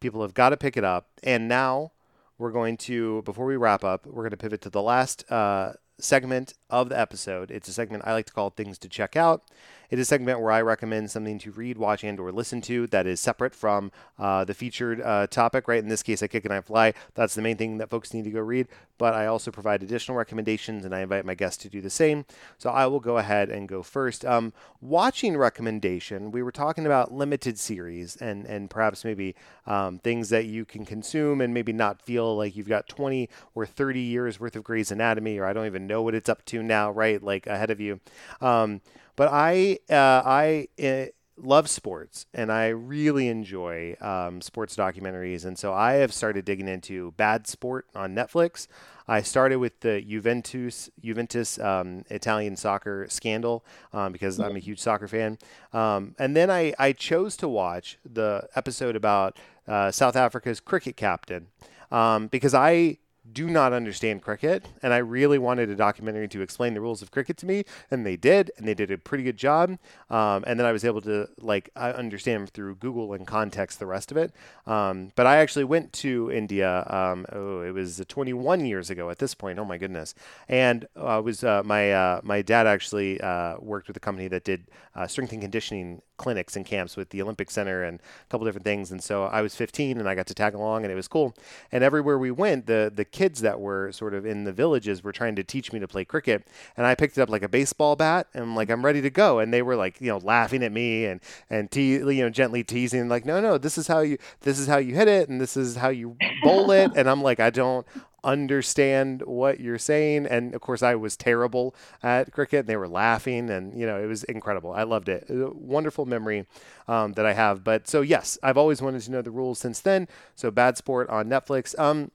People 0.00 0.22
have 0.22 0.34
got 0.34 0.50
to 0.50 0.56
pick 0.56 0.76
it 0.76 0.84
up. 0.84 1.08
And 1.22 1.48
now 1.48 1.92
we're 2.38 2.52
going 2.52 2.76
to, 2.78 3.22
before 3.22 3.46
we 3.46 3.56
wrap 3.56 3.84
up, 3.84 4.06
we're 4.06 4.22
going 4.22 4.30
to 4.30 4.36
pivot 4.36 4.60
to 4.62 4.70
the 4.70 4.82
last 4.82 5.30
uh, 5.30 5.72
segment 5.98 6.54
of 6.70 6.88
the 6.88 6.98
episode. 6.98 7.50
It's 7.50 7.68
a 7.68 7.72
segment 7.72 8.04
I 8.06 8.12
like 8.12 8.26
to 8.26 8.32
call 8.32 8.50
Things 8.50 8.78
to 8.78 8.88
Check 8.88 9.16
Out. 9.16 9.42
It 9.90 9.98
is 9.98 10.06
a 10.06 10.08
segment 10.08 10.40
where 10.40 10.52
I 10.52 10.62
recommend 10.62 11.10
something 11.10 11.38
to 11.40 11.50
read, 11.50 11.78
watch, 11.78 12.04
and 12.04 12.18
or 12.18 12.32
listen 12.32 12.60
to 12.62 12.86
that 12.88 13.06
is 13.06 13.20
separate 13.20 13.54
from 13.54 13.92
uh, 14.18 14.44
the 14.44 14.54
featured 14.54 15.00
uh, 15.00 15.26
topic. 15.26 15.68
Right 15.68 15.82
in 15.82 15.88
this 15.88 16.02
case, 16.02 16.22
I 16.22 16.26
kick 16.26 16.44
and 16.44 16.54
I 16.54 16.60
fly. 16.60 16.94
That's 17.14 17.34
the 17.34 17.42
main 17.42 17.56
thing 17.56 17.78
that 17.78 17.90
folks 17.90 18.12
need 18.12 18.24
to 18.24 18.30
go 18.30 18.40
read. 18.40 18.68
But 18.98 19.14
I 19.14 19.26
also 19.26 19.50
provide 19.50 19.82
additional 19.82 20.16
recommendations, 20.16 20.84
and 20.84 20.94
I 20.94 21.00
invite 21.00 21.26
my 21.26 21.34
guests 21.34 21.62
to 21.62 21.68
do 21.68 21.80
the 21.80 21.90
same. 21.90 22.24
So 22.58 22.70
I 22.70 22.86
will 22.86 23.00
go 23.00 23.18
ahead 23.18 23.50
and 23.50 23.68
go 23.68 23.82
first. 23.82 24.24
Um, 24.24 24.52
watching 24.80 25.36
recommendation. 25.36 26.30
We 26.30 26.42
were 26.42 26.52
talking 26.52 26.86
about 26.86 27.12
limited 27.12 27.58
series 27.58 28.16
and 28.16 28.46
and 28.46 28.70
perhaps 28.70 29.04
maybe 29.04 29.34
um, 29.66 29.98
things 29.98 30.28
that 30.30 30.46
you 30.46 30.64
can 30.64 30.84
consume 30.84 31.40
and 31.40 31.52
maybe 31.52 31.72
not 31.72 32.00
feel 32.00 32.36
like 32.36 32.56
you've 32.56 32.68
got 32.68 32.88
20 32.88 33.28
or 33.54 33.66
30 33.66 34.00
years 34.00 34.40
worth 34.40 34.56
of 34.56 34.64
Grey's 34.64 34.90
Anatomy, 34.90 35.38
or 35.38 35.44
I 35.44 35.52
don't 35.52 35.66
even 35.66 35.86
know 35.86 36.02
what 36.02 36.14
it's 36.14 36.28
up 36.28 36.44
to 36.46 36.62
now, 36.62 36.90
right? 36.90 37.22
Like 37.22 37.46
ahead 37.46 37.70
of 37.70 37.80
you. 37.80 38.00
Um, 38.40 38.80
but 39.16 39.28
I 39.32 39.78
uh, 39.90 40.22
I 40.24 40.68
uh, 40.82 41.06
love 41.36 41.68
sports 41.68 42.26
and 42.32 42.52
I 42.52 42.68
really 42.68 43.28
enjoy 43.28 43.96
um, 44.00 44.40
sports 44.40 44.76
documentaries, 44.76 45.44
and 45.44 45.58
so 45.58 45.72
I 45.72 45.94
have 45.94 46.12
started 46.12 46.44
digging 46.44 46.68
into 46.68 47.12
Bad 47.12 47.46
Sport 47.46 47.86
on 47.94 48.14
Netflix. 48.14 48.66
I 49.08 49.22
started 49.22 49.56
with 49.58 49.80
the 49.80 50.02
Juventus 50.02 50.90
Juventus 51.02 51.58
um, 51.58 52.04
Italian 52.10 52.56
soccer 52.56 53.06
scandal 53.08 53.64
um, 53.92 54.12
because 54.12 54.38
I'm 54.40 54.56
a 54.56 54.60
huge 54.60 54.80
soccer 54.80 55.08
fan, 55.08 55.38
um, 55.72 56.14
and 56.18 56.36
then 56.36 56.50
I 56.50 56.74
I 56.78 56.92
chose 56.92 57.36
to 57.38 57.48
watch 57.48 57.98
the 58.04 58.48
episode 58.54 58.96
about 58.96 59.38
uh, 59.66 59.90
South 59.90 60.16
Africa's 60.16 60.60
cricket 60.60 60.96
captain 60.96 61.48
um, 61.90 62.26
because 62.28 62.54
I 62.54 62.98
do 63.32 63.48
not 63.48 63.72
understand 63.72 64.22
cricket, 64.22 64.66
and 64.82 64.92
I 64.92 64.98
really 64.98 65.38
wanted 65.38 65.70
a 65.70 65.76
documentary 65.76 66.28
to 66.28 66.40
explain 66.40 66.74
the 66.74 66.80
rules 66.80 67.02
of 67.02 67.10
cricket 67.10 67.36
to 67.38 67.46
me, 67.46 67.64
and 67.90 68.06
they 68.06 68.16
did, 68.16 68.50
and 68.56 68.66
they 68.66 68.74
did 68.74 68.90
a 68.90 68.98
pretty 68.98 69.24
good 69.24 69.36
job. 69.36 69.78
Um, 70.10 70.44
and 70.46 70.58
then 70.58 70.66
I 70.66 70.72
was 70.72 70.84
able 70.84 71.00
to 71.02 71.28
like 71.38 71.70
I 71.76 71.90
understand 71.90 72.50
through 72.50 72.76
Google 72.76 73.12
and 73.12 73.26
context 73.26 73.78
the 73.78 73.86
rest 73.86 74.10
of 74.10 74.16
it. 74.16 74.32
Um, 74.66 75.12
but 75.16 75.26
I 75.26 75.36
actually 75.36 75.64
went 75.64 75.92
to 75.94 76.30
India. 76.30 76.86
Um, 76.88 77.26
oh, 77.32 77.62
it 77.62 77.72
was 77.72 78.02
21 78.06 78.64
years 78.64 78.90
ago 78.90 79.10
at 79.10 79.18
this 79.18 79.34
point. 79.34 79.58
Oh 79.58 79.64
my 79.64 79.78
goodness! 79.78 80.14
And 80.48 80.86
uh, 80.96 81.20
was 81.24 81.44
uh, 81.44 81.62
my 81.64 81.92
uh, 81.92 82.20
my 82.22 82.42
dad 82.42 82.66
actually 82.66 83.20
uh, 83.20 83.56
worked 83.58 83.88
with 83.88 83.96
a 83.96 84.00
company 84.00 84.28
that 84.28 84.44
did 84.44 84.66
uh, 84.94 85.06
strength 85.06 85.32
and 85.32 85.42
conditioning 85.42 86.02
clinics 86.16 86.56
and 86.56 86.64
camps 86.64 86.96
with 86.96 87.10
the 87.10 87.22
Olympic 87.22 87.50
Center 87.50 87.82
and 87.82 87.98
a 88.00 88.30
couple 88.30 88.46
different 88.46 88.64
things. 88.64 88.90
And 88.90 89.02
so 89.02 89.24
I 89.24 89.42
was 89.42 89.54
15 89.54 89.98
and 89.98 90.08
I 90.08 90.14
got 90.14 90.26
to 90.26 90.34
tag 90.34 90.54
along 90.54 90.84
and 90.84 90.92
it 90.92 90.94
was 90.94 91.08
cool. 91.08 91.34
And 91.72 91.82
everywhere 91.84 92.18
we 92.18 92.30
went, 92.30 92.66
the 92.66 92.92
the 92.94 93.04
kids 93.04 93.40
that 93.42 93.60
were 93.60 93.92
sort 93.92 94.14
of 94.14 94.24
in 94.26 94.44
the 94.44 94.52
villages 94.52 95.02
were 95.02 95.12
trying 95.12 95.36
to 95.36 95.44
teach 95.44 95.72
me 95.72 95.80
to 95.80 95.88
play 95.88 96.04
cricket. 96.04 96.46
And 96.76 96.86
I 96.86 96.94
picked 96.94 97.18
it 97.18 97.20
up 97.20 97.30
like 97.30 97.42
a 97.42 97.48
baseball 97.48 97.96
bat 97.96 98.28
and 98.34 98.42
I'm 98.42 98.56
like, 98.56 98.70
I'm 98.70 98.84
ready 98.84 99.02
to 99.02 99.10
go. 99.10 99.38
And 99.38 99.52
they 99.52 99.62
were 99.62 99.76
like, 99.76 100.00
you 100.00 100.08
know, 100.08 100.18
laughing 100.18 100.62
at 100.62 100.72
me 100.72 101.06
and 101.06 101.20
and 101.50 101.70
te- 101.70 101.96
you 101.96 102.22
know 102.22 102.30
gently 102.30 102.64
teasing 102.64 103.08
like, 103.08 103.24
no, 103.24 103.40
no, 103.40 103.58
this 103.58 103.78
is 103.78 103.86
how 103.86 104.00
you 104.00 104.18
this 104.40 104.58
is 104.58 104.66
how 104.66 104.78
you 104.78 104.94
hit 104.94 105.08
it 105.08 105.28
and 105.28 105.40
this 105.40 105.56
is 105.56 105.76
how 105.76 105.88
you 105.88 106.16
bowl 106.42 106.70
it. 106.70 106.92
And 106.96 107.08
I'm 107.08 107.22
like, 107.22 107.40
I 107.40 107.50
don't 107.50 107.86
understand 108.26 109.22
what 109.22 109.60
you're 109.60 109.78
saying. 109.78 110.26
And 110.26 110.54
of 110.54 110.60
course, 110.60 110.82
I 110.82 110.96
was 110.96 111.16
terrible 111.16 111.74
at 112.02 112.32
cricket. 112.32 112.60
And 112.60 112.68
they 112.68 112.76
were 112.76 112.88
laughing, 112.88 113.48
and 113.48 113.78
you 113.78 113.86
know, 113.86 114.02
it 114.02 114.06
was 114.06 114.24
incredible. 114.24 114.72
I 114.72 114.82
loved 114.82 115.08
it. 115.08 115.24
wonderful 115.28 116.04
memory 116.04 116.46
um, 116.88 117.14
that 117.14 117.24
I 117.24 117.32
have. 117.32 117.64
But 117.64 117.88
so 117.88 118.02
yes, 118.02 118.36
I've 118.42 118.58
always 118.58 118.82
wanted 118.82 119.02
to 119.02 119.10
know 119.10 119.22
the 119.22 119.30
rules 119.30 119.58
since 119.58 119.80
then. 119.80 120.08
So 120.34 120.50
Bad 120.50 120.76
Sport 120.76 121.08
on 121.08 121.28
Netflix. 121.28 121.78
Um, 121.78 122.10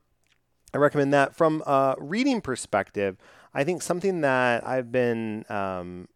I 0.74 0.78
recommend 0.78 1.14
that 1.14 1.36
from 1.36 1.64
a 1.66 1.96
reading 1.98 2.42
perspective. 2.42 3.18
I 3.54 3.64
think 3.64 3.82
something 3.82 4.22
that 4.22 4.66
I've 4.66 4.92
been 4.92 5.46
um, 5.50 6.08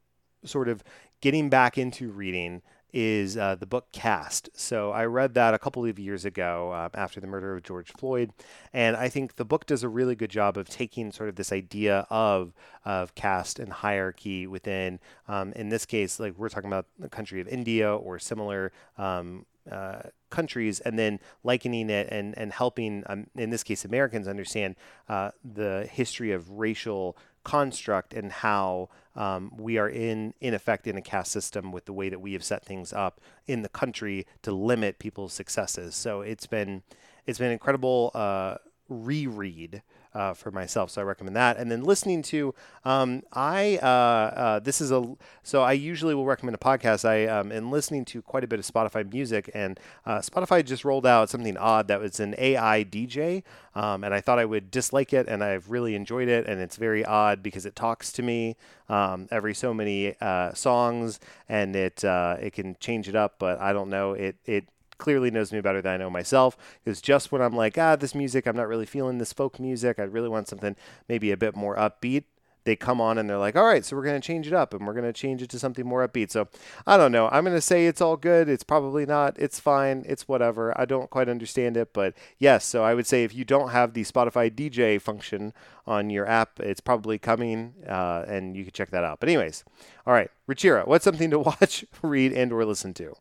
sort 0.45 0.69
of 0.69 0.83
getting 1.21 1.49
back 1.49 1.77
into 1.77 2.11
reading 2.11 2.61
is 2.95 3.35
uh, 3.35 3.55
the 3.55 3.65
book 3.65 3.91
Caste. 3.91 4.49
So 4.53 4.91
I 4.91 5.03
read 5.03 5.33
that 5.33 5.53
a 5.53 5.59
couple 5.59 5.85
of 5.85 5.99
years 5.99 6.23
ago 6.23 6.71
uh, 6.71 6.87
after 6.93 7.19
the 7.19 7.27
murder 7.27 7.53
of 7.53 7.61
George 7.61 7.91
Floyd, 7.91 8.31
and 8.71 8.95
I 8.95 9.09
think 9.09 9.35
the 9.35 9.43
book 9.43 9.65
does 9.65 9.83
a 9.83 9.89
really 9.89 10.15
good 10.15 10.29
job 10.31 10.57
of 10.57 10.69
taking 10.69 11.11
sort 11.11 11.27
of 11.27 11.35
this 11.35 11.51
idea 11.51 12.07
of 12.09 12.53
of 12.85 13.13
caste 13.13 13.59
and 13.59 13.71
hierarchy 13.71 14.47
within, 14.47 14.99
um, 15.27 15.51
in 15.53 15.69
this 15.69 15.85
case, 15.85 16.19
like 16.19 16.37
we're 16.37 16.49
talking 16.49 16.69
about 16.69 16.85
the 16.97 17.09
country 17.09 17.41
of 17.41 17.47
India 17.49 17.93
or 17.93 18.17
similar. 18.17 18.71
Um, 18.97 19.45
uh, 19.69 20.03
countries 20.29 20.79
and 20.81 20.99
then 20.99 21.19
likening 21.43 21.89
it 21.89 22.07
and, 22.11 22.37
and 22.37 22.53
helping, 22.53 23.03
um, 23.07 23.25
in 23.35 23.49
this 23.49 23.63
case, 23.63 23.83
Americans 23.83 24.27
understand 24.27 24.75
uh, 25.09 25.31
the 25.43 25.89
history 25.91 26.31
of 26.31 26.47
racial 26.51 27.17
construct 27.45 28.13
and 28.13 28.31
how 28.31 28.89
um, 29.15 29.51
we 29.57 29.77
are 29.77 29.87
in 29.87 30.33
in 30.41 30.53
effect 30.53 30.87
in 30.87 30.97
a 30.97 31.01
caste 31.01 31.31
system 31.31 31.71
with 31.71 31.85
the 31.85 31.93
way 31.93 32.09
that 32.09 32.19
we 32.19 32.33
have 32.33 32.43
set 32.43 32.65
things 32.65 32.91
up 32.91 33.21
in 33.47 33.61
the 33.61 33.69
country 33.69 34.27
to 34.41 34.51
limit 34.51 34.99
people's 34.99 35.31
successes. 35.31 35.95
So 35.95 36.21
it's 36.21 36.47
been 36.47 36.83
it's 37.25 37.39
been 37.39 37.51
incredible 37.51 38.11
uh, 38.13 38.55
reread 38.89 39.81
uh, 40.15 40.33
for 40.33 40.49
myself. 40.49 40.89
So 40.89 41.01
I 41.01 41.03
recommend 41.03 41.35
that. 41.35 41.57
And 41.57 41.69
then 41.69 41.83
listening 41.83 42.21
to, 42.23 42.55
um, 42.85 43.21
I 43.33 43.77
uh, 43.83 43.85
uh, 43.85 44.59
this 44.59 44.79
is 44.79 44.91
a 44.91 45.15
so 45.43 45.61
I 45.61 45.73
usually 45.73 46.15
will 46.15 46.25
recommend 46.25 46.55
a 46.55 46.57
podcast. 46.57 47.05
I 47.05 47.27
um, 47.27 47.51
am 47.51 47.69
listening 47.69 48.05
to 48.05 48.21
quite 48.21 48.43
a 48.43 48.47
bit 48.47 48.57
of 48.57 48.65
Spotify 48.65 49.11
music, 49.11 49.51
and 49.53 49.79
uh, 50.05 50.19
Spotify 50.19 50.63
just 50.65 50.85
rolled 50.85 51.05
out 51.05 51.29
something 51.29 51.57
odd 51.57 51.89
that 51.89 51.99
was 51.99 52.19
an 52.19 52.33
AI 52.37 52.83
DJ, 52.85 53.43
um, 53.75 54.03
and 54.03 54.13
I 54.13 54.21
thought 54.21 54.39
I 54.39 54.45
would 54.45 54.71
dislike 54.71 55.11
it, 55.13 55.27
and 55.27 55.43
I've 55.43 55.69
really 55.69 55.95
enjoyed 55.95 56.29
it. 56.29 56.47
And 56.47 56.61
it's 56.61 56.77
very 56.77 57.03
odd 57.03 57.43
because 57.43 57.65
it 57.65 57.75
talks 57.75 58.11
to 58.13 58.23
me 58.23 58.55
um, 58.87 59.27
every 59.31 59.53
so 59.53 59.73
many 59.73 60.15
uh, 60.21 60.53
songs, 60.53 61.19
and 61.49 61.75
it 61.75 62.05
uh, 62.05 62.37
it 62.39 62.53
can 62.53 62.77
change 62.79 63.09
it 63.09 63.15
up, 63.15 63.35
but 63.37 63.59
I 63.59 63.73
don't 63.73 63.89
know 63.89 64.13
it 64.13 64.37
it 64.45 64.69
clearly 64.97 65.31
knows 65.31 65.51
me 65.51 65.61
better 65.61 65.81
than 65.81 65.93
I 65.93 65.97
know 65.97 66.09
myself. 66.09 66.57
Because 66.83 67.01
just 67.01 67.31
when 67.31 67.41
I'm 67.41 67.55
like, 67.55 67.77
ah, 67.77 67.95
this 67.95 68.15
music, 68.15 68.45
I'm 68.45 68.55
not 68.55 68.67
really 68.67 68.85
feeling 68.85 69.17
this 69.17 69.33
folk 69.33 69.59
music. 69.59 69.99
I 69.99 70.03
really 70.03 70.29
want 70.29 70.47
something 70.47 70.75
maybe 71.07 71.31
a 71.31 71.37
bit 71.37 71.55
more 71.55 71.75
upbeat. 71.75 72.23
They 72.65 72.75
come 72.75 72.99
on 72.99 73.19
and 73.19 73.29
they're 73.29 73.37
like, 73.37 73.55
all 73.55 73.65
right, 73.65 73.85
so 73.85 73.95
we're 73.95 74.03
going 74.03 74.19
to 74.19 74.25
change 74.25 74.47
it 74.47 74.53
up 74.53 74.73
and 74.73 74.87
we're 74.87 74.93
going 74.93 75.05
to 75.05 75.13
change 75.13 75.43
it 75.43 75.49
to 75.51 75.59
something 75.59 75.85
more 75.85 76.05
upbeat. 76.05 76.31
So 76.31 76.47
I 76.87 76.97
don't 76.97 77.11
know. 77.11 77.29
I'm 77.31 77.43
going 77.43 77.55
to 77.55 77.61
say 77.61 77.85
it's 77.85 78.01
all 78.01 78.17
good. 78.17 78.49
It's 78.49 78.63
probably 78.63 79.05
not. 79.05 79.37
It's 79.37 79.59
fine. 79.59 80.03
It's 80.07 80.27
whatever. 80.27 80.75
I 80.79 80.85
don't 80.85 81.11
quite 81.11 81.29
understand 81.29 81.77
it. 81.77 81.93
But 81.93 82.15
yes, 82.39 82.65
so 82.65 82.83
I 82.83 82.95
would 82.95 83.05
say 83.05 83.23
if 83.23 83.35
you 83.35 83.45
don't 83.45 83.69
have 83.69 83.93
the 83.93 84.01
Spotify 84.01 84.49
DJ 84.49 84.99
function 84.99 85.53
on 85.85 86.09
your 86.09 86.25
app, 86.25 86.59
it's 86.59 86.81
probably 86.81 87.19
coming 87.19 87.75
uh, 87.87 88.25
and 88.27 88.57
you 88.57 88.63
can 88.63 88.73
check 88.73 88.89
that 88.89 89.03
out. 89.03 89.19
But, 89.19 89.29
anyways, 89.29 89.63
all 90.07 90.13
right, 90.13 90.31
Ruchira, 90.49 90.87
what's 90.87 91.05
something 91.05 91.29
to 91.29 91.39
watch, 91.61 91.85
read, 92.01 92.33
and 92.33 92.51
or 92.51 92.65
listen 92.65 92.95
to? 92.95 93.15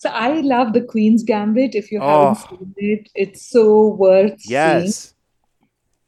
So 0.00 0.08
I 0.08 0.40
love 0.40 0.72
the 0.72 0.80
Queen's 0.80 1.22
Gambit. 1.22 1.74
If 1.74 1.92
you 1.92 2.00
oh. 2.00 2.32
haven't 2.32 2.48
seen 2.48 2.74
it, 2.78 3.10
it's 3.14 3.50
so 3.50 3.88
worth 3.88 4.40
yes. 4.46 5.14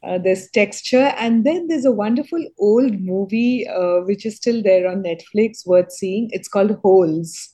seeing. 0.03 0.15
Uh, 0.15 0.19
there's 0.19 0.51
texture, 0.51 1.13
and 1.19 1.45
then 1.45 1.69
there's 1.69 1.85
a 1.85 1.93
wonderful 1.93 2.43
old 2.59 2.99
movie 3.01 3.69
uh, 3.69 4.01
which 4.07 4.25
is 4.25 4.37
still 4.37 4.63
there 4.63 4.89
on 4.89 5.03
Netflix, 5.03 5.67
worth 5.67 5.93
seeing. 5.93 6.31
It's 6.33 6.49
called 6.49 6.73
Holes. 6.83 7.51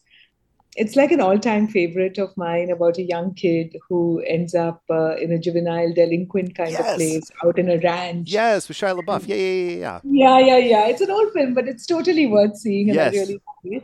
It's 0.76 0.94
like 0.94 1.10
an 1.10 1.20
all-time 1.20 1.66
favorite 1.66 2.18
of 2.18 2.30
mine 2.36 2.70
about 2.70 2.98
a 2.98 3.02
young 3.02 3.34
kid 3.34 3.76
who 3.88 4.22
ends 4.24 4.54
up 4.54 4.80
uh, 4.88 5.16
in 5.16 5.32
a 5.32 5.38
juvenile 5.40 5.92
delinquent 5.92 6.54
kind 6.54 6.70
yes. 6.70 6.88
of 6.88 6.96
place 6.96 7.30
out 7.44 7.58
in 7.58 7.68
a 7.68 7.78
ranch. 7.78 8.30
Yes, 8.30 8.68
with 8.68 8.76
Shia 8.76 8.96
LaBeouf. 8.96 9.26
Yeah, 9.26 9.34
yeah, 9.34 9.42
yeah, 9.44 9.74
yeah. 9.74 10.00
Yeah, 10.04 10.38
yeah, 10.38 10.56
yeah. 10.58 10.86
It's 10.86 11.00
an 11.00 11.10
old 11.10 11.32
film, 11.32 11.52
but 11.54 11.66
it's 11.66 11.84
totally 11.84 12.28
worth 12.28 12.56
seeing, 12.56 12.90
and 12.90 12.94
yes. 12.94 13.12
I 13.12 13.18
really 13.18 13.40
it. 13.64 13.82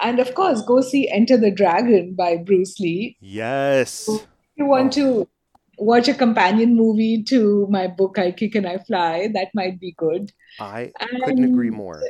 And 0.00 0.18
of 0.18 0.34
course, 0.34 0.62
go 0.62 0.80
see 0.80 1.08
Enter 1.10 1.36
the 1.36 1.50
Dragon 1.50 2.14
by 2.14 2.36
Bruce 2.36 2.80
Lee. 2.80 3.16
Yes. 3.20 4.08
If 4.08 4.26
you 4.56 4.66
want 4.66 4.92
to 4.94 5.28
watch 5.78 6.08
a 6.08 6.14
companion 6.14 6.76
movie 6.76 7.22
to 7.24 7.66
my 7.70 7.88
book, 7.88 8.18
I 8.18 8.32
Kick 8.32 8.54
and 8.54 8.66
I 8.66 8.78
Fly, 8.78 9.28
that 9.34 9.48
might 9.54 9.78
be 9.80 9.92
good. 9.96 10.32
I 10.60 10.92
and, 11.00 11.22
couldn't 11.24 11.44
agree 11.44 11.70
more. 11.70 12.02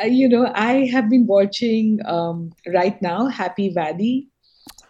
Uh, 0.00 0.06
you 0.06 0.28
know, 0.28 0.50
I 0.54 0.86
have 0.86 1.08
been 1.10 1.26
watching 1.26 2.00
um, 2.06 2.52
right 2.66 3.00
now 3.02 3.26
Happy 3.26 3.70
Valley, 3.72 4.28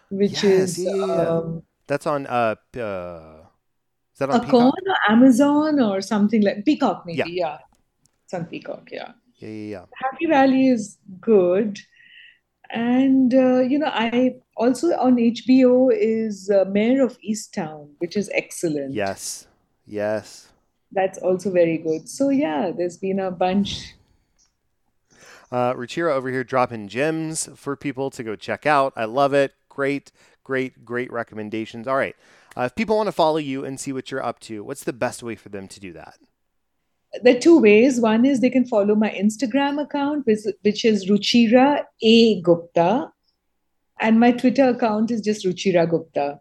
which 0.09 0.43
yes, 0.43 0.77
is. 0.77 0.83
Yeah. 0.83 0.91
Um, 0.91 1.63
That's 1.87 2.05
on 2.05 2.27
uh, 2.27 2.55
uh, 2.77 3.47
Is 4.13 4.19
that 4.19 4.29
on 4.29 4.45
Acorn 4.45 4.71
Peacock? 4.71 4.73
or 4.87 5.11
Amazon 5.11 5.79
or 5.79 6.01
something 6.01 6.41
like 6.43 6.65
Peacock, 6.65 7.03
maybe. 7.05 7.17
Yeah. 7.17 7.25
Yeah. 7.27 7.57
It's 8.25 8.33
on 8.33 8.45
Peacock, 8.45 8.89
yeah. 8.91 9.11
Yeah, 9.39 9.49
yeah, 9.49 9.69
yeah. 9.71 9.85
Happy 9.95 10.25
Valley 10.27 10.67
is 10.67 10.97
good. 11.19 11.79
And, 12.71 13.33
uh, 13.33 13.59
you 13.59 13.79
know, 13.79 13.91
I 13.91 14.35
also 14.55 14.87
on 14.97 15.17
HBO 15.17 15.91
is 15.93 16.49
uh, 16.49 16.65
Mayor 16.65 17.03
of 17.03 17.17
Easttown, 17.19 17.89
which 17.97 18.15
is 18.15 18.29
excellent. 18.33 18.93
Yes. 18.93 19.47
Yes. 19.85 20.47
That's 20.91 21.17
also 21.19 21.51
very 21.51 21.77
good. 21.77 22.07
So, 22.07 22.29
yeah, 22.29 22.71
there's 22.75 22.97
been 22.97 23.19
a 23.19 23.31
bunch. 23.31 23.93
Uh, 25.51 25.73
Ruchira 25.73 26.13
over 26.13 26.29
here 26.29 26.45
dropping 26.45 26.87
gems 26.87 27.49
for 27.55 27.75
people 27.75 28.09
to 28.11 28.23
go 28.23 28.37
check 28.37 28.65
out. 28.65 28.93
I 28.95 29.03
love 29.03 29.33
it. 29.33 29.53
Great, 29.67 30.13
great, 30.43 30.85
great 30.85 31.11
recommendations. 31.11 31.87
All 31.87 31.97
right. 31.97 32.15
Uh, 32.55 32.61
if 32.63 32.75
people 32.75 32.95
want 32.95 33.07
to 33.07 33.13
follow 33.13 33.37
you 33.37 33.65
and 33.65 33.79
see 33.79 33.91
what 33.91 34.11
you're 34.11 34.23
up 34.23 34.39
to, 34.41 34.63
what's 34.63 34.83
the 34.83 34.93
best 34.93 35.23
way 35.23 35.35
for 35.35 35.49
them 35.49 35.67
to 35.67 35.79
do 35.79 35.91
that? 35.93 36.19
There 37.23 37.35
are 37.35 37.39
two 37.39 37.59
ways. 37.59 37.99
One 37.99 38.25
is 38.25 38.39
they 38.39 38.49
can 38.49 38.65
follow 38.65 38.95
my 38.95 39.09
Instagram 39.09 39.81
account, 39.81 40.25
which, 40.25 40.39
which 40.61 40.85
is 40.85 41.09
Ruchira 41.09 41.83
A 42.01 42.41
Gupta, 42.41 43.11
and 43.99 44.19
my 44.19 44.31
Twitter 44.31 44.69
account 44.69 45.11
is 45.11 45.21
just 45.21 45.45
Ruchira 45.45 45.89
Gupta. 45.89 46.39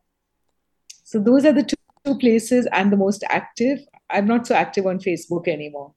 So 1.05 1.19
those 1.19 1.45
are 1.45 1.53
the 1.53 1.65
two, 1.65 1.77
two 2.05 2.19
places 2.19 2.69
I'm 2.73 2.91
the 2.91 2.97
most 2.97 3.25
active. 3.29 3.81
I'm 4.09 4.27
not 4.27 4.47
so 4.47 4.55
active 4.55 4.87
on 4.87 4.99
Facebook 5.01 5.49
anymore. 5.49 5.93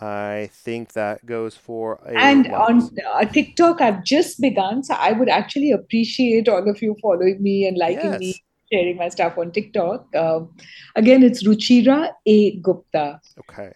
I 0.00 0.50
think 0.52 0.92
that 0.92 1.24
goes 1.24 1.56
for 1.56 2.00
a 2.04 2.16
And 2.16 2.46
lot. 2.48 2.70
on 2.70 2.90
uh, 3.12 3.24
TikTok, 3.24 3.80
I've 3.80 4.04
just 4.04 4.40
begun. 4.40 4.82
So 4.84 4.94
I 4.94 5.12
would 5.12 5.28
actually 5.28 5.70
appreciate 5.72 6.48
all 6.48 6.68
of 6.68 6.80
you 6.82 6.94
following 7.00 7.42
me 7.42 7.66
and 7.66 7.76
liking 7.78 8.12
Yes. 8.12 8.20
me, 8.20 8.44
sharing 8.72 8.96
my 8.96 9.08
stuff 9.08 9.38
on 9.38 9.52
TikTok. 9.52 10.14
Um, 10.16 10.54
again, 10.96 11.22
it's 11.22 11.46
Ruchira 11.46 12.10
A 12.26 12.56
Gupta. 12.56 13.20
Okay. 13.40 13.72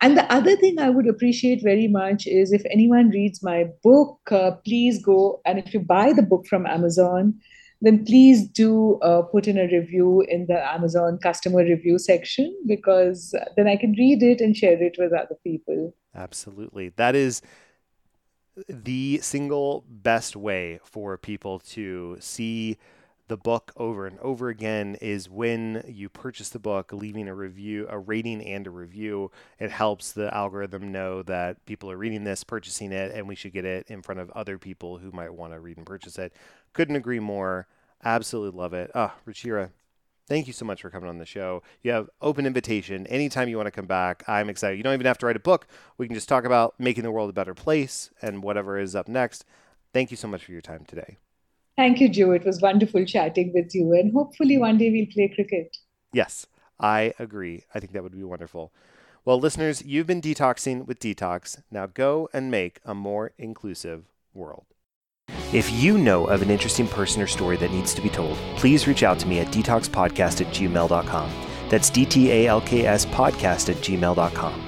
And 0.00 0.16
the 0.16 0.30
other 0.32 0.56
thing 0.56 0.80
I 0.80 0.90
would 0.90 1.06
appreciate 1.06 1.62
very 1.62 1.86
much 1.86 2.26
is 2.26 2.52
if 2.52 2.62
anyone 2.70 3.10
reads 3.10 3.40
my 3.42 3.66
book, 3.84 4.18
uh, 4.32 4.52
please 4.64 5.00
go 5.00 5.40
and 5.46 5.60
if 5.60 5.72
you 5.72 5.78
buy 5.78 6.12
the 6.12 6.22
book 6.22 6.44
from 6.46 6.66
Amazon, 6.66 7.40
then 7.82 8.04
please 8.04 8.48
do 8.48 8.98
uh, 9.02 9.22
put 9.22 9.46
in 9.46 9.58
a 9.58 9.66
review 9.66 10.24
in 10.28 10.46
the 10.46 10.58
Amazon 10.72 11.18
customer 11.18 11.64
review 11.64 11.98
section 11.98 12.56
because 12.66 13.34
then 13.56 13.68
I 13.68 13.76
can 13.76 13.92
read 13.92 14.22
it 14.22 14.40
and 14.40 14.56
share 14.56 14.80
it 14.82 14.96
with 14.98 15.12
other 15.12 15.36
people. 15.44 15.94
Absolutely. 16.14 16.90
That 16.90 17.14
is 17.14 17.42
the 18.68 19.20
single 19.22 19.84
best 19.88 20.36
way 20.36 20.80
for 20.84 21.16
people 21.16 21.60
to 21.60 22.16
see 22.20 22.76
the 23.28 23.36
book 23.36 23.72
over 23.76 24.06
and 24.06 24.18
over 24.18 24.48
again 24.48 24.96
is 25.00 25.28
when 25.30 25.84
you 25.86 26.08
purchase 26.08 26.48
the 26.48 26.58
book, 26.58 26.92
leaving 26.92 27.28
a 27.28 27.34
review, 27.34 27.86
a 27.88 27.98
rating 27.98 28.44
and 28.44 28.66
a 28.66 28.70
review. 28.70 29.30
It 29.58 29.70
helps 29.70 30.12
the 30.12 30.34
algorithm 30.34 30.92
know 30.92 31.22
that 31.22 31.64
people 31.64 31.90
are 31.90 31.96
reading 31.96 32.24
this, 32.24 32.44
purchasing 32.44 32.92
it, 32.92 33.12
and 33.14 33.28
we 33.28 33.34
should 33.34 33.52
get 33.52 33.64
it 33.64 33.86
in 33.88 34.02
front 34.02 34.20
of 34.20 34.30
other 34.30 34.58
people 34.58 34.98
who 34.98 35.12
might 35.12 35.32
want 35.32 35.52
to 35.52 35.60
read 35.60 35.76
and 35.76 35.86
purchase 35.86 36.18
it. 36.18 36.32
Couldn't 36.72 36.96
agree 36.96 37.20
more. 37.20 37.66
Absolutely 38.04 38.58
love 38.58 38.74
it. 38.74 38.90
Ah, 38.94 39.14
Ruchira, 39.26 39.70
thank 40.26 40.46
you 40.46 40.52
so 40.52 40.64
much 40.64 40.82
for 40.82 40.90
coming 40.90 41.08
on 41.08 41.18
the 41.18 41.26
show. 41.26 41.62
You 41.82 41.92
have 41.92 42.10
open 42.20 42.44
invitation 42.44 43.06
anytime 43.06 43.48
you 43.48 43.56
want 43.56 43.68
to 43.68 43.70
come 43.70 43.86
back. 43.86 44.24
I'm 44.26 44.50
excited. 44.50 44.76
You 44.76 44.82
don't 44.82 44.94
even 44.94 45.06
have 45.06 45.18
to 45.18 45.26
write 45.26 45.36
a 45.36 45.40
book. 45.40 45.66
We 45.96 46.06
can 46.06 46.14
just 46.14 46.28
talk 46.28 46.44
about 46.44 46.74
making 46.78 47.04
the 47.04 47.12
world 47.12 47.30
a 47.30 47.34
better 47.34 47.54
place 47.54 48.10
and 48.20 48.42
whatever 48.42 48.78
is 48.78 48.96
up 48.96 49.08
next. 49.08 49.44
Thank 49.92 50.10
you 50.10 50.16
so 50.16 50.28
much 50.28 50.44
for 50.44 50.52
your 50.52 50.60
time 50.60 50.84
today. 50.86 51.18
Thank 51.82 52.00
you, 52.00 52.08
Joe. 52.08 52.30
It 52.30 52.44
was 52.44 52.60
wonderful 52.60 53.04
chatting 53.04 53.50
with 53.52 53.74
you. 53.74 53.92
And 53.92 54.12
hopefully 54.12 54.56
one 54.56 54.78
day 54.78 54.92
we'll 54.92 55.12
play 55.12 55.34
cricket. 55.34 55.76
Yes, 56.12 56.46
I 56.78 57.12
agree. 57.18 57.64
I 57.74 57.80
think 57.80 57.92
that 57.92 58.04
would 58.04 58.16
be 58.16 58.22
wonderful. 58.22 58.72
Well, 59.24 59.40
listeners, 59.40 59.82
you've 59.84 60.06
been 60.06 60.20
detoxing 60.20 60.86
with 60.86 61.00
Dtalks. 61.00 61.60
Now 61.72 61.86
go 61.86 62.28
and 62.32 62.52
make 62.52 62.78
a 62.84 62.94
more 62.94 63.32
inclusive 63.36 64.04
world. 64.32 64.66
If 65.52 65.72
you 65.72 65.98
know 65.98 66.26
of 66.26 66.40
an 66.40 66.52
interesting 66.52 66.86
person 66.86 67.20
or 67.20 67.26
story 67.26 67.56
that 67.56 67.72
needs 67.72 67.94
to 67.94 68.00
be 68.00 68.08
told, 68.08 68.38
please 68.54 68.86
reach 68.86 69.02
out 69.02 69.18
to 69.18 69.26
me 69.26 69.40
at 69.40 69.48
dtalkspodcast 69.48 70.40
at 70.40 70.54
gmail.com. 70.54 71.32
That's 71.68 71.90
D 71.90 72.06
T 72.06 72.30
A 72.30 72.46
L 72.46 72.60
K 72.60 72.86
S 72.86 73.06
podcast 73.06 73.68
at 73.70 73.82
gmail.com. 73.82 74.62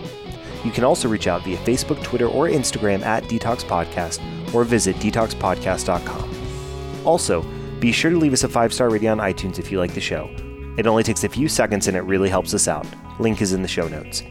You 0.64 0.72
can 0.72 0.82
also 0.82 1.08
reach 1.08 1.28
out 1.28 1.44
via 1.44 1.58
Facebook, 1.58 2.02
Twitter, 2.02 2.26
or 2.26 2.48
Instagram 2.48 3.02
at 3.04 3.22
Dtalks 3.22 3.64
Podcast 3.64 4.18
or 4.52 4.64
visit 4.64 4.96
dtalkspodcast.com. 4.96 6.33
Also, 7.04 7.44
be 7.80 7.92
sure 7.92 8.10
to 8.10 8.16
leave 8.16 8.32
us 8.32 8.44
a 8.44 8.48
five 8.48 8.72
star 8.72 8.90
rating 8.90 9.08
on 9.08 9.18
iTunes 9.18 9.58
if 9.58 9.70
you 9.70 9.78
like 9.78 9.94
the 9.94 10.00
show. 10.00 10.30
It 10.76 10.86
only 10.86 11.02
takes 11.02 11.22
a 11.24 11.28
few 11.28 11.48
seconds 11.48 11.86
and 11.86 11.96
it 11.96 12.00
really 12.00 12.28
helps 12.28 12.54
us 12.54 12.66
out. 12.66 12.86
Link 13.20 13.40
is 13.40 13.52
in 13.52 13.62
the 13.62 13.68
show 13.68 13.86
notes. 13.88 14.22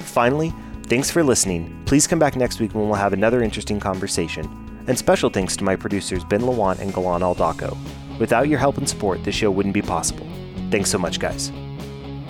Finally, 0.00 0.52
thanks 0.84 1.10
for 1.10 1.22
listening. 1.22 1.82
Please 1.86 2.06
come 2.06 2.18
back 2.18 2.34
next 2.34 2.60
week 2.60 2.74
when 2.74 2.88
we'll 2.88 2.94
have 2.94 3.12
another 3.12 3.42
interesting 3.42 3.78
conversation. 3.78 4.48
And 4.86 4.98
special 4.98 5.30
thanks 5.30 5.56
to 5.58 5.64
my 5.64 5.76
producers 5.76 6.24
Ben 6.24 6.40
Lawant 6.40 6.80
and 6.80 6.92
Galan 6.92 7.22
Aldaco. 7.22 7.76
Without 8.18 8.48
your 8.48 8.58
help 8.58 8.78
and 8.78 8.88
support, 8.88 9.22
this 9.24 9.34
show 9.34 9.50
wouldn't 9.50 9.74
be 9.74 9.82
possible. 9.82 10.26
Thanks 10.70 10.90
so 10.90 10.98
much, 10.98 11.20
guys. 11.20 11.50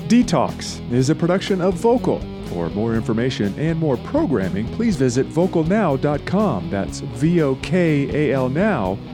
Dtalks 0.09 0.93
is 0.93 1.09
a 1.11 1.15
production 1.15 1.61
of 1.61 1.75
Vokal. 1.75 2.23
For 2.49 2.69
more 2.71 2.95
information 2.95 3.59
and 3.59 3.79
more 3.79 3.97
programming, 3.99 4.67
please 4.75 4.97
visit 4.97 5.29
vocalnow.com. 5.29 6.71
That's 6.71 7.01
V 7.01 7.43
O 7.43 7.55
K 7.57 8.31
A 8.31 8.35
L 8.35 8.49
now.com 8.49 9.14